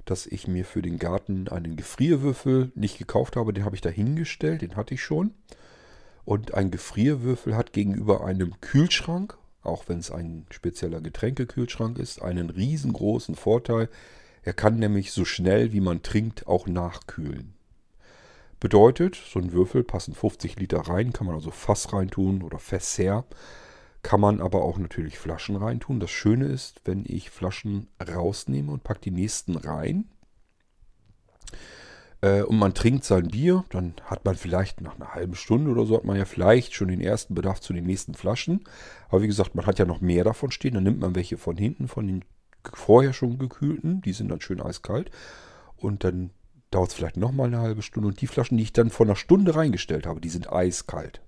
dass 0.05 0.27
ich 0.27 0.47
mir 0.47 0.66
für 0.66 0.83
den 0.83 0.99
Garten 0.99 1.49
einen 1.49 1.77
Gefrierwürfel 1.77 2.73
nicht 2.75 2.99
gekauft 2.99 3.37
habe. 3.37 3.55
Den 3.55 3.64
habe 3.64 3.75
ich 3.75 3.81
da 3.81 3.88
hingestellt, 3.88 4.61
den 4.61 4.77
hatte 4.77 4.93
ich 4.93 5.03
schon. 5.03 5.33
Und 6.27 6.53
ein 6.53 6.71
Gefrierwürfel 6.71 7.57
hat 7.57 7.73
gegenüber 7.73 8.23
einem 8.23 8.61
Kühlschrank, 8.61 9.38
auch 9.62 9.88
wenn 9.88 9.99
es 9.99 10.11
ein 10.11 10.45
spezieller 10.51 11.01
Getränkekühlschrank 11.01 11.99
ist, 11.99 12.21
einen 12.21 12.51
riesengroßen 12.51 13.35
Vorteil. 13.35 13.88
Er 14.43 14.53
kann 14.53 14.79
nämlich 14.79 15.12
so 15.12 15.25
schnell, 15.25 15.73
wie 15.73 15.81
man 15.81 16.03
trinkt, 16.03 16.47
auch 16.47 16.66
nachkühlen. 16.66 17.55
Bedeutet, 18.61 19.16
so 19.16 19.38
ein 19.38 19.52
Würfel 19.52 19.82
passen 19.82 20.14
50 20.14 20.61
Liter 20.61 20.80
rein, 20.80 21.14
kann 21.14 21.26
man 21.26 21.34
also 21.34 21.50
Fass 21.50 21.92
reintun 21.94 22.42
oder 22.42 22.58
Fässer. 22.58 23.24
Kann 24.02 24.20
man 24.20 24.40
aber 24.40 24.62
auch 24.62 24.78
natürlich 24.78 25.18
Flaschen 25.18 25.56
reintun. 25.56 26.00
Das 26.00 26.11
Schöne 26.11 26.46
ist, 26.46 26.80
wenn 26.84 27.04
ich 27.06 27.30
Flaschen 27.30 27.88
rausnehme 28.06 28.70
und 28.70 28.82
packe 28.82 29.00
die 29.00 29.11
nächsten 29.11 29.56
rein 29.56 30.08
äh, 32.22 32.42
und 32.42 32.58
man 32.58 32.74
trinkt 32.74 33.04
sein 33.04 33.28
Bier, 33.28 33.64
dann 33.70 33.94
hat 34.04 34.24
man 34.24 34.36
vielleicht 34.36 34.80
nach 34.80 34.96
einer 34.96 35.14
halben 35.14 35.34
Stunde 35.34 35.70
oder 35.70 35.84
so, 35.86 35.96
hat 35.96 36.04
man 36.04 36.16
ja 36.16 36.24
vielleicht 36.24 36.74
schon 36.74 36.88
den 36.88 37.00
ersten 37.00 37.34
Bedarf 37.34 37.61
zu 37.61 37.72
den 37.72 37.84
nächsten 37.84 38.14
Flaschen. 38.14 38.64
Aber 39.08 39.22
wie 39.22 39.26
gesagt, 39.26 39.54
man 39.54 39.66
hat 39.66 39.78
ja 39.78 39.84
noch 39.84 40.00
mehr 40.00 40.24
davon 40.24 40.50
stehen. 40.50 40.74
Dann 40.74 40.84
nimmt 40.84 41.00
man 41.00 41.14
welche 41.14 41.36
von 41.36 41.56
hinten, 41.56 41.88
von 41.88 42.06
den 42.06 42.24
vorher 42.74 43.12
schon 43.12 43.38
gekühlten. 43.38 44.02
Die 44.02 44.12
sind 44.12 44.28
dann 44.28 44.40
schön 44.40 44.61
eiskalt. 44.61 45.11
Und 45.76 46.04
dann 46.04 46.30
dauert 46.71 46.91
es 46.91 46.95
vielleicht 46.95 47.16
nochmal 47.16 47.49
eine 47.49 47.61
halbe 47.61 47.83
Stunde. 47.83 48.09
Und 48.09 48.21
die 48.21 48.27
Flaschen, 48.27 48.57
die 48.57 48.62
ich 48.62 48.73
dann 48.73 48.91
vor 48.91 49.07
einer 49.07 49.16
Stunde 49.16 49.55
reingestellt 49.55 50.07
habe, 50.07 50.21
die 50.21 50.29
sind 50.29 50.53
eiskalt. 50.53 51.21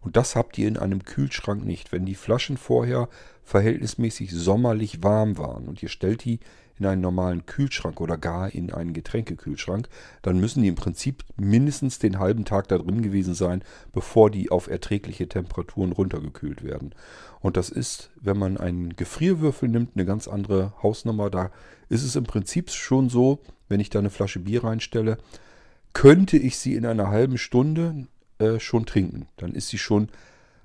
Und 0.00 0.16
das 0.16 0.34
habt 0.34 0.58
ihr 0.58 0.66
in 0.66 0.76
einem 0.76 1.04
Kühlschrank 1.04 1.64
nicht. 1.64 1.92
Wenn 1.92 2.04
die 2.04 2.16
Flaschen 2.16 2.56
vorher 2.56 3.08
verhältnismäßig 3.44 4.32
sommerlich 4.32 5.02
warm 5.02 5.38
waren 5.38 5.68
und 5.68 5.82
ihr 5.82 5.88
stellt 5.88 6.24
die 6.24 6.40
in 6.78 6.86
einen 6.86 7.02
normalen 7.02 7.46
Kühlschrank 7.46 8.00
oder 8.00 8.16
gar 8.16 8.52
in 8.52 8.72
einen 8.72 8.92
Getränkekühlschrank, 8.92 9.88
dann 10.22 10.40
müssen 10.40 10.62
die 10.62 10.68
im 10.68 10.74
Prinzip 10.74 11.22
mindestens 11.36 12.00
den 12.00 12.18
halben 12.18 12.44
Tag 12.44 12.66
da 12.68 12.78
drin 12.78 13.02
gewesen 13.02 13.34
sein, 13.34 13.62
bevor 13.92 14.30
die 14.30 14.50
auf 14.50 14.66
erträgliche 14.66 15.28
Temperaturen 15.28 15.92
runtergekühlt 15.92 16.64
werden. 16.64 16.94
Und 17.40 17.56
das 17.56 17.68
ist, 17.68 18.10
wenn 18.20 18.38
man 18.38 18.56
einen 18.56 18.96
Gefrierwürfel 18.96 19.68
nimmt, 19.68 19.90
eine 19.94 20.04
ganz 20.04 20.26
andere 20.26 20.72
Hausnummer. 20.82 21.30
Da 21.30 21.52
ist 21.88 22.02
es 22.02 22.16
im 22.16 22.24
Prinzip 22.24 22.70
schon 22.70 23.08
so, 23.08 23.40
wenn 23.72 23.80
ich 23.80 23.90
da 23.90 23.98
eine 23.98 24.10
Flasche 24.10 24.38
Bier 24.38 24.62
reinstelle, 24.62 25.18
könnte 25.94 26.36
ich 26.36 26.58
sie 26.58 26.74
in 26.74 26.86
einer 26.86 27.08
halben 27.08 27.38
Stunde 27.38 28.06
äh, 28.38 28.60
schon 28.60 28.86
trinken. 28.86 29.26
Dann 29.36 29.52
ist 29.52 29.68
sie 29.68 29.78
schon 29.78 30.08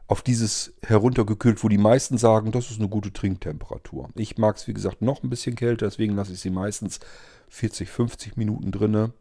auf 0.08 0.22
dieses 0.22 0.74
heruntergekühlt, 0.84 1.64
wo 1.64 1.70
die 1.70 1.78
meisten 1.78 2.18
sagen, 2.18 2.51
das 2.51 2.70
ist 2.70 2.80
eine 2.80 2.89
gute 2.89 3.12
Trinktemperatur. 3.12 4.10
Ich 4.16 4.38
mag 4.38 4.55
es, 4.55 4.68
wie 4.68 4.74
gesagt, 4.74 5.01
noch 5.01 5.24
ein 5.24 5.30
bisschen 5.30 5.55
kälter, 5.55 5.88
deswegen 5.88 6.16
lasse 6.16 6.34
ich 6.34 6.39
sie 6.39 6.49
meistens 6.49 6.99
40, 7.49 7.89
50 7.89 8.38
Minuten 8.38 8.72
drinne 8.72 9.14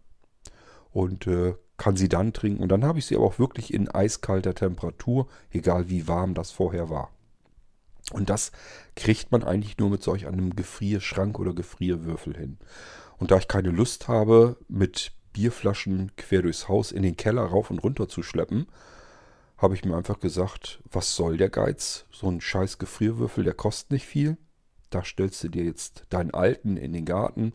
und 0.93 1.27
äh, 1.27 1.55
kann 1.77 1.97
sie 1.97 2.09
dann 2.09 2.33
trinken. 2.33 2.63
Und 2.63 2.71
dann 2.71 2.85
habe 2.85 2.99
ich 2.99 3.07
sie 3.07 3.17
aber 3.17 3.27
auch 3.27 3.39
wirklich 3.39 3.75
in 3.75 3.89
eiskalter 3.89 4.55
Temperatur, 4.55 5.27
egal 5.51 5.89
wie 5.89 6.09
warm 6.09 6.35
das 6.35 6.51
vorher 6.51 6.89
war. 6.89 7.11
Und 8.13 8.31
das 8.31 8.53
kriegt 8.95 9.33
man 9.33 9.43
eigentlich 9.43 9.79
nur 9.79 9.91
mit 9.91 10.03
solch 10.03 10.27
einem 10.27 10.55
Gefrierschrank 10.55 11.39
oder 11.41 11.53
Gefrierwürfel 11.53 12.37
hin. 12.37 12.59
Und 13.19 13.31
da 13.31 13.39
ich 13.39 13.49
keine 13.49 13.71
Lust 13.71 14.09
habe, 14.09 14.57
mit 14.69 15.13
Bierflaschen 15.33 16.13
quer 16.17 16.43
durchs 16.43 16.69
Haus 16.69 16.93
in 16.93 17.03
den 17.03 17.17
Keller 17.17 17.43
rauf 17.43 17.71
und 17.71 17.79
runter 17.79 18.09
zu 18.09 18.23
schleppen, 18.23 18.67
habe 19.59 19.75
ich 19.75 19.85
mir 19.85 19.97
einfach 19.97 20.21
gesagt, 20.21 20.83
was 20.91 21.17
soll 21.17 21.37
der 21.37 21.49
Geiz? 21.49 22.07
So 22.11 22.29
ein 22.29 22.41
scheiß 22.41 22.79
Gefrierwürfel, 22.79 23.45
der 23.45 23.55
kostet 23.55 23.93
nicht 23.93 24.07
viel. 24.07 24.37
Da 24.91 25.03
stellst 25.03 25.43
du 25.45 25.49
dir 25.49 25.65
jetzt 25.65 26.05
deinen 26.11 26.33
alten 26.33 26.77
in 26.77 26.93
den 26.93 27.05
Garten, 27.05 27.55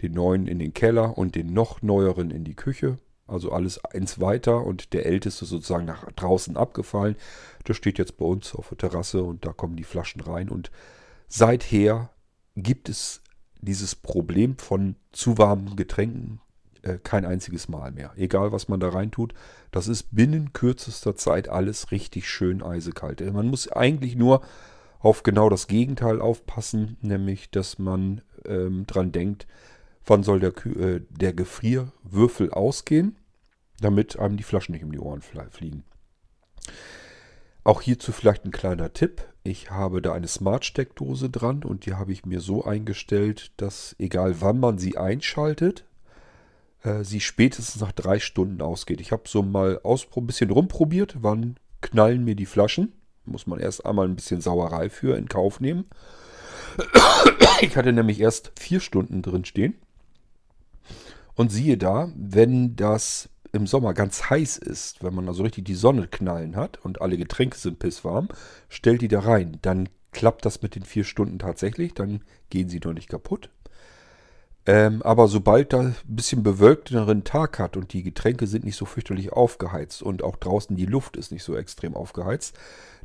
den 0.00 0.12
neuen 0.12 0.46
in 0.46 0.58
den 0.58 0.74
Keller 0.74 1.16
und 1.16 1.34
den 1.34 1.52
noch 1.52 1.82
neueren 1.82 2.30
in 2.30 2.44
die 2.44 2.56
Küche. 2.56 2.98
Also 3.26 3.52
alles 3.52 3.82
eins 3.84 4.20
weiter 4.20 4.64
und 4.64 4.92
der 4.92 5.06
älteste 5.06 5.44
sozusagen 5.44 5.84
nach 5.84 6.10
draußen 6.12 6.56
abgefallen. 6.56 7.16
Der 7.66 7.74
steht 7.74 7.98
jetzt 7.98 8.16
bei 8.16 8.26
uns 8.26 8.54
auf 8.54 8.68
der 8.70 8.78
Terrasse 8.78 9.22
und 9.22 9.46
da 9.46 9.52
kommen 9.52 9.76
die 9.76 9.84
Flaschen 9.84 10.20
rein. 10.20 10.48
Und 10.48 10.70
seither 11.28 12.10
gibt 12.56 12.88
es 12.88 13.22
dieses 13.62 13.94
Problem 13.94 14.58
von 14.58 14.96
zu 15.12 15.38
warmen 15.38 15.76
Getränken 15.76 16.40
äh, 16.82 16.98
kein 17.02 17.24
einziges 17.24 17.68
Mal 17.68 17.92
mehr. 17.92 18.12
Egal, 18.16 18.52
was 18.52 18.68
man 18.68 18.80
da 18.80 18.90
reintut, 18.90 19.34
das 19.70 19.88
ist 19.88 20.14
binnen 20.14 20.52
kürzester 20.52 21.16
Zeit 21.16 21.48
alles 21.48 21.90
richtig 21.90 22.28
schön 22.28 22.62
eisekalt. 22.62 23.20
Man 23.32 23.48
muss 23.48 23.70
eigentlich 23.70 24.16
nur 24.16 24.42
auf 24.98 25.22
genau 25.22 25.48
das 25.48 25.66
Gegenteil 25.66 26.20
aufpassen, 26.20 26.96
nämlich, 27.00 27.50
dass 27.50 27.78
man 27.78 28.20
ähm, 28.44 28.86
dran 28.86 29.12
denkt, 29.12 29.46
wann 30.04 30.22
soll 30.22 30.40
der, 30.40 30.54
äh, 30.66 31.00
der 31.10 31.32
Gefrierwürfel 31.32 32.50
ausgehen, 32.50 33.16
damit 33.80 34.18
einem 34.18 34.36
die 34.36 34.44
Flaschen 34.44 34.72
nicht 34.72 34.84
um 34.84 34.92
die 34.92 35.00
Ohren 35.00 35.22
fliegen. 35.22 35.84
Auch 37.64 37.80
hierzu 37.80 38.12
vielleicht 38.12 38.44
ein 38.44 38.50
kleiner 38.50 38.92
Tipp. 38.92 39.22
Ich 39.44 39.70
habe 39.70 40.02
da 40.02 40.12
eine 40.12 40.28
Smart-Steckdose 40.28 41.30
dran 41.30 41.64
und 41.64 41.86
die 41.86 41.94
habe 41.94 42.12
ich 42.12 42.26
mir 42.26 42.40
so 42.40 42.64
eingestellt, 42.64 43.52
dass 43.56 43.94
egal 43.98 44.40
wann 44.40 44.58
man 44.58 44.78
sie 44.78 44.98
einschaltet, 44.98 45.84
äh, 46.82 47.04
sie 47.04 47.20
spätestens 47.20 47.80
nach 47.80 47.92
drei 47.92 48.18
Stunden 48.18 48.62
ausgeht. 48.62 49.00
Ich 49.00 49.12
habe 49.12 49.22
so 49.26 49.42
mal 49.42 49.80
ein 49.84 50.26
bisschen 50.26 50.50
rumprobiert, 50.50 51.16
wann 51.20 51.56
knallen 51.80 52.24
mir 52.24 52.34
die 52.34 52.46
Flaschen. 52.46 52.92
Muss 53.24 53.46
man 53.46 53.60
erst 53.60 53.86
einmal 53.86 54.08
ein 54.08 54.16
bisschen 54.16 54.40
Sauerei 54.40 54.90
für 54.90 55.16
in 55.16 55.28
Kauf 55.28 55.60
nehmen. 55.60 55.86
Ich 57.60 57.76
hatte 57.76 57.92
nämlich 57.92 58.18
erst 58.18 58.50
vier 58.58 58.80
Stunden 58.80 59.22
drin 59.22 59.44
stehen. 59.44 59.74
Und 61.36 61.52
siehe 61.52 61.78
da, 61.78 62.10
wenn 62.16 62.74
das 62.74 63.28
im 63.52 63.66
Sommer 63.66 63.94
ganz 63.94 64.30
heiß 64.30 64.58
ist, 64.58 65.04
wenn 65.04 65.14
man 65.14 65.28
also 65.28 65.42
richtig 65.42 65.66
die 65.66 65.74
Sonne 65.74 66.08
knallen 66.08 66.56
hat 66.56 66.78
und 66.84 67.00
alle 67.00 67.18
Getränke 67.18 67.58
sind 67.58 67.78
pisswarm, 67.78 68.28
stellt 68.68 69.02
die 69.02 69.08
da 69.08 69.20
rein. 69.20 69.58
Dann 69.62 69.88
klappt 70.10 70.44
das 70.46 70.62
mit 70.62 70.74
den 70.74 70.84
vier 70.84 71.04
Stunden 71.04 71.38
tatsächlich, 71.38 71.94
dann 71.94 72.22
gehen 72.50 72.68
sie 72.68 72.80
noch 72.80 72.92
nicht 72.94 73.08
kaputt. 73.08 73.50
Ähm, 74.64 75.02
aber 75.02 75.26
sobald 75.26 75.72
da 75.72 75.80
ein 75.80 75.96
bisschen 76.04 76.42
bewölkteren 76.42 77.24
Tag 77.24 77.58
hat 77.58 77.76
und 77.76 77.92
die 77.92 78.04
Getränke 78.04 78.46
sind 78.46 78.64
nicht 78.64 78.76
so 78.76 78.84
fürchterlich 78.84 79.32
aufgeheizt 79.32 80.02
und 80.02 80.22
auch 80.22 80.36
draußen 80.36 80.76
die 80.76 80.86
Luft 80.86 81.16
ist 81.16 81.32
nicht 81.32 81.42
so 81.42 81.56
extrem 81.56 81.94
aufgeheizt, 81.96 82.56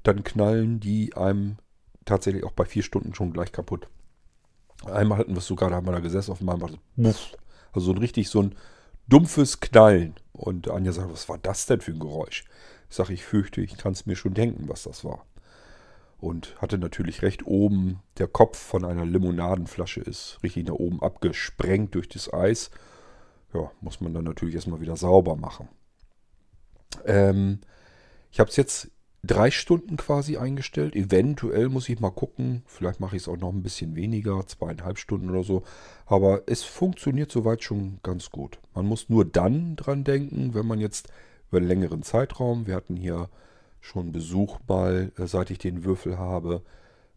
dann 0.04 0.24
knallen 0.24 0.80
die 0.80 1.16
einem 1.16 1.58
tatsächlich 2.06 2.44
auch 2.44 2.52
bei 2.52 2.66
vier 2.66 2.84
Stunden 2.84 3.16
schon 3.16 3.34
gleich 3.34 3.52
kaputt. 3.52 3.88
Einmal 4.86 5.18
hatten 5.18 5.32
wir 5.34 5.40
es 5.40 5.48
sogar, 5.48 5.72
da 5.72 5.78
haben 5.78 5.88
wir 5.88 5.94
da 5.94 6.00
gesessen 6.00 6.32
auf 6.32 6.38
dem 6.38 6.46
Mal, 6.46 6.60
also 7.74 7.86
so 7.88 7.92
ein 7.92 7.98
richtig 7.98 8.30
so 8.30 8.44
ein 8.44 8.56
dumpfes 9.08 9.60
Knallen. 9.60 10.16
Und 10.34 10.70
Anja 10.70 10.92
sagt, 10.92 11.12
was 11.12 11.30
war 11.30 11.38
das 11.38 11.66
denn 11.66 11.82
für 11.82 11.92
ein 11.92 12.00
Geräusch? 12.00 12.46
Ich 12.90 12.96
sage, 12.96 13.14
ich 13.14 13.26
fürchte, 13.26 13.62
ich 13.62 13.78
kann 13.78 13.94
es 13.94 14.06
mir 14.06 14.16
schon 14.16 14.34
denken, 14.34 14.70
was 14.70 14.84
das 14.84 15.04
war 15.04 15.26
und 16.20 16.60
hatte 16.62 16.78
natürlich 16.78 17.22
recht 17.22 17.46
oben, 17.46 18.00
der 18.18 18.28
Kopf 18.28 18.58
von 18.58 18.86
einer 18.86 19.06
Limonadenflasche 19.06 20.02
ist 20.02 20.40
richtig 20.44 20.68
nach 20.68 20.76
oben 20.76 21.02
abgesprengt 21.02 21.94
durch 21.96 22.10
das 22.10 22.34
Eis. 22.34 22.72
Ja, 23.54 23.72
muss 23.82 24.02
man 24.02 24.14
dann 24.14 24.24
natürlich 24.24 24.56
erstmal 24.56 24.82
wieder 24.82 24.98
sauber 24.98 25.36
machen. 25.36 25.70
Ähm, 27.06 27.62
ich 28.32 28.40
habe 28.40 28.50
es 28.50 28.56
jetzt 28.56 28.90
drei 29.24 29.52
Stunden 29.52 29.98
quasi 29.98 30.38
eingestellt. 30.38 30.96
Eventuell 30.96 31.70
muss 31.70 31.90
ich 31.90 32.00
mal 32.00 32.12
gucken. 32.12 32.64
Vielleicht 32.66 33.00
mache 33.00 33.16
ich 33.16 33.24
es 33.24 33.28
auch 33.28 33.38
noch 33.38 33.52
ein 33.52 33.64
bisschen 33.64 33.96
weniger, 33.96 34.46
zweieinhalb 34.46 34.98
Stunden 34.98 35.30
oder 35.30 35.44
so. 35.44 35.64
Aber 36.06 36.44
es 36.48 36.64
funktioniert 36.64 37.32
soweit 37.32 37.64
schon 37.64 38.00
ganz 38.04 38.30
gut. 38.30 38.60
Man 38.74 38.86
muss 38.86 39.10
nur 39.10 39.26
dann 39.26 39.76
dran 39.76 40.04
denken, 40.04 40.54
wenn 40.54 40.68
man 40.68 40.80
jetzt 40.80 41.10
über 41.50 41.58
einen 41.58 41.68
längeren 41.68 42.04
Zeitraum, 42.04 42.68
wir 42.68 42.76
hatten 42.76 42.96
hier 42.96 43.30
schon 43.80 44.12
Besuch 44.12 44.60
mal, 44.68 45.12
äh, 45.18 45.28
seit 45.28 45.50
ich 45.50 45.60
den 45.60 45.84
Würfel 45.84 46.18
habe. 46.18 46.62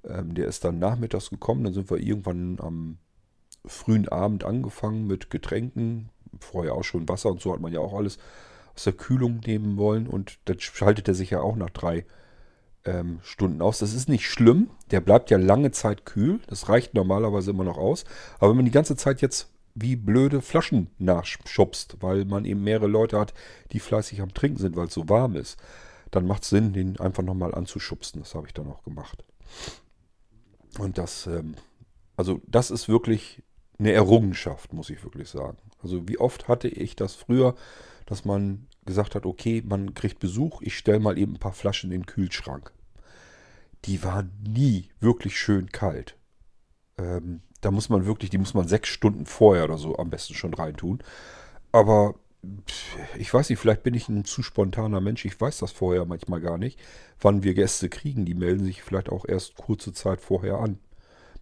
Ähm, 0.05 0.35
der 0.35 0.47
ist 0.47 0.65
dann 0.65 0.79
nachmittags 0.79 1.31
gekommen. 1.31 1.65
Dann 1.65 1.75
sind 1.75 1.91
wir 1.91 1.99
irgendwann 1.99 2.59
am 2.61 2.99
frühen 3.67 4.09
Abend 4.09 4.45
angefangen 4.45 5.07
mit 5.07 5.31
Getränken. 5.31 6.11
Vorher 6.39 6.75
auch 6.75 6.85
schon 6.85 7.09
Wasser 7.09 7.31
und 7.31 7.41
so 7.41 7.53
hat 7.53 7.61
man 7.61 7.73
ja 7.73 7.81
auch 7.81 7.95
alles 7.95 8.19
der 8.85 8.93
Kühlung 8.93 9.41
nehmen 9.47 9.77
wollen. 9.77 10.07
Und 10.07 10.39
dann 10.47 10.61
schaltet 10.61 11.09
er 11.09 11.15
sich 11.15 11.31
ja 11.31 11.41
auch 11.41 11.57
nach 11.57 11.71
drei 11.71 12.05
ähm, 12.85 13.21
Stunden 13.23 13.63
aus. 13.63 13.79
Das 13.79 13.95
ist 13.95 14.09
nicht 14.09 14.27
schlimm. 14.27 14.71
Der 14.91 15.01
bleibt 15.01 15.31
ja 15.31 15.39
lange 15.39 15.71
Zeit 15.71 16.07
kühl. 16.07 16.41
Das 16.47 16.69
reicht 16.69 16.95
normalerweise 16.95 17.51
immer 17.51 17.65
noch 17.65 17.79
aus. 17.79 18.05
Aber 18.39 18.51
wenn 18.51 18.57
man 18.57 18.65
die 18.65 18.71
ganze 18.71 18.97
Zeit 18.97 19.21
jetzt 19.21 19.49
wie 19.75 19.97
blöde 19.97 20.43
Flaschen 20.43 20.89
nachschubst, 20.99 21.99
weil 22.01 22.25
man 22.25 22.45
eben 22.45 22.63
mehrere 22.63 22.89
Leute 22.89 23.19
hat, 23.19 23.35
die 23.73 23.81
fleißig 23.81 24.21
am 24.21 24.35
Trinken 24.35 24.59
sind, 24.59 24.77
weil 24.77 24.89
es 24.89 24.95
so 24.95 25.09
warm 25.09 25.37
ist, 25.37 25.59
dann 26.11 26.27
macht 26.27 26.43
es 26.43 26.51
Sinn, 26.51 26.73
den 26.73 26.99
einfach 26.99 27.23
nochmal 27.23 27.55
anzuschubsen. 27.55 28.21
Das 28.21 28.35
habe 28.35 28.49
ich 28.49 28.55
dann 28.55 28.67
auch 28.67 28.83
gemacht. 28.83 29.25
Und 30.79 30.99
das, 30.99 31.27
ähm, 31.27 31.55
also 32.17 32.41
das 32.47 32.71
ist 32.71 32.89
wirklich 32.89 33.43
eine 33.79 33.93
Errungenschaft, 33.93 34.73
muss 34.73 34.91
ich 34.91 35.03
wirklich 35.05 35.29
sagen. 35.29 35.59
Also 35.83 36.09
wie 36.09 36.19
oft 36.19 36.49
hatte 36.49 36.69
ich 36.69 36.97
das 36.97 37.15
früher, 37.15 37.55
dass 38.07 38.25
man 38.25 38.67
gesagt 38.85 39.15
hat, 39.15 39.27
okay, 39.27 39.63
man 39.65 39.95
kriegt 39.95 40.19
Besuch, 40.19 40.63
ich 40.63 40.77
stelle 40.77 41.01
mal 41.01 41.19
eben 41.19 41.35
ein 41.35 41.41
paar 41.41 41.53
Flaschen 41.53 41.93
in 41.93 42.01
den 42.01 42.07
Kühlschrank. 42.07 42.73
Die 43.85 44.03
waren 44.05 44.33
nie 44.47 44.89
wirklich 45.01 45.39
schön 45.39 45.71
kalt. 45.71 46.17
Ähm, 46.99 47.43
da 47.61 47.71
muss 47.71 47.89
man 47.89 48.07
wirklich, 48.07 48.31
die 48.31 48.39
muss 48.39 48.55
man 48.55 48.69
sechs 48.69 48.89
Stunden 48.89 49.27
vorher 49.27 49.65
oder 49.65 49.79
so 49.79 49.97
am 49.97 50.11
besten 50.11 50.35
schon 50.35 50.55
reintun. 50.55 51.03
Aber 51.73 52.15
ich 53.19 53.33
weiß 53.33 53.51
nicht, 53.51 53.59
vielleicht 53.59 53.83
bin 53.83 53.95
ich 53.95 54.09
ein 54.09 54.25
zu 54.25 54.43
spontaner 54.43 55.01
Mensch. 55.01 55.25
Ich 55.25 55.39
weiß 55.39 55.59
das 55.59 55.73
vorher 55.73 56.07
manchmal 56.07 56.41
gar 56.41 56.57
nicht, 56.57 56.79
wann 57.21 57.43
wir 57.43 57.55
Gäste 57.55 57.89
kriegen. 57.89 58.25
Die 58.25 58.35
melden 58.35 58.65
sich 58.65 58.83
vielleicht 58.83 59.11
auch 59.11 59.27
erst 59.27 59.57
kurze 59.57 59.93
Zeit 59.93 60.21
vorher 60.21 60.59
an. 60.59 60.79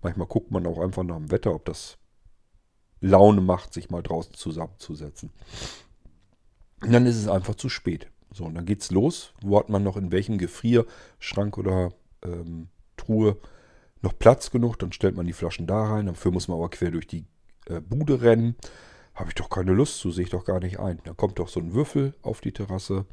Manchmal 0.03 0.26
guckt 0.26 0.51
man 0.51 0.66
auch 0.66 0.78
einfach 0.78 1.05
nach 1.05 1.16
dem 1.16 1.30
Wetter, 1.30 1.55
ob 1.55 1.64
das 1.64 1.99
Laune 3.01 3.41
macht, 3.41 3.72
sich 3.72 3.91
mal 3.91 4.03
draußen 4.03 4.34
zusammenzusetzen. 4.34 5.30
Und 6.82 6.92
dann 6.92 7.06
ist 7.06 7.16
es 7.16 7.28
einfach 7.28 7.54
zu 7.54 7.68
spät. 7.68 8.08
So, 8.32 8.44
und 8.44 8.54
dann 8.54 8.66
geht's 8.66 8.90
los. 8.90 9.32
Wo 9.42 9.58
hat 9.58 9.68
man 9.68 9.82
noch 9.82 9.96
in 9.96 10.12
welchem 10.12 10.38
Gefrierschrank 10.38 11.58
oder 11.58 11.92
ähm, 12.22 12.68
Truhe 12.96 13.36
noch 14.02 14.18
Platz 14.18 14.50
genug? 14.50 14.78
Dann 14.78 14.92
stellt 14.92 15.16
man 15.16 15.26
die 15.26 15.32
Flaschen 15.32 15.66
da 15.66 15.84
rein. 15.84 16.06
Dafür 16.06 16.30
muss 16.30 16.48
man 16.48 16.58
aber 16.58 16.70
quer 16.70 16.90
durch 16.90 17.06
die 17.06 17.24
äh, 17.66 17.80
Bude 17.80 18.22
rennen. 18.22 18.54
Habe 19.14 19.30
ich 19.30 19.34
doch 19.34 19.50
keine 19.50 19.72
Lust 19.72 19.98
zu, 19.98 20.12
sehe 20.12 20.24
ich 20.24 20.30
doch 20.30 20.44
gar 20.44 20.60
nicht 20.60 20.78
ein. 20.78 21.00
Da 21.04 21.12
kommt 21.14 21.38
doch 21.38 21.48
so 21.48 21.58
ein 21.58 21.74
Würfel 21.74 22.14
auf 22.22 22.40
die 22.40 22.52
Terrasse 22.52 23.06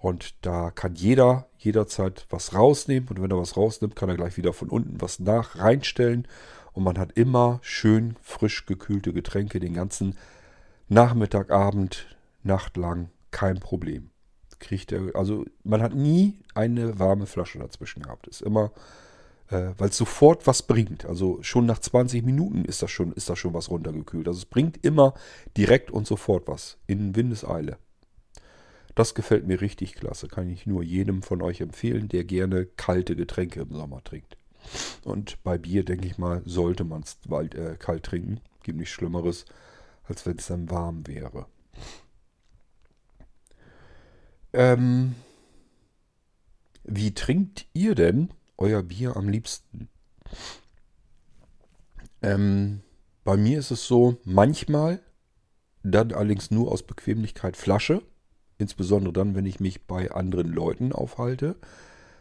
und 0.00 0.34
da 0.46 0.70
kann 0.70 0.94
jeder 0.94 1.48
jederzeit 1.58 2.26
was 2.30 2.54
rausnehmen 2.54 3.08
und 3.10 3.20
wenn 3.20 3.30
er 3.30 3.38
was 3.38 3.56
rausnimmt, 3.56 3.96
kann 3.96 4.08
er 4.08 4.16
gleich 4.16 4.36
wieder 4.36 4.52
von 4.52 4.70
unten 4.70 5.00
was 5.00 5.18
nach 5.18 5.58
reinstellen 5.58 6.26
und 6.72 6.84
man 6.84 6.98
hat 6.98 7.12
immer 7.12 7.58
schön 7.62 8.16
frisch 8.22 8.64
gekühlte 8.64 9.12
Getränke 9.12 9.60
den 9.60 9.74
ganzen 9.74 10.16
Nachmittag, 10.88 11.50
Abend, 11.50 12.16
Nacht 12.42 12.76
lang, 12.76 13.10
kein 13.30 13.60
Problem. 13.60 14.10
kriegt 14.58 14.92
er, 14.92 15.14
also 15.14 15.46
man 15.64 15.80
hat 15.80 15.94
nie 15.94 16.38
eine 16.54 16.98
warme 16.98 17.26
Flasche 17.26 17.58
dazwischen 17.58 18.02
gehabt. 18.02 18.26
Ist 18.26 18.42
immer, 18.42 18.72
äh, 19.48 19.70
weil 19.78 19.88
es 19.88 19.96
sofort 19.96 20.46
was 20.46 20.62
bringt. 20.62 21.06
Also 21.06 21.42
schon 21.42 21.66
nach 21.66 21.78
20 21.78 22.24
Minuten 22.24 22.64
ist 22.64 22.82
das 22.82 22.90
schon, 22.90 23.12
ist 23.12 23.30
das 23.30 23.38
schon 23.38 23.54
was 23.54 23.70
runtergekühlt. 23.70 24.28
Also 24.28 24.38
es 24.38 24.44
bringt 24.46 24.84
immer 24.84 25.14
direkt 25.56 25.90
und 25.90 26.06
sofort 26.06 26.46
was. 26.46 26.78
In 26.86 27.16
Windeseile. 27.16 27.78
Das 28.94 29.14
gefällt 29.14 29.46
mir 29.46 29.60
richtig 29.60 29.94
klasse. 29.94 30.28
Kann 30.28 30.50
ich 30.50 30.66
nur 30.66 30.82
jedem 30.82 31.22
von 31.22 31.42
euch 31.42 31.60
empfehlen, 31.60 32.08
der 32.08 32.24
gerne 32.24 32.66
kalte 32.66 33.16
Getränke 33.16 33.60
im 33.60 33.72
Sommer 33.72 34.02
trinkt. 34.04 34.36
Und 35.04 35.42
bei 35.42 35.58
Bier, 35.58 35.84
denke 35.84 36.06
ich 36.06 36.18
mal, 36.18 36.42
sollte 36.44 36.84
man 36.84 37.02
es 37.02 37.18
äh, 37.30 37.76
kalt 37.78 38.02
trinken. 38.04 38.40
Gibt 38.62 38.78
nichts 38.78 38.92
Schlimmeres, 38.92 39.46
als 40.04 40.26
wenn 40.26 40.36
es 40.36 40.48
dann 40.48 40.70
warm 40.70 41.06
wäre. 41.06 41.46
Ähm, 44.52 45.14
wie 46.84 47.14
trinkt 47.14 47.66
ihr 47.72 47.94
denn 47.94 48.30
euer 48.56 48.82
Bier 48.82 49.16
am 49.16 49.28
liebsten? 49.28 49.88
Ähm, 52.22 52.80
bei 53.24 53.36
mir 53.36 53.58
ist 53.58 53.70
es 53.70 53.86
so, 53.86 54.16
manchmal, 54.24 55.00
dann 55.82 56.12
allerdings 56.12 56.50
nur 56.50 56.72
aus 56.72 56.82
Bequemlichkeit 56.82 57.56
Flasche. 57.56 58.02
Insbesondere 58.58 59.12
dann, 59.12 59.34
wenn 59.34 59.46
ich 59.46 59.60
mich 59.60 59.86
bei 59.86 60.10
anderen 60.10 60.52
Leuten 60.52 60.92
aufhalte. 60.92 61.56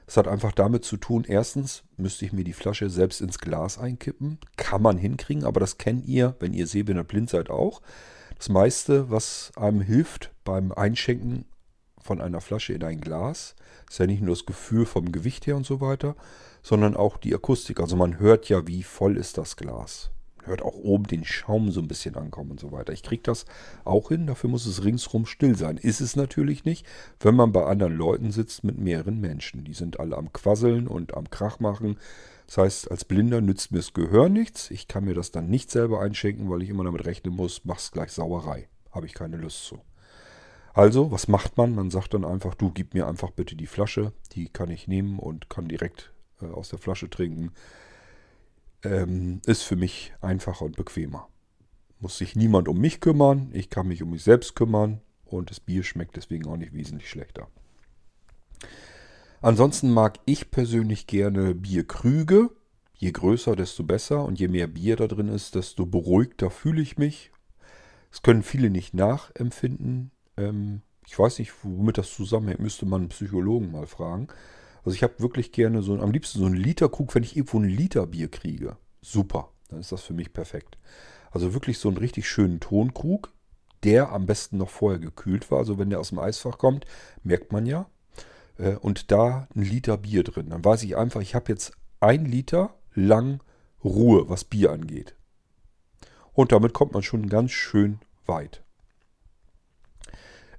Das 0.05 0.17
hat 0.17 0.27
einfach 0.27 0.53
damit 0.53 0.85
zu 0.85 0.97
tun, 0.97 1.23
erstens 1.27 1.83
müsste 1.97 2.25
ich 2.25 2.33
mir 2.33 2.43
die 2.43 2.53
Flasche 2.53 2.89
selbst 2.89 3.21
ins 3.21 3.37
Glas 3.37 3.77
einkippen. 3.77 4.39
Kann 4.55 4.81
man 4.81 4.97
hinkriegen, 4.97 5.43
aber 5.43 5.59
das 5.59 5.77
kennt 5.77 6.05
ihr, 6.07 6.35
wenn 6.39 6.53
ihr 6.53 6.65
sehbehindert 6.65 7.09
blind 7.09 7.29
seid, 7.29 7.49
auch. 7.49 7.81
Das 8.37 8.49
meiste, 8.49 9.11
was 9.11 9.51
einem 9.55 9.81
hilft 9.81 10.31
beim 10.43 10.71
Einschenken 10.71 11.45
von 12.09 12.21
einer 12.21 12.41
Flasche 12.41 12.73
in 12.73 12.83
ein 12.83 13.01
Glas, 13.01 13.53
ist 13.87 13.99
ja 13.99 14.07
nicht 14.07 14.23
nur 14.23 14.33
das 14.33 14.47
Gefühl 14.47 14.87
vom 14.87 15.11
Gewicht 15.11 15.45
her 15.45 15.55
und 15.55 15.63
so 15.63 15.79
weiter, 15.79 16.15
sondern 16.63 16.97
auch 16.97 17.17
die 17.17 17.35
Akustik. 17.35 17.79
Also 17.79 17.95
man 17.95 18.17
hört 18.17 18.49
ja, 18.49 18.65
wie 18.65 18.81
voll 18.81 19.15
ist 19.15 19.37
das 19.37 19.57
Glas 19.57 20.09
hört 20.45 20.63
auch 20.63 20.73
oben 20.73 21.03
den 21.03 21.25
Schaum 21.25 21.69
so 21.69 21.79
ein 21.79 21.87
bisschen 21.87 22.15
ankommen 22.15 22.49
und 22.49 22.59
so 22.59 22.71
weiter. 22.71 22.93
Ich 22.93 23.03
kriege 23.03 23.21
das 23.21 23.45
auch 23.85 24.07
hin, 24.09 24.25
dafür 24.25 24.49
muss 24.49 24.65
es 24.65 24.83
ringsrum 24.83 25.27
still 25.27 25.55
sein. 25.55 25.77
Ist 25.77 26.01
es 26.01 26.15
natürlich 26.15 26.65
nicht, 26.65 26.87
wenn 27.19 27.35
man 27.35 27.51
bei 27.51 27.65
anderen 27.65 27.95
Leuten 27.95 28.31
sitzt 28.31 28.63
mit 28.63 28.79
mehreren 28.79 29.19
Menschen. 29.19 29.65
Die 29.65 29.75
sind 29.75 29.99
alle 29.99 30.17
am 30.17 30.33
Quasseln 30.33 30.87
und 30.87 31.13
am 31.13 31.29
Krach 31.29 31.59
machen. 31.59 31.97
Das 32.47 32.57
heißt, 32.57 32.89
als 32.89 33.05
Blinder 33.05 33.41
nützt 33.41 33.71
mir 33.71 33.77
das 33.77 33.93
Gehör 33.93 34.29
nichts. 34.29 34.71
Ich 34.71 34.87
kann 34.87 35.05
mir 35.05 35.13
das 35.13 35.29
dann 35.29 35.49
nicht 35.49 35.69
selber 35.69 36.01
einschenken, 36.01 36.49
weil 36.49 36.63
ich 36.63 36.69
immer 36.69 36.85
damit 36.85 37.05
rechnen 37.05 37.35
muss, 37.35 37.61
mach's 37.65 37.91
gleich 37.91 38.11
Sauerei. 38.11 38.67
Habe 38.89 39.05
ich 39.05 39.13
keine 39.13 39.37
Lust 39.37 39.65
zu. 39.65 39.79
Also, 40.79 41.11
was 41.11 41.27
macht 41.27 41.57
man? 41.57 41.75
Man 41.75 41.91
sagt 41.91 42.13
dann 42.13 42.23
einfach, 42.23 42.55
du 42.55 42.71
gib 42.71 42.93
mir 42.93 43.05
einfach 43.05 43.31
bitte 43.31 43.57
die 43.57 43.67
Flasche, 43.67 44.13
die 44.31 44.47
kann 44.47 44.69
ich 44.69 44.87
nehmen 44.87 45.19
und 45.19 45.49
kann 45.49 45.67
direkt 45.67 46.13
äh, 46.41 46.45
aus 46.45 46.69
der 46.69 46.79
Flasche 46.79 47.09
trinken 47.09 47.51
ähm, 48.83 49.41
ist 49.45 49.63
für 49.63 49.75
mich 49.75 50.13
einfacher 50.21 50.63
und 50.63 50.77
bequemer. 50.77 51.27
Muss 51.99 52.17
sich 52.17 52.37
niemand 52.37 52.69
um 52.69 52.79
mich 52.79 53.01
kümmern, 53.01 53.49
ich 53.51 53.69
kann 53.69 53.89
mich 53.89 54.01
um 54.01 54.11
mich 54.11 54.23
selbst 54.23 54.55
kümmern 54.55 55.01
und 55.25 55.49
das 55.49 55.59
Bier 55.59 55.83
schmeckt 55.83 56.15
deswegen 56.15 56.47
auch 56.47 56.55
nicht 56.55 56.71
wesentlich 56.71 57.09
schlechter. 57.09 57.49
Ansonsten 59.41 59.91
mag 59.91 60.17
ich 60.23 60.49
persönlich 60.49 61.07
gerne 61.07 61.55
Bierkrüge. 61.55 62.51
Je 62.93 63.11
größer, 63.11 63.57
desto 63.57 63.83
besser. 63.83 64.23
Und 64.23 64.39
je 64.39 64.47
mehr 64.47 64.67
Bier 64.67 64.95
da 64.95 65.07
drin 65.07 65.27
ist, 65.27 65.55
desto 65.55 65.85
beruhigter 65.85 66.49
fühle 66.49 66.81
ich 66.81 66.97
mich. 66.97 67.31
Das 68.11 68.21
können 68.21 68.43
viele 68.43 68.69
nicht 68.69 68.93
nachempfinden. 68.93 70.11
Ähm, 70.39 70.81
ich 71.05 71.17
weiß 71.17 71.39
nicht, 71.39 71.53
womit 71.63 71.97
das 71.97 72.13
zusammenhängt. 72.13 72.59
Müsste 72.59 72.85
man 72.85 73.01
einen 73.01 73.09
Psychologen 73.09 73.71
mal 73.71 73.87
fragen. 73.87 74.27
Also 74.83 74.95
ich 74.95 75.03
habe 75.03 75.19
wirklich 75.19 75.51
gerne 75.51 75.81
so, 75.81 75.99
am 75.99 76.11
liebsten 76.11 76.39
so 76.39 76.45
einen 76.45 76.55
Liter 76.55 76.89
Krug, 76.89 77.13
wenn 77.15 77.23
ich 77.23 77.35
irgendwo 77.35 77.57
einen 77.57 77.69
Liter 77.69 78.07
Bier 78.07 78.29
kriege. 78.29 78.77
Super, 79.01 79.49
dann 79.69 79.79
ist 79.79 79.91
das 79.91 80.01
für 80.01 80.13
mich 80.13 80.33
perfekt. 80.33 80.77
Also 81.31 81.53
wirklich 81.53 81.77
so 81.77 81.89
einen 81.89 81.97
richtig 81.97 82.27
schönen 82.27 82.59
Tonkrug, 82.59 83.31
der 83.83 84.11
am 84.11 84.25
besten 84.25 84.57
noch 84.57 84.69
vorher 84.69 84.99
gekühlt 84.99 85.51
war. 85.51 85.59
Also 85.59 85.77
wenn 85.77 85.89
der 85.89 85.99
aus 85.99 86.09
dem 86.09 86.19
Eisfach 86.19 86.57
kommt, 86.57 86.85
merkt 87.23 87.51
man 87.51 87.65
ja. 87.65 87.89
Äh, 88.57 88.75
und 88.75 89.11
da 89.11 89.47
ein 89.55 89.63
Liter 89.63 89.97
Bier 89.97 90.23
drin. 90.23 90.49
Dann 90.49 90.63
weiß 90.63 90.83
ich 90.83 90.95
einfach, 90.95 91.21
ich 91.21 91.35
habe 91.35 91.51
jetzt 91.51 91.73
ein 91.99 92.25
Liter 92.25 92.75
lang 92.93 93.41
Ruhe, 93.83 94.29
was 94.29 94.43
Bier 94.43 94.71
angeht. 94.71 95.15
Und 96.33 96.51
damit 96.51 96.73
kommt 96.73 96.93
man 96.93 97.03
schon 97.03 97.29
ganz 97.29 97.51
schön 97.51 97.99
weit. 98.25 98.63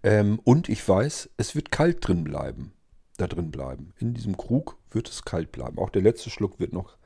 Ähm, 0.03 0.41
und 0.45 0.69
ich 0.69 0.87
weiß, 0.87 1.31
es 1.37 1.55
wird 1.55 1.71
kalt 1.71 2.07
drin 2.07 2.25
bleiben 2.25 2.73
da 3.21 3.27
drin 3.27 3.51
bleiben. 3.51 3.93
In 3.99 4.15
diesem 4.15 4.37
Krug 4.37 4.77
wird 4.91 5.09
es 5.09 5.25
kalt 5.25 5.53
bleiben. 5.53 5.79
Auch 5.79 5.91
der 5.91 6.03
letzte 6.03 6.31
Schluck 6.31 6.59
wird 6.59 6.73
noch 6.73 6.97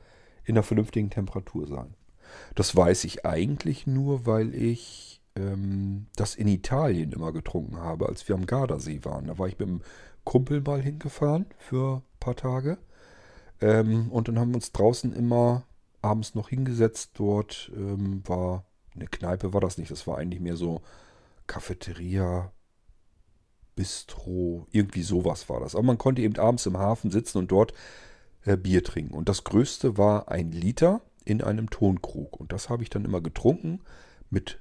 in 0.43 0.55
einer 0.55 0.63
vernünftigen 0.63 1.09
Temperatur 1.09 1.67
sein. 1.67 1.93
Das 2.55 2.75
weiß 2.75 3.03
ich 3.03 3.25
eigentlich 3.25 3.85
nur, 3.87 4.25
weil 4.25 4.53
ich 4.55 5.21
ähm, 5.35 6.07
das 6.15 6.35
in 6.35 6.47
Italien 6.47 7.11
immer 7.11 7.31
getrunken 7.31 7.77
habe, 7.77 8.07
als 8.07 8.27
wir 8.27 8.35
am 8.35 8.45
Gardasee 8.45 9.01
waren. 9.03 9.27
Da 9.27 9.37
war 9.37 9.47
ich 9.47 9.59
mit 9.59 9.67
einem 9.67 9.81
Kumpel 10.23 10.61
mal 10.61 10.81
hingefahren 10.81 11.45
für 11.57 11.97
ein 11.97 12.19
paar 12.19 12.35
Tage. 12.35 12.77
Ähm, 13.61 14.11
und 14.11 14.27
dann 14.27 14.39
haben 14.39 14.51
wir 14.51 14.55
uns 14.55 14.71
draußen 14.71 15.13
immer 15.13 15.65
abends 16.01 16.35
noch 16.35 16.49
hingesetzt. 16.49 17.11
Dort 17.15 17.71
ähm, 17.75 18.23
war 18.25 18.65
eine 18.95 19.07
Kneipe, 19.07 19.53
war 19.53 19.61
das 19.61 19.77
nicht. 19.77 19.91
Das 19.91 20.07
war 20.07 20.17
eigentlich 20.17 20.41
mehr 20.41 20.55
so 20.55 20.81
Cafeteria, 21.47 22.51
Bistro, 23.75 24.67
irgendwie 24.71 25.03
sowas 25.03 25.49
war 25.49 25.59
das. 25.59 25.75
Aber 25.75 25.83
man 25.83 25.97
konnte 25.97 26.21
eben 26.21 26.37
abends 26.37 26.65
im 26.65 26.77
Hafen 26.77 27.11
sitzen 27.11 27.39
und 27.39 27.51
dort 27.51 27.73
äh, 28.45 28.57
Bier 28.57 28.83
trinken. 28.83 29.13
Und 29.13 29.29
das 29.29 29.43
größte 29.43 29.97
war 29.97 30.29
ein 30.29 30.51
Liter 30.51 31.01
in 31.25 31.41
einem 31.41 31.69
Tonkrug. 31.69 32.39
Und 32.39 32.53
das 32.53 32.69
habe 32.69 32.83
ich 32.83 32.89
dann 32.89 33.05
immer 33.05 33.21
getrunken 33.21 33.81
mit 34.29 34.59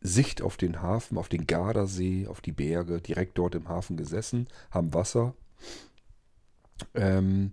Sicht 0.00 0.42
auf 0.42 0.56
den 0.56 0.82
Hafen, 0.82 1.18
auf 1.18 1.28
den 1.28 1.46
Gardasee, 1.46 2.26
auf 2.28 2.40
die 2.40 2.52
Berge, 2.52 3.00
direkt 3.00 3.38
dort 3.38 3.54
im 3.54 3.68
Hafen 3.68 3.96
gesessen, 3.96 4.46
am 4.70 4.94
Wasser. 4.94 5.34
Ähm, 6.94 7.52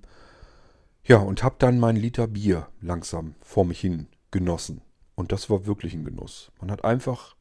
ja, 1.05 1.17
und 1.17 1.43
habe 1.43 1.55
dann 1.57 1.79
mein 1.79 1.95
Liter 1.95 2.27
Bier 2.27 2.67
langsam 2.81 3.35
vor 3.41 3.65
mich 3.65 3.79
hin 3.79 4.07
genossen. 4.31 4.81
Und 5.15 5.31
das 5.31 5.49
war 5.49 5.65
wirklich 5.65 5.93
ein 5.93 6.05
Genuss. 6.05 6.51
Man 6.59 6.71
hat 6.71 6.83
einfach 6.83 7.35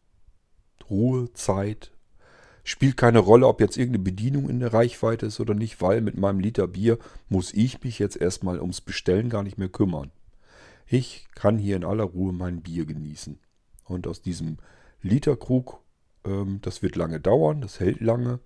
Ruhe, 0.91 1.33
Zeit, 1.33 1.93
Spielt 2.65 2.97
keine 2.97 3.19
Rolle, 3.19 3.49
ob 3.49 3.61
jetzt 3.61 3.77
irgendeine 3.77 4.05
Bedienung 4.05 4.49
in 4.49 4.61
der 4.61 4.73
Reichweite 4.73 5.27
ist 5.27 5.41
oder 5.41 5.55
nicht, 5.55 5.81
weil 5.81 6.01
mit 6.01 6.17
meinem 6.17 6.39
Liter 6.39 6.69
Bier 6.69 6.99
muss 7.29 7.53
ich 7.53 7.83
mich 7.83 7.99
jetzt 7.99 8.17
erstmal 8.17 8.61
ums 8.61 8.81
Bestellen 8.81 9.29
gar 9.29 9.43
nicht 9.43 9.59
mehr 9.59 9.69
kümmern. 9.69 10.13
Ich 10.87 11.27
kann 11.35 11.59
hier 11.59 11.77
in 11.77 11.85
aller 11.85 12.05
Ruhe 12.05 12.33
mein 12.33 12.61
Bier 12.61 12.87
genießen. 12.87 13.39
Und 13.85 14.07
aus 14.07 14.23
diesem 14.23 14.59
Literkrug, 15.01 15.81
ähm, 16.25 16.61
das 16.63 16.83
wird 16.83 16.97
lange 16.97 17.19
dauern, 17.19 17.61
das 17.63 17.81
hält 17.81 18.01
lange 18.01 18.39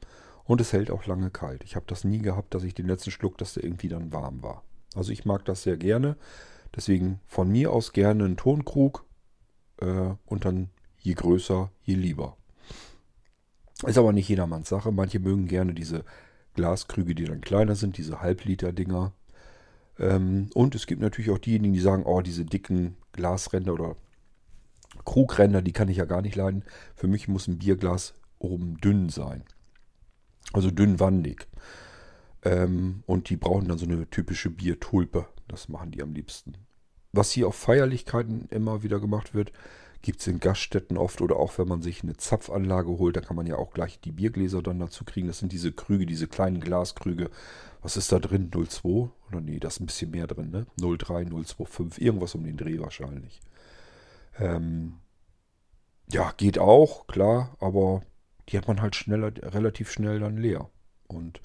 und 0.44 0.60
es 0.60 0.72
hält 0.72 0.90
auch 0.90 1.06
lange 1.06 1.30
kalt. 1.30 1.62
Ich 1.64 1.76
habe 1.76 1.86
das 1.88 2.04
nie 2.04 2.18
gehabt, 2.18 2.54
dass 2.54 2.62
ich 2.62 2.74
den 2.74 2.86
letzten 2.86 3.10
Schluck, 3.10 3.36
dass 3.36 3.54
der 3.54 3.64
irgendwie 3.64 3.88
dann 3.88 4.12
warm 4.12 4.42
war. 4.42 4.62
Also 4.94 5.12
ich 5.12 5.24
mag 5.24 5.44
das 5.44 5.62
sehr 5.62 5.76
gerne. 5.76 6.16
Deswegen 6.74 7.20
von 7.26 7.50
mir 7.50 7.72
aus 7.72 7.92
gerne 7.92 8.24
einen 8.24 8.36
Tonkrug 8.36 9.04
äh, 9.80 10.14
und 10.24 10.44
dann 10.44 10.70
je 10.98 11.14
größer, 11.14 11.70
je 11.82 11.94
lieber. 11.94 12.36
Ist 13.84 13.98
aber 13.98 14.12
nicht 14.12 14.28
jedermanns 14.28 14.68
Sache. 14.68 14.90
Manche 14.92 15.20
mögen 15.20 15.48
gerne 15.48 15.74
diese 15.74 16.04
Glaskrüge, 16.54 17.14
die 17.14 17.24
dann 17.24 17.42
kleiner 17.42 17.74
sind, 17.74 17.98
diese 17.98 18.20
Halbliter-Dinger. 18.20 19.12
Ähm, 19.98 20.50
und 20.54 20.74
es 20.74 20.86
gibt 20.86 21.02
natürlich 21.02 21.30
auch 21.30 21.38
diejenigen, 21.38 21.74
die 21.74 21.80
sagen, 21.80 22.04
oh, 22.04 22.22
diese 22.22 22.44
dicken 22.44 22.96
Glasränder 23.12 23.74
oder 23.74 23.96
Krugränder, 25.04 25.62
die 25.62 25.72
kann 25.72 25.88
ich 25.88 25.98
ja 25.98 26.06
gar 26.06 26.22
nicht 26.22 26.36
leiden. 26.36 26.64
Für 26.94 27.06
mich 27.06 27.28
muss 27.28 27.48
ein 27.48 27.58
Bierglas 27.58 28.14
oben 28.38 28.78
dünn 28.78 29.10
sein. 29.10 29.44
Also 30.52 30.70
dünnwandig. 30.70 31.46
Ähm, 32.44 33.02
und 33.06 33.28
die 33.28 33.36
brauchen 33.36 33.68
dann 33.68 33.78
so 33.78 33.86
eine 33.86 34.08
typische 34.08 34.50
Biertulpe. 34.50 35.28
Das 35.48 35.68
machen 35.68 35.90
die 35.90 36.02
am 36.02 36.14
liebsten. 36.14 36.54
Was 37.12 37.30
hier 37.30 37.48
auf 37.48 37.56
Feierlichkeiten 37.56 38.48
immer 38.50 38.82
wieder 38.82 39.00
gemacht 39.00 39.34
wird, 39.34 39.52
Gibt 40.02 40.20
es 40.20 40.26
in 40.26 40.40
Gaststätten 40.40 40.96
oft 40.96 41.20
oder 41.20 41.36
auch 41.36 41.58
wenn 41.58 41.68
man 41.68 41.82
sich 41.82 42.02
eine 42.02 42.16
Zapfanlage 42.16 42.90
holt, 42.90 43.16
da 43.16 43.20
kann 43.20 43.36
man 43.36 43.46
ja 43.46 43.56
auch 43.56 43.72
gleich 43.72 44.00
die 44.00 44.12
Biergläser 44.12 44.62
dann 44.62 44.78
dazu 44.78 45.04
kriegen. 45.04 45.26
Das 45.26 45.38
sind 45.38 45.52
diese 45.52 45.72
Krüge, 45.72 46.06
diese 46.06 46.28
kleinen 46.28 46.60
Glaskrüge. 46.60 47.30
Was 47.82 47.96
ist 47.96 48.12
da 48.12 48.18
drin? 48.18 48.50
02? 48.50 49.10
Oder 49.28 49.40
nee, 49.40 49.58
da 49.58 49.68
ist 49.68 49.80
ein 49.80 49.86
bisschen 49.86 50.10
mehr 50.10 50.26
drin, 50.26 50.50
ne? 50.50 50.66
03, 50.78 51.26
025, 51.26 52.02
irgendwas 52.02 52.34
um 52.34 52.44
den 52.44 52.56
Dreh 52.56 52.78
wahrscheinlich. 52.78 53.40
Ähm, 54.38 54.94
ja, 56.10 56.32
geht 56.36 56.58
auch, 56.58 57.06
klar, 57.06 57.56
aber 57.58 58.02
die 58.48 58.58
hat 58.58 58.68
man 58.68 58.80
halt 58.80 58.94
schneller, 58.94 59.32
relativ 59.42 59.90
schnell 59.90 60.20
dann 60.20 60.36
leer. 60.36 60.70
Und 61.08 61.40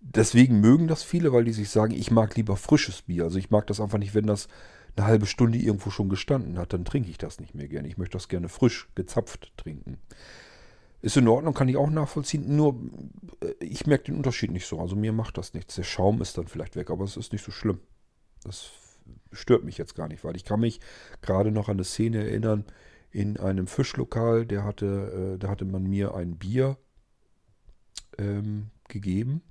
deswegen 0.00 0.60
mögen 0.60 0.88
das 0.88 1.02
viele, 1.02 1.32
weil 1.32 1.44
die 1.44 1.52
sich 1.52 1.70
sagen, 1.70 1.94
ich 1.94 2.10
mag 2.10 2.36
lieber 2.36 2.56
frisches 2.56 3.02
Bier. 3.02 3.24
Also 3.24 3.38
ich 3.38 3.50
mag 3.50 3.66
das 3.66 3.80
einfach 3.80 3.98
nicht, 3.98 4.14
wenn 4.14 4.26
das 4.26 4.48
eine 4.96 5.06
halbe 5.06 5.26
Stunde 5.26 5.58
irgendwo 5.58 5.90
schon 5.90 6.08
gestanden 6.08 6.58
hat, 6.58 6.72
dann 6.72 6.84
trinke 6.84 7.10
ich 7.10 7.18
das 7.18 7.40
nicht 7.40 7.54
mehr 7.54 7.68
gerne. 7.68 7.88
Ich 7.88 7.98
möchte 7.98 8.16
das 8.16 8.28
gerne 8.28 8.48
frisch 8.48 8.88
gezapft 8.94 9.52
trinken. 9.56 9.98
Ist 11.02 11.16
in 11.16 11.28
Ordnung, 11.28 11.54
kann 11.54 11.68
ich 11.68 11.76
auch 11.76 11.90
nachvollziehen. 11.90 12.56
Nur, 12.56 12.80
äh, 13.40 13.52
ich 13.64 13.86
merke 13.86 14.04
den 14.04 14.16
Unterschied 14.16 14.50
nicht 14.50 14.66
so. 14.66 14.80
Also 14.80 14.96
mir 14.96 15.12
macht 15.12 15.38
das 15.38 15.54
nichts. 15.54 15.74
Der 15.76 15.82
Schaum 15.82 16.22
ist 16.22 16.38
dann 16.38 16.48
vielleicht 16.48 16.76
weg, 16.76 16.90
aber 16.90 17.04
es 17.04 17.16
ist 17.16 17.32
nicht 17.32 17.44
so 17.44 17.52
schlimm. 17.52 17.80
Das 18.42 18.70
stört 19.32 19.64
mich 19.64 19.78
jetzt 19.78 19.94
gar 19.94 20.08
nicht, 20.08 20.24
weil 20.24 20.36
ich 20.36 20.44
kann 20.44 20.60
mich 20.60 20.80
gerade 21.20 21.50
noch 21.52 21.68
an 21.68 21.76
eine 21.76 21.84
Szene 21.84 22.24
erinnern 22.24 22.64
in 23.10 23.36
einem 23.36 23.66
Fischlokal. 23.66 24.46
Der 24.46 24.64
hatte, 24.64 25.34
äh, 25.34 25.38
da 25.38 25.48
hatte 25.48 25.66
man 25.66 25.84
mir 25.84 26.14
ein 26.14 26.38
Bier 26.38 26.78
ähm, 28.18 28.70
gegeben. 28.88 29.42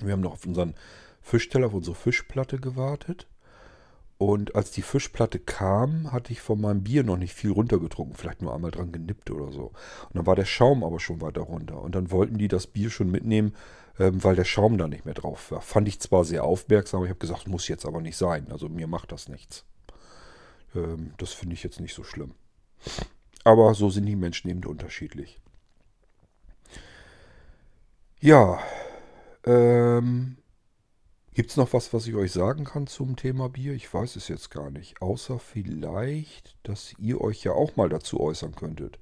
Wir 0.00 0.12
haben 0.12 0.20
noch 0.20 0.32
auf 0.32 0.46
unseren 0.46 0.74
Fischteller, 1.20 1.68
auf 1.68 1.74
unsere 1.74 1.94
Fischplatte 1.94 2.58
gewartet. 2.58 3.28
Und 4.22 4.54
als 4.54 4.70
die 4.70 4.82
Fischplatte 4.82 5.40
kam, 5.40 6.12
hatte 6.12 6.32
ich 6.32 6.40
von 6.40 6.60
meinem 6.60 6.84
Bier 6.84 7.02
noch 7.02 7.16
nicht 7.16 7.34
viel 7.34 7.50
runtergetrunken, 7.50 8.14
vielleicht 8.14 8.40
nur 8.40 8.54
einmal 8.54 8.70
dran 8.70 8.92
genippt 8.92 9.32
oder 9.32 9.50
so. 9.50 9.72
Und 10.04 10.14
dann 10.14 10.26
war 10.26 10.36
der 10.36 10.44
Schaum 10.44 10.84
aber 10.84 11.00
schon 11.00 11.20
weiter 11.20 11.40
runter. 11.40 11.82
Und 11.82 11.96
dann 11.96 12.12
wollten 12.12 12.38
die 12.38 12.46
das 12.46 12.68
Bier 12.68 12.88
schon 12.88 13.10
mitnehmen, 13.10 13.52
ähm, 13.98 14.22
weil 14.22 14.36
der 14.36 14.44
Schaum 14.44 14.78
da 14.78 14.86
nicht 14.86 15.04
mehr 15.04 15.14
drauf 15.14 15.50
war. 15.50 15.60
Fand 15.60 15.88
ich 15.88 15.98
zwar 15.98 16.24
sehr 16.24 16.44
aufmerksam, 16.44 16.98
aber 16.98 17.06
ich 17.06 17.10
habe 17.10 17.18
gesagt, 17.18 17.48
muss 17.48 17.66
jetzt 17.66 17.84
aber 17.84 18.00
nicht 18.00 18.16
sein. 18.16 18.46
Also 18.52 18.68
mir 18.68 18.86
macht 18.86 19.10
das 19.10 19.28
nichts. 19.28 19.64
Ähm, 20.76 21.14
das 21.18 21.32
finde 21.32 21.54
ich 21.54 21.64
jetzt 21.64 21.80
nicht 21.80 21.94
so 21.94 22.04
schlimm. 22.04 22.36
Aber 23.42 23.74
so 23.74 23.90
sind 23.90 24.06
die 24.06 24.14
Menschen 24.14 24.48
eben 24.48 24.64
unterschiedlich. 24.64 25.40
Ja, 28.20 28.60
ähm, 29.44 30.36
Gibt 31.34 31.50
es 31.50 31.56
noch 31.56 31.72
was, 31.72 31.94
was 31.94 32.06
ich 32.06 32.14
euch 32.14 32.30
sagen 32.30 32.64
kann 32.64 32.86
zum 32.86 33.16
Thema 33.16 33.48
Bier? 33.48 33.72
Ich 33.72 33.92
weiß 33.92 34.16
es 34.16 34.28
jetzt 34.28 34.50
gar 34.50 34.70
nicht. 34.70 35.00
Außer 35.00 35.38
vielleicht, 35.38 36.56
dass 36.62 36.94
ihr 36.98 37.22
euch 37.22 37.42
ja 37.42 37.52
auch 37.52 37.76
mal 37.76 37.88
dazu 37.88 38.20
äußern 38.20 38.54
könntet. 38.54 38.98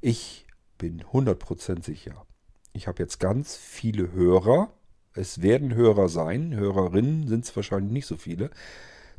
Ich 0.00 0.46
bin 0.78 1.02
100% 1.02 1.84
sicher. 1.84 2.26
Ich 2.72 2.86
habe 2.86 3.02
jetzt 3.02 3.18
ganz 3.18 3.56
viele 3.56 4.12
Hörer. 4.12 4.72
Es 5.14 5.42
werden 5.42 5.74
Hörer 5.74 6.08
sein. 6.08 6.54
Hörerinnen 6.54 7.26
sind 7.26 7.44
es 7.44 7.56
wahrscheinlich 7.56 7.92
nicht 7.92 8.06
so 8.06 8.16
viele. 8.16 8.50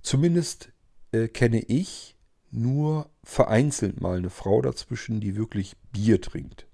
Zumindest 0.01 0.69
äh, 1.11 1.27
kenne 1.27 1.59
ich 1.59 2.15
nur 2.51 3.09
vereinzelt 3.23 3.99
mal 3.99 4.17
eine 4.17 4.29
Frau 4.29 4.61
dazwischen, 4.61 5.19
die 5.19 5.35
wirklich 5.35 5.75
Bier 5.91 6.21
trinkt. 6.21 6.67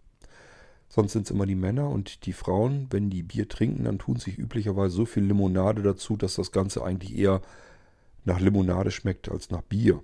Sonst 0.94 1.14
sind 1.14 1.24
es 1.24 1.32
immer 1.32 1.46
die 1.46 1.56
Männer 1.56 1.90
und 1.90 2.26
die 2.26 2.34
Frauen, 2.34 2.88
wenn 2.90 3.10
die 3.10 3.24
Bier 3.24 3.48
trinken, 3.48 3.86
dann 3.86 3.98
tun 3.98 4.18
sich 4.18 4.38
üblicherweise 4.38 4.94
so 4.94 5.06
viel 5.06 5.24
Limonade 5.24 5.84
dazu, 5.84 6.18
dass 6.18 6.36
das 6.36 6.52
Ganze 6.52 6.84
eigentlich 6.84 7.18
eher 7.18 7.42
nach 8.26 8.42
Limonade 8.42 8.92
schmeckt 8.92 9.32
als 9.32 9.52
nach 9.52 9.62
Bier. 9.62 10.04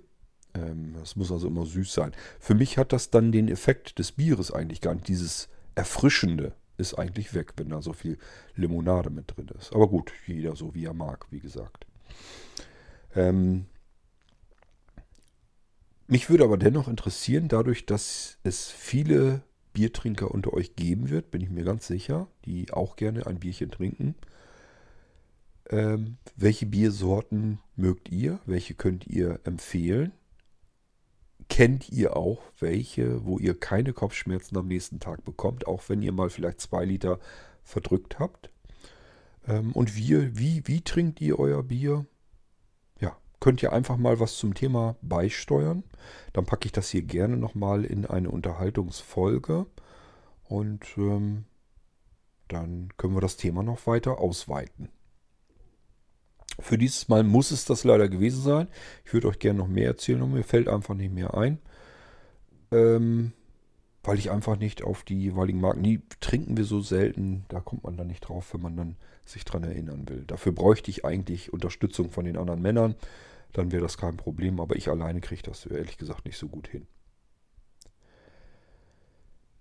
Ähm, 0.54 0.94
das 0.98 1.14
muss 1.14 1.30
also 1.30 1.46
immer 1.46 1.66
süß 1.66 1.92
sein. 1.92 2.12
Für 2.40 2.54
mich 2.54 2.78
hat 2.78 2.94
das 2.94 3.10
dann 3.10 3.32
den 3.32 3.48
Effekt 3.48 3.98
des 3.98 4.12
Bieres 4.12 4.50
eigentlich 4.50 4.80
gar 4.80 4.94
nicht. 4.94 5.08
Dieses 5.08 5.50
Erfrischende 5.74 6.54
ist 6.78 6.94
eigentlich 6.94 7.34
weg, 7.34 7.52
wenn 7.58 7.68
da 7.68 7.82
so 7.82 7.92
viel 7.92 8.16
Limonade 8.54 9.10
mit 9.10 9.36
drin 9.36 9.48
ist. 9.58 9.74
Aber 9.74 9.88
gut, 9.88 10.10
jeder 10.26 10.56
so 10.56 10.74
wie 10.74 10.86
er 10.86 10.94
mag, 10.94 11.26
wie 11.30 11.40
gesagt. 11.40 11.86
Ähm, 13.14 13.66
mich 16.06 16.30
würde 16.30 16.44
aber 16.44 16.56
dennoch 16.56 16.88
interessieren, 16.88 17.48
dadurch, 17.48 17.84
dass 17.84 18.38
es 18.42 18.68
viele 18.68 19.42
Biertrinker 19.78 20.32
unter 20.32 20.54
euch 20.54 20.74
geben 20.74 21.08
wird, 21.08 21.30
bin 21.30 21.40
ich 21.40 21.50
mir 21.50 21.62
ganz 21.62 21.86
sicher, 21.86 22.26
die 22.44 22.72
auch 22.72 22.96
gerne 22.96 23.28
ein 23.28 23.38
Bierchen 23.38 23.70
trinken. 23.70 24.16
Ähm, 25.70 26.16
welche 26.34 26.66
Biersorten 26.66 27.60
mögt 27.76 28.08
ihr? 28.08 28.40
Welche 28.44 28.74
könnt 28.74 29.06
ihr 29.06 29.38
empfehlen? 29.44 30.10
Kennt 31.48 31.90
ihr 31.90 32.16
auch 32.16 32.42
welche, 32.58 33.24
wo 33.24 33.38
ihr 33.38 33.54
keine 33.54 33.92
Kopfschmerzen 33.92 34.58
am 34.58 34.66
nächsten 34.66 34.98
Tag 34.98 35.24
bekommt, 35.24 35.68
auch 35.68 35.88
wenn 35.88 36.02
ihr 36.02 36.10
mal 36.10 36.28
vielleicht 36.28 36.60
zwei 36.60 36.84
Liter 36.84 37.20
verdrückt 37.62 38.18
habt? 38.18 38.50
Ähm, 39.46 39.70
und 39.74 39.94
wie, 39.94 40.36
wie, 40.36 40.66
wie 40.66 40.80
trinkt 40.80 41.20
ihr 41.20 41.38
euer 41.38 41.62
Bier? 41.62 42.04
Könnt 43.40 43.62
ihr 43.62 43.72
einfach 43.72 43.96
mal 43.96 44.20
was 44.20 44.36
zum 44.36 44.54
Thema 44.54 44.96
beisteuern. 45.02 45.84
Dann 46.32 46.44
packe 46.44 46.66
ich 46.66 46.72
das 46.72 46.90
hier 46.90 47.02
gerne 47.02 47.36
nochmal 47.36 47.84
in 47.84 48.06
eine 48.06 48.30
Unterhaltungsfolge 48.30 49.66
und 50.44 50.84
ähm, 50.96 51.44
dann 52.48 52.88
können 52.96 53.14
wir 53.14 53.20
das 53.20 53.36
Thema 53.36 53.62
noch 53.62 53.86
weiter 53.86 54.18
ausweiten. 54.18 54.88
Für 56.60 56.78
dieses 56.78 57.08
Mal 57.08 57.22
muss 57.22 57.50
es 57.52 57.64
das 57.64 57.84
leider 57.84 58.08
gewesen 58.08 58.42
sein. 58.42 58.68
Ich 59.04 59.12
würde 59.12 59.28
euch 59.28 59.38
gerne 59.38 59.60
noch 59.60 59.68
mehr 59.68 59.86
erzählen 59.86 60.22
und 60.22 60.32
mir 60.32 60.42
fällt 60.42 60.68
einfach 60.68 60.94
nicht 60.94 61.12
mehr 61.12 61.34
ein. 61.34 61.58
Ähm, 62.72 63.32
weil 64.02 64.18
ich 64.18 64.30
einfach 64.30 64.56
nicht 64.56 64.82
auf 64.82 65.02
die 65.02 65.20
jeweiligen 65.20 65.60
Marken, 65.60 65.82
die 65.82 66.00
trinken 66.20 66.56
wir 66.56 66.64
so 66.64 66.80
selten, 66.80 67.44
da 67.48 67.60
kommt 67.60 67.84
man 67.84 67.96
dann 67.96 68.06
nicht 68.06 68.20
drauf, 68.20 68.54
wenn 68.54 68.62
man 68.62 68.76
dann 68.76 68.96
sich 69.24 69.44
dran 69.44 69.64
erinnern 69.64 70.08
will. 70.08 70.24
Dafür 70.26 70.52
bräuchte 70.52 70.90
ich 70.90 71.04
eigentlich 71.04 71.52
Unterstützung 71.52 72.10
von 72.10 72.24
den 72.24 72.38
anderen 72.38 72.62
Männern 72.62 72.94
dann 73.52 73.72
wäre 73.72 73.82
das 73.82 73.98
kein 73.98 74.16
Problem. 74.16 74.60
Aber 74.60 74.76
ich 74.76 74.88
alleine 74.88 75.20
kriege 75.20 75.42
das 75.42 75.66
ehrlich 75.66 75.98
gesagt 75.98 76.24
nicht 76.24 76.38
so 76.38 76.48
gut 76.48 76.68
hin. 76.68 76.86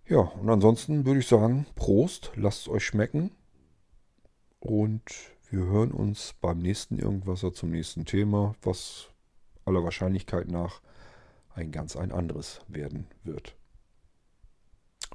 Ja, 0.05 0.19
und 0.19 0.49
ansonsten 0.49 1.05
würde 1.05 1.19
ich 1.19 1.27
sagen, 1.27 1.65
Prost, 1.75 2.31
lasst 2.35 2.61
es 2.61 2.69
euch 2.69 2.85
schmecken. 2.85 3.31
Und 4.59 5.03
wir 5.49 5.65
hören 5.65 5.91
uns 5.91 6.33
beim 6.39 6.59
nächsten 6.59 6.97
Irgendwasser 6.97 7.53
zum 7.53 7.71
nächsten 7.71 8.05
Thema, 8.05 8.55
was 8.61 9.09
aller 9.65 9.83
Wahrscheinlichkeit 9.83 10.47
nach 10.47 10.81
ein 11.53 11.71
ganz 11.71 11.95
ein 11.95 12.11
anderes 12.11 12.61
werden 12.67 13.07
wird. 13.23 13.55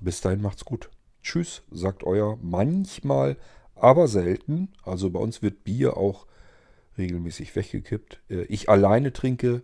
Bis 0.01 0.21
dahin 0.21 0.43
macht's 0.43 0.65
gut. 0.65 0.91
Tschüss, 1.23 1.63
sagt 1.71 2.05
euer 2.05 2.39
manchmal, 2.43 3.37
aber 3.75 4.09
selten. 4.09 4.73
Also 4.83 5.11
bei 5.11 5.21
uns 5.21 5.43
wird 5.43 5.65
Bier 5.65 5.97
auch 5.97 6.27
regelmäßig 6.99 7.55
weggekippt. 7.55 8.21
Äh, 8.29 8.43
ich 8.45 8.69
alleine 8.69 9.13
trinke 9.13 9.63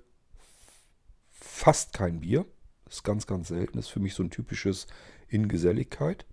fast 1.31 1.93
kein 1.93 2.21
Bier. 2.21 2.45
Das 2.85 2.97
ist 2.97 3.05
ganz, 3.05 3.27
ganz 3.27 3.49
selten. 3.49 3.77
Das 3.77 3.87
ist 3.87 3.93
für 3.93 4.01
mich 4.01 4.15
so 4.15 4.23
ein 4.23 4.31
typisches 4.31 4.87
in 5.29 5.49
Geselligkeit. 5.49 6.25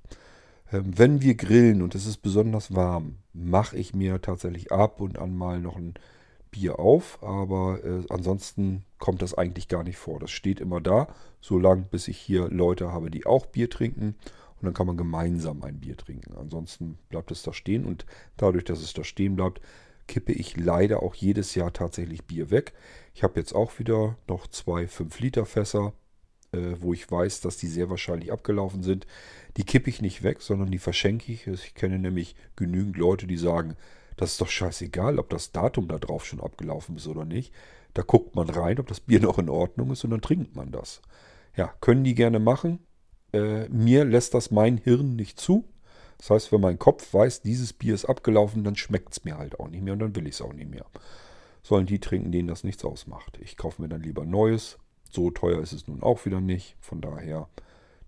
Ähm, 0.71 0.97
wenn 0.97 1.21
wir 1.21 1.35
grillen 1.35 1.81
und 1.81 1.95
es 1.95 2.05
ist 2.05 2.17
besonders 2.17 2.73
warm, 2.73 3.17
mache 3.33 3.77
ich 3.77 3.93
mir 3.93 4.21
tatsächlich 4.21 4.71
ab 4.71 5.01
und 5.01 5.17
an 5.17 5.35
mal 5.35 5.59
noch 5.59 5.75
ein 5.75 5.95
Bier 6.51 6.79
auf. 6.79 7.21
Aber 7.21 7.83
äh, 7.83 8.05
ansonsten 8.09 8.85
kommt 8.97 9.21
das 9.21 9.33
eigentlich 9.33 9.67
gar 9.67 9.83
nicht 9.83 9.97
vor. 9.97 10.19
Das 10.19 10.31
steht 10.31 10.59
immer 10.59 10.81
da, 10.81 11.07
solange 11.41 11.83
bis 11.83 12.07
ich 12.07 12.17
hier 12.17 12.49
Leute 12.49 12.91
habe, 12.91 13.11
die 13.11 13.25
auch 13.25 13.45
Bier 13.45 13.69
trinken. 13.69 14.15
Und 14.61 14.63
dann 14.65 14.73
kann 14.73 14.87
man 14.87 14.97
gemeinsam 14.97 15.63
ein 15.63 15.81
Bier 15.81 15.97
trinken. 15.97 16.35
Ansonsten 16.37 16.97
bleibt 17.09 17.29
es 17.29 17.43
da 17.43 17.53
stehen. 17.53 17.85
Und 17.85 18.05
dadurch, 18.37 18.63
dass 18.63 18.81
es 18.81 18.93
da 18.93 19.03
stehen 19.03 19.35
bleibt, 19.35 19.61
kippe 20.07 20.31
ich 20.31 20.57
leider 20.57 21.03
auch 21.03 21.15
jedes 21.15 21.55
Jahr 21.55 21.73
tatsächlich 21.73 22.25
Bier 22.25 22.51
weg. 22.51 22.73
Ich 23.13 23.23
habe 23.23 23.39
jetzt 23.39 23.53
auch 23.53 23.79
wieder 23.79 24.17
noch 24.27 24.47
zwei 24.47 24.83
5-Liter-Fässer, 24.85 25.93
äh, 26.51 26.75
wo 26.79 26.93
ich 26.93 27.09
weiß, 27.09 27.41
dass 27.41 27.57
die 27.57 27.67
sehr 27.67 27.89
wahrscheinlich 27.89 28.31
abgelaufen 28.31 28.83
sind. 28.83 29.07
Die 29.57 29.63
kippe 29.63 29.89
ich 29.89 30.01
nicht 30.01 30.23
weg, 30.23 30.41
sondern 30.41 30.71
die 30.71 30.79
verschenke 30.79 31.31
ich. 31.31 31.47
Ich 31.47 31.75
kenne 31.75 31.99
nämlich 31.99 32.35
genügend 32.55 32.97
Leute, 32.97 33.27
die 33.27 33.37
sagen, 33.37 33.75
das 34.17 34.33
ist 34.33 34.41
doch 34.41 34.49
scheißegal, 34.49 35.19
ob 35.19 35.29
das 35.29 35.51
Datum 35.51 35.87
da 35.87 35.97
drauf 35.97 36.25
schon 36.25 36.41
abgelaufen 36.41 36.95
ist 36.95 37.07
oder 37.07 37.25
nicht. 37.25 37.53
Da 37.93 38.01
guckt 38.01 38.35
man 38.35 38.49
rein, 38.49 38.79
ob 38.79 38.87
das 38.87 38.99
Bier 38.99 39.19
noch 39.21 39.39
in 39.39 39.49
Ordnung 39.49 39.91
ist 39.91 40.03
und 40.03 40.11
dann 40.11 40.21
trinkt 40.21 40.55
man 40.55 40.71
das. 40.71 41.01
Ja, 41.55 41.73
können 41.81 42.03
die 42.03 42.15
gerne 42.15 42.39
machen. 42.39 42.79
Äh, 43.33 43.69
mir 43.69 44.05
lässt 44.05 44.33
das 44.33 44.51
mein 44.51 44.77
Hirn 44.77 45.15
nicht 45.15 45.39
zu. 45.39 45.65
Das 46.17 46.29
heißt, 46.29 46.51
wenn 46.51 46.61
mein 46.61 46.79
Kopf 46.79 47.13
weiß, 47.13 47.41
dieses 47.41 47.73
Bier 47.73 47.93
ist 47.93 48.05
abgelaufen, 48.05 48.63
dann 48.63 48.75
schmeckt 48.75 49.13
es 49.13 49.23
mir 49.25 49.37
halt 49.37 49.59
auch 49.59 49.67
nicht 49.67 49.83
mehr 49.83 49.93
und 49.93 49.99
dann 49.99 50.15
will 50.15 50.27
ich 50.27 50.35
es 50.35 50.41
auch 50.41 50.53
nicht 50.53 50.69
mehr. 50.69 50.85
Sollen 51.61 51.85
die 51.85 51.99
trinken, 51.99 52.31
denen 52.31 52.47
das 52.47 52.63
nichts 52.63 52.85
ausmacht. 52.85 53.37
Ich 53.41 53.57
kaufe 53.57 53.81
mir 53.81 53.89
dann 53.89 54.01
lieber 54.01 54.25
Neues. 54.25 54.77
So 55.09 55.31
teuer 55.31 55.61
ist 55.61 55.73
es 55.73 55.87
nun 55.87 56.03
auch 56.03 56.25
wieder 56.25 56.41
nicht. 56.41 56.77
Von 56.79 57.01
daher 57.01 57.49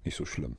nicht 0.04 0.16
so 0.16 0.26
schlimm. 0.26 0.58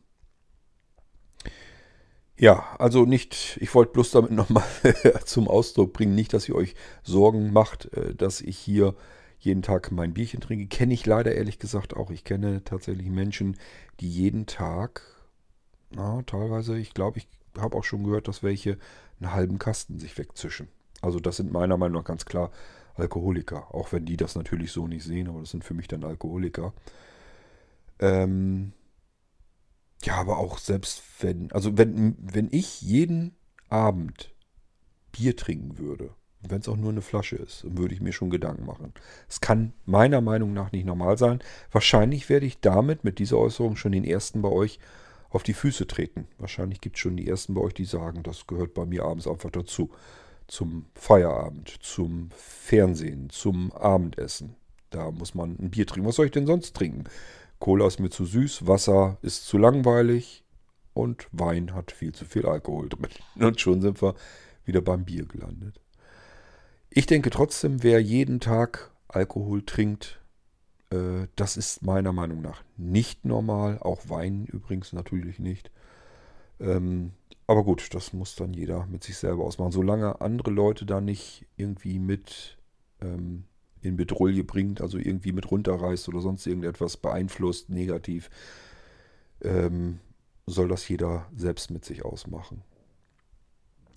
Ja, 2.37 2.77
also 2.79 3.05
nicht, 3.05 3.59
ich 3.61 3.75
wollte 3.75 3.93
bloß 3.93 4.13
damit 4.13 4.31
nochmal 4.31 4.65
zum 5.25 5.49
Ausdruck 5.49 5.93
bringen, 5.93 6.15
nicht, 6.15 6.33
dass 6.33 6.49
ihr 6.49 6.55
euch 6.55 6.77
Sorgen 7.03 7.53
macht, 7.53 7.93
äh, 7.95 8.15
dass 8.15 8.41
ich 8.41 8.57
hier 8.57 8.95
jeden 9.41 9.63
Tag 9.63 9.91
mein 9.91 10.15
Bierchen 10.15 10.41
trinke. 10.41 10.67
Kenne 10.67 10.95
ich 10.95 11.05
leider 11.07 11.35
ehrlich 11.35 11.59
gesagt 11.59 11.97
auch. 11.97 12.11
Ich 12.11 12.25
kenne 12.25 12.63
tatsächlich 12.65 13.09
Menschen, 13.09 13.57
die 14.01 14.09
jeden 14.09 14.47
Tag, 14.47 15.03
na, 15.91 16.23
teilweise, 16.23 16.79
ich 16.79 16.95
glaube, 16.95 17.19
ich 17.19 17.29
habe 17.61 17.77
auch 17.77 17.85
schon 17.85 18.05
gehört, 18.05 18.29
dass 18.29 18.43
welche 18.43 18.79
einen 19.21 19.33
halben 19.33 19.59
Kasten 19.59 19.99
sich 19.99 20.17
wegzischen. 20.19 20.69
Also 21.01 21.21
das 21.21 21.37
sind 21.37 21.53
meiner 21.53 21.77
Meinung 21.77 22.01
nach 22.03 22.07
ganz 22.07 22.25
klar 22.25 22.51
Alkoholiker. 22.95 23.75
Auch 23.75 23.93
wenn 23.93 24.05
die 24.05 24.17
das 24.17 24.35
natürlich 24.35 24.73
so 24.73 24.87
nicht 24.87 25.05
sehen, 25.05 25.29
aber 25.29 25.41
das 25.41 25.51
sind 25.51 25.65
für 25.65 25.75
mich 25.75 25.89
dann 25.89 26.05
Alkoholiker. 26.05 26.73
Ähm 28.01 28.73
ja, 30.03 30.15
aber 30.15 30.39
auch 30.39 30.59
selbst 30.59 31.03
wenn, 31.21 31.51
also 31.53 31.77
wenn, 31.77 32.17
wenn 32.21 32.49
ich 32.51 32.81
jeden 32.83 33.37
Abend 33.69 34.33
Bier 35.13 35.37
trinken 35.37 35.79
würde, 35.79 36.11
wenn 36.41 36.61
es 36.61 36.69
auch 36.69 36.77
nur 36.77 36.93
eine 36.93 37.03
Flasche 37.03 37.37
ist, 37.37 37.65
dann 37.65 37.79
würde 37.79 37.95
ich 37.95 38.01
mir 38.01 38.13
schon 38.13 38.31
Gedanken 38.31 38.65
machen. 38.65 38.93
Es 39.29 39.41
kann 39.41 39.73
meiner 39.87 40.21
Meinung 40.21 40.53
nach 40.53 40.71
nicht 40.71 40.87
normal 40.87 41.19
sein. 41.19 41.41
Wahrscheinlich 41.73 42.29
werde 42.29 42.47
ich 42.47 42.61
damit 42.61 43.03
mit 43.03 43.19
dieser 43.19 43.39
Äußerung 43.39 43.75
schon 43.77 43.93
den 43.93 44.05
ersten 44.05 44.41
bei 44.41 44.49
euch 44.49 44.79
auf 45.31 45.43
die 45.43 45.53
Füße 45.53 45.87
treten. 45.87 46.27
Wahrscheinlich 46.39 46.81
gibt 46.81 46.97
es 46.97 47.01
schon 47.01 47.17
die 47.17 47.29
ersten 47.29 47.55
bei 47.55 47.61
euch, 47.61 47.75
die 47.75 47.85
sagen, 47.85 48.23
das 48.23 48.47
gehört 48.47 48.75
bei 48.75 48.87
mir 48.87 49.05
abends 49.05 49.27
einfach 49.27 49.51
dazu. 49.51 49.91
Zum 50.47 50.87
Feierabend, 50.95 51.69
zum 51.83 52.31
Fernsehen, 52.35 53.29
zum 53.31 53.71
Abendessen. 53.73 54.57
Da 54.91 55.11
muss 55.11 55.35
man 55.35 55.57
ein 55.59 55.71
Bier 55.71 55.87
trinken. 55.87 56.09
Was 56.09 56.17
soll 56.17 56.27
ich 56.27 56.33
denn 56.33 56.47
sonst 56.47 56.75
trinken? 56.75 57.05
Cola 57.59 57.87
ist 57.87 58.01
mir 58.01 58.09
zu 58.09 58.25
süß, 58.25 58.67
Wasser 58.67 59.19
ist 59.21 59.47
zu 59.47 59.59
langweilig 59.59 60.45
und 60.95 61.29
Wein 61.33 61.75
hat 61.75 61.93
viel 61.93 62.13
zu 62.13 62.25
viel 62.25 62.47
Alkohol 62.47 62.89
drin. 62.89 63.09
Und 63.37 63.61
schon 63.61 63.81
sind 63.81 64.01
wir 64.01 64.15
wieder 64.65 64.81
beim 64.81 65.05
Bier 65.05 65.27
gelandet. 65.27 65.81
Ich 66.91 67.07
denke 67.07 67.31
trotzdem, 67.31 67.83
wer 67.83 68.01
jeden 68.01 68.41
Tag 68.41 68.91
Alkohol 69.09 69.63
trinkt, 69.63 70.21
das 70.91 71.57
ist 71.57 71.83
meiner 71.83 72.13
Meinung 72.13 72.41
nach 72.41 72.63
nicht 72.77 73.25
normal. 73.25 73.79
Auch 73.81 74.09
Wein 74.09 74.47
übrigens 74.47 74.93
natürlich 74.93 75.39
nicht. 75.39 75.71
Ähm, 76.61 77.13
aber 77.47 77.65
gut, 77.65 77.95
das 77.95 78.13
muss 78.13 78.37
dann 78.37 78.53
jeder 78.53 78.87
mit 78.87 79.05
sich 79.05 79.17
selber 79.17 79.45
ausmachen. 79.45 79.73
Solange 79.73 80.21
andere 80.21 80.51
Leute 80.51 80.85
da 80.87 81.01
nicht 81.01 81.47
irgendwie 81.57 81.99
mit 81.99 82.59
ähm, 83.01 83.45
in 83.81 83.97
Bedrulle 83.97 84.45
bringt, 84.45 84.81
also 84.81 84.99
irgendwie 84.99 85.33
mit 85.33 85.51
runterreißt 85.51 86.09
oder 86.09 86.21
sonst 86.21 86.47
irgendetwas 86.47 86.97
beeinflusst, 86.97 87.71
negativ, 87.71 88.29
ähm, 89.43 90.01
soll 90.47 90.69
das 90.69 90.89
jeder 90.89 91.27
selbst 91.37 91.71
mit 91.71 91.85
sich 91.85 92.05
ausmachen. 92.05 92.63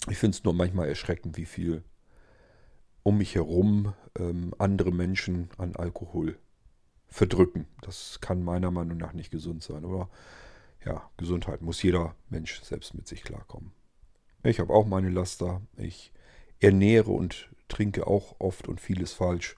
Ich 0.10 0.18
finde 0.18 0.36
es 0.36 0.44
nur 0.44 0.54
manchmal 0.54 0.88
erschreckend, 0.88 1.38
wie 1.38 1.46
viel 1.46 1.84
um 3.04 3.18
mich 3.18 3.36
herum 3.36 3.94
andere 4.58 4.92
Menschen 4.92 5.50
an 5.58 5.76
Alkohol 5.76 6.38
verdrücken. 7.12 7.68
Das 7.82 8.20
kann 8.22 8.44
meiner 8.44 8.72
Meinung 8.72 8.98
nach 8.98 9.14
nicht 9.14 9.30
gesund 9.30 9.62
sein. 9.62 9.86
Oder 9.86 10.10
ja, 10.84 11.10
Gesundheit 11.18 11.62
muss 11.62 11.84
jeder 11.84 12.16
Mensch 12.30 12.62
selbst 12.64 12.96
mit 12.96 13.08
sich 13.08 13.24
klarkommen. 13.24 13.72
Ich 14.44 14.60
habe 14.60 14.74
auch 14.74 14.88
meine 14.88 15.10
Laster. 15.10 15.62
Ich 15.78 16.12
ernähre 16.60 17.12
und 17.12 17.50
trinke 17.68 18.08
auch 18.08 18.36
oft 18.40 18.68
und 18.68 18.82
vieles 18.82 19.14
falsch. 19.14 19.58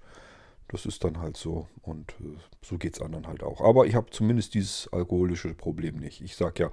Das 0.67 0.85
ist 0.85 1.03
dann 1.03 1.19
halt 1.19 1.37
so 1.37 1.67
und 1.83 2.11
äh, 2.19 2.37
so 2.63 2.77
geht 2.77 2.95
es 2.95 3.01
anderen 3.01 3.27
halt 3.27 3.43
auch. 3.43 3.61
Aber 3.61 3.85
ich 3.85 3.95
habe 3.95 4.09
zumindest 4.09 4.55
dieses 4.55 4.91
alkoholische 4.91 5.53
Problem 5.53 5.97
nicht. 5.97 6.21
Ich 6.21 6.35
sage 6.35 6.63
ja, 6.63 6.71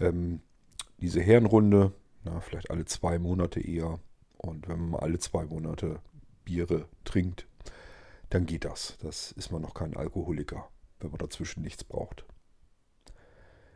ähm, 0.00 0.40
diese 0.98 1.20
Herrenrunde, 1.20 1.92
na, 2.24 2.40
vielleicht 2.40 2.70
alle 2.70 2.84
zwei 2.84 3.18
Monate 3.18 3.60
eher. 3.60 4.00
Und 4.38 4.68
wenn 4.68 4.90
man 4.90 5.00
alle 5.00 5.18
zwei 5.18 5.44
Monate 5.44 6.00
Biere 6.44 6.88
trinkt, 7.04 7.46
dann 8.30 8.46
geht 8.46 8.64
das. 8.64 8.96
Das 9.02 9.32
ist 9.32 9.50
man 9.52 9.62
noch 9.62 9.74
kein 9.74 9.96
Alkoholiker, 9.96 10.68
wenn 11.00 11.10
man 11.10 11.18
dazwischen 11.18 11.62
nichts 11.62 11.84
braucht. 11.84 12.24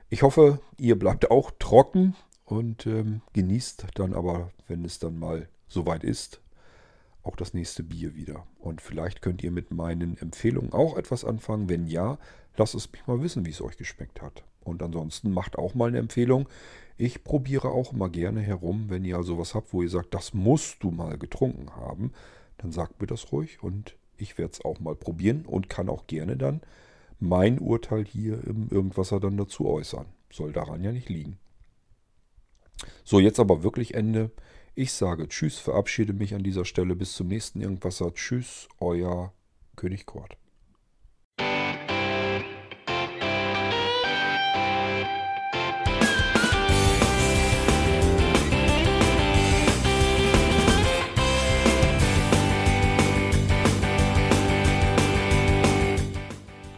Ich 0.09 0.23
hoffe, 0.23 0.61
ihr 0.79 0.99
bleibt 0.99 1.31
auch 1.31 1.51
trocken 1.59 2.15
und 2.45 2.87
ähm, 2.87 3.23
genießt 3.33 3.87
dann 3.95 4.15
aber, 4.15 4.51
wenn 4.69 4.85
es 4.85 4.99
dann 4.99 5.19
mal 5.19 5.49
soweit 5.67 6.05
ist, 6.05 6.41
auch 7.23 7.37
das 7.37 7.55
nächste 7.55 7.83
Bier 7.83 8.15
wieder. 8.15 8.47
Und 8.59 8.81
vielleicht 8.81 9.23
könnt 9.23 9.43
ihr 9.43 9.51
mit 9.51 9.71
meinen 9.71 10.17
Empfehlungen 10.19 10.73
auch 10.73 10.97
etwas 10.97 11.25
anfangen. 11.25 11.69
Wenn 11.69 11.87
ja, 11.87 12.19
lasst 12.57 12.75
es 12.75 12.93
mich 12.93 13.07
mal 13.07 13.23
wissen, 13.23 13.47
wie 13.47 13.51
es 13.51 13.63
euch 13.63 13.77
geschmeckt 13.77 14.23
hat. 14.23 14.45
Und 14.63 14.83
ansonsten 14.83 15.31
macht 15.31 15.57
auch 15.59 15.75
mal 15.75 15.89
eine 15.89 15.99
Empfehlung. 15.99 16.49
Ich 16.97 17.25
probiere 17.25 17.69
auch 17.69 17.93
immer 17.93 18.09
gerne 18.09 18.41
herum, 18.41 18.89
wenn 18.89 19.05
ihr 19.05 19.17
also 19.17 19.39
was 19.39 19.55
habt, 19.55 19.73
wo 19.73 19.83
ihr 19.83 19.91
sagt, 19.91 20.15
das 20.15 20.33
musst 20.33 20.83
du 20.83 20.91
mal 20.91 21.19
getrunken 21.19 21.75
haben, 21.75 22.13
dann 22.59 22.71
sagt 22.71 23.01
mir 23.01 23.07
das 23.07 23.33
ruhig 23.33 23.63
und 23.63 23.97
ich 24.17 24.39
werde 24.39 24.53
es 24.53 24.65
auch 24.65 24.81
mal 24.81 24.95
probieren 24.95 25.45
und 25.47 25.69
kann 25.69 25.89
auch 25.89 26.07
gerne 26.07 26.37
dann 26.37 26.61
mein 27.21 27.59
Urteil 27.59 28.05
hier 28.05 28.43
im 28.45 28.69
Irgendwasser 28.71 29.21
dann 29.21 29.37
dazu 29.37 29.67
äußern. 29.67 30.07
Soll 30.31 30.53
daran 30.53 30.83
ja 30.83 30.93
nicht 30.93 31.09
liegen. 31.09 31.39
So, 33.05 33.21
jetzt 33.21 33.41
aber 33.41 33.63
wirklich 33.63 33.95
Ende. 33.95 34.31
Ich 34.75 34.93
sage 34.93 35.29
Tschüss, 35.29 35.59
verabschiede 35.59 36.13
mich 36.13 36.35
an 36.35 36.43
dieser 36.43 36.65
Stelle. 36.65 36.97
Bis 36.97 37.15
zum 37.15 37.29
nächsten 37.29 37.61
Irgendwasser. 37.61 38.13
Tschüss, 38.15 38.69
euer 38.81 39.33
König 39.77 40.07
Kurt. 40.07 40.37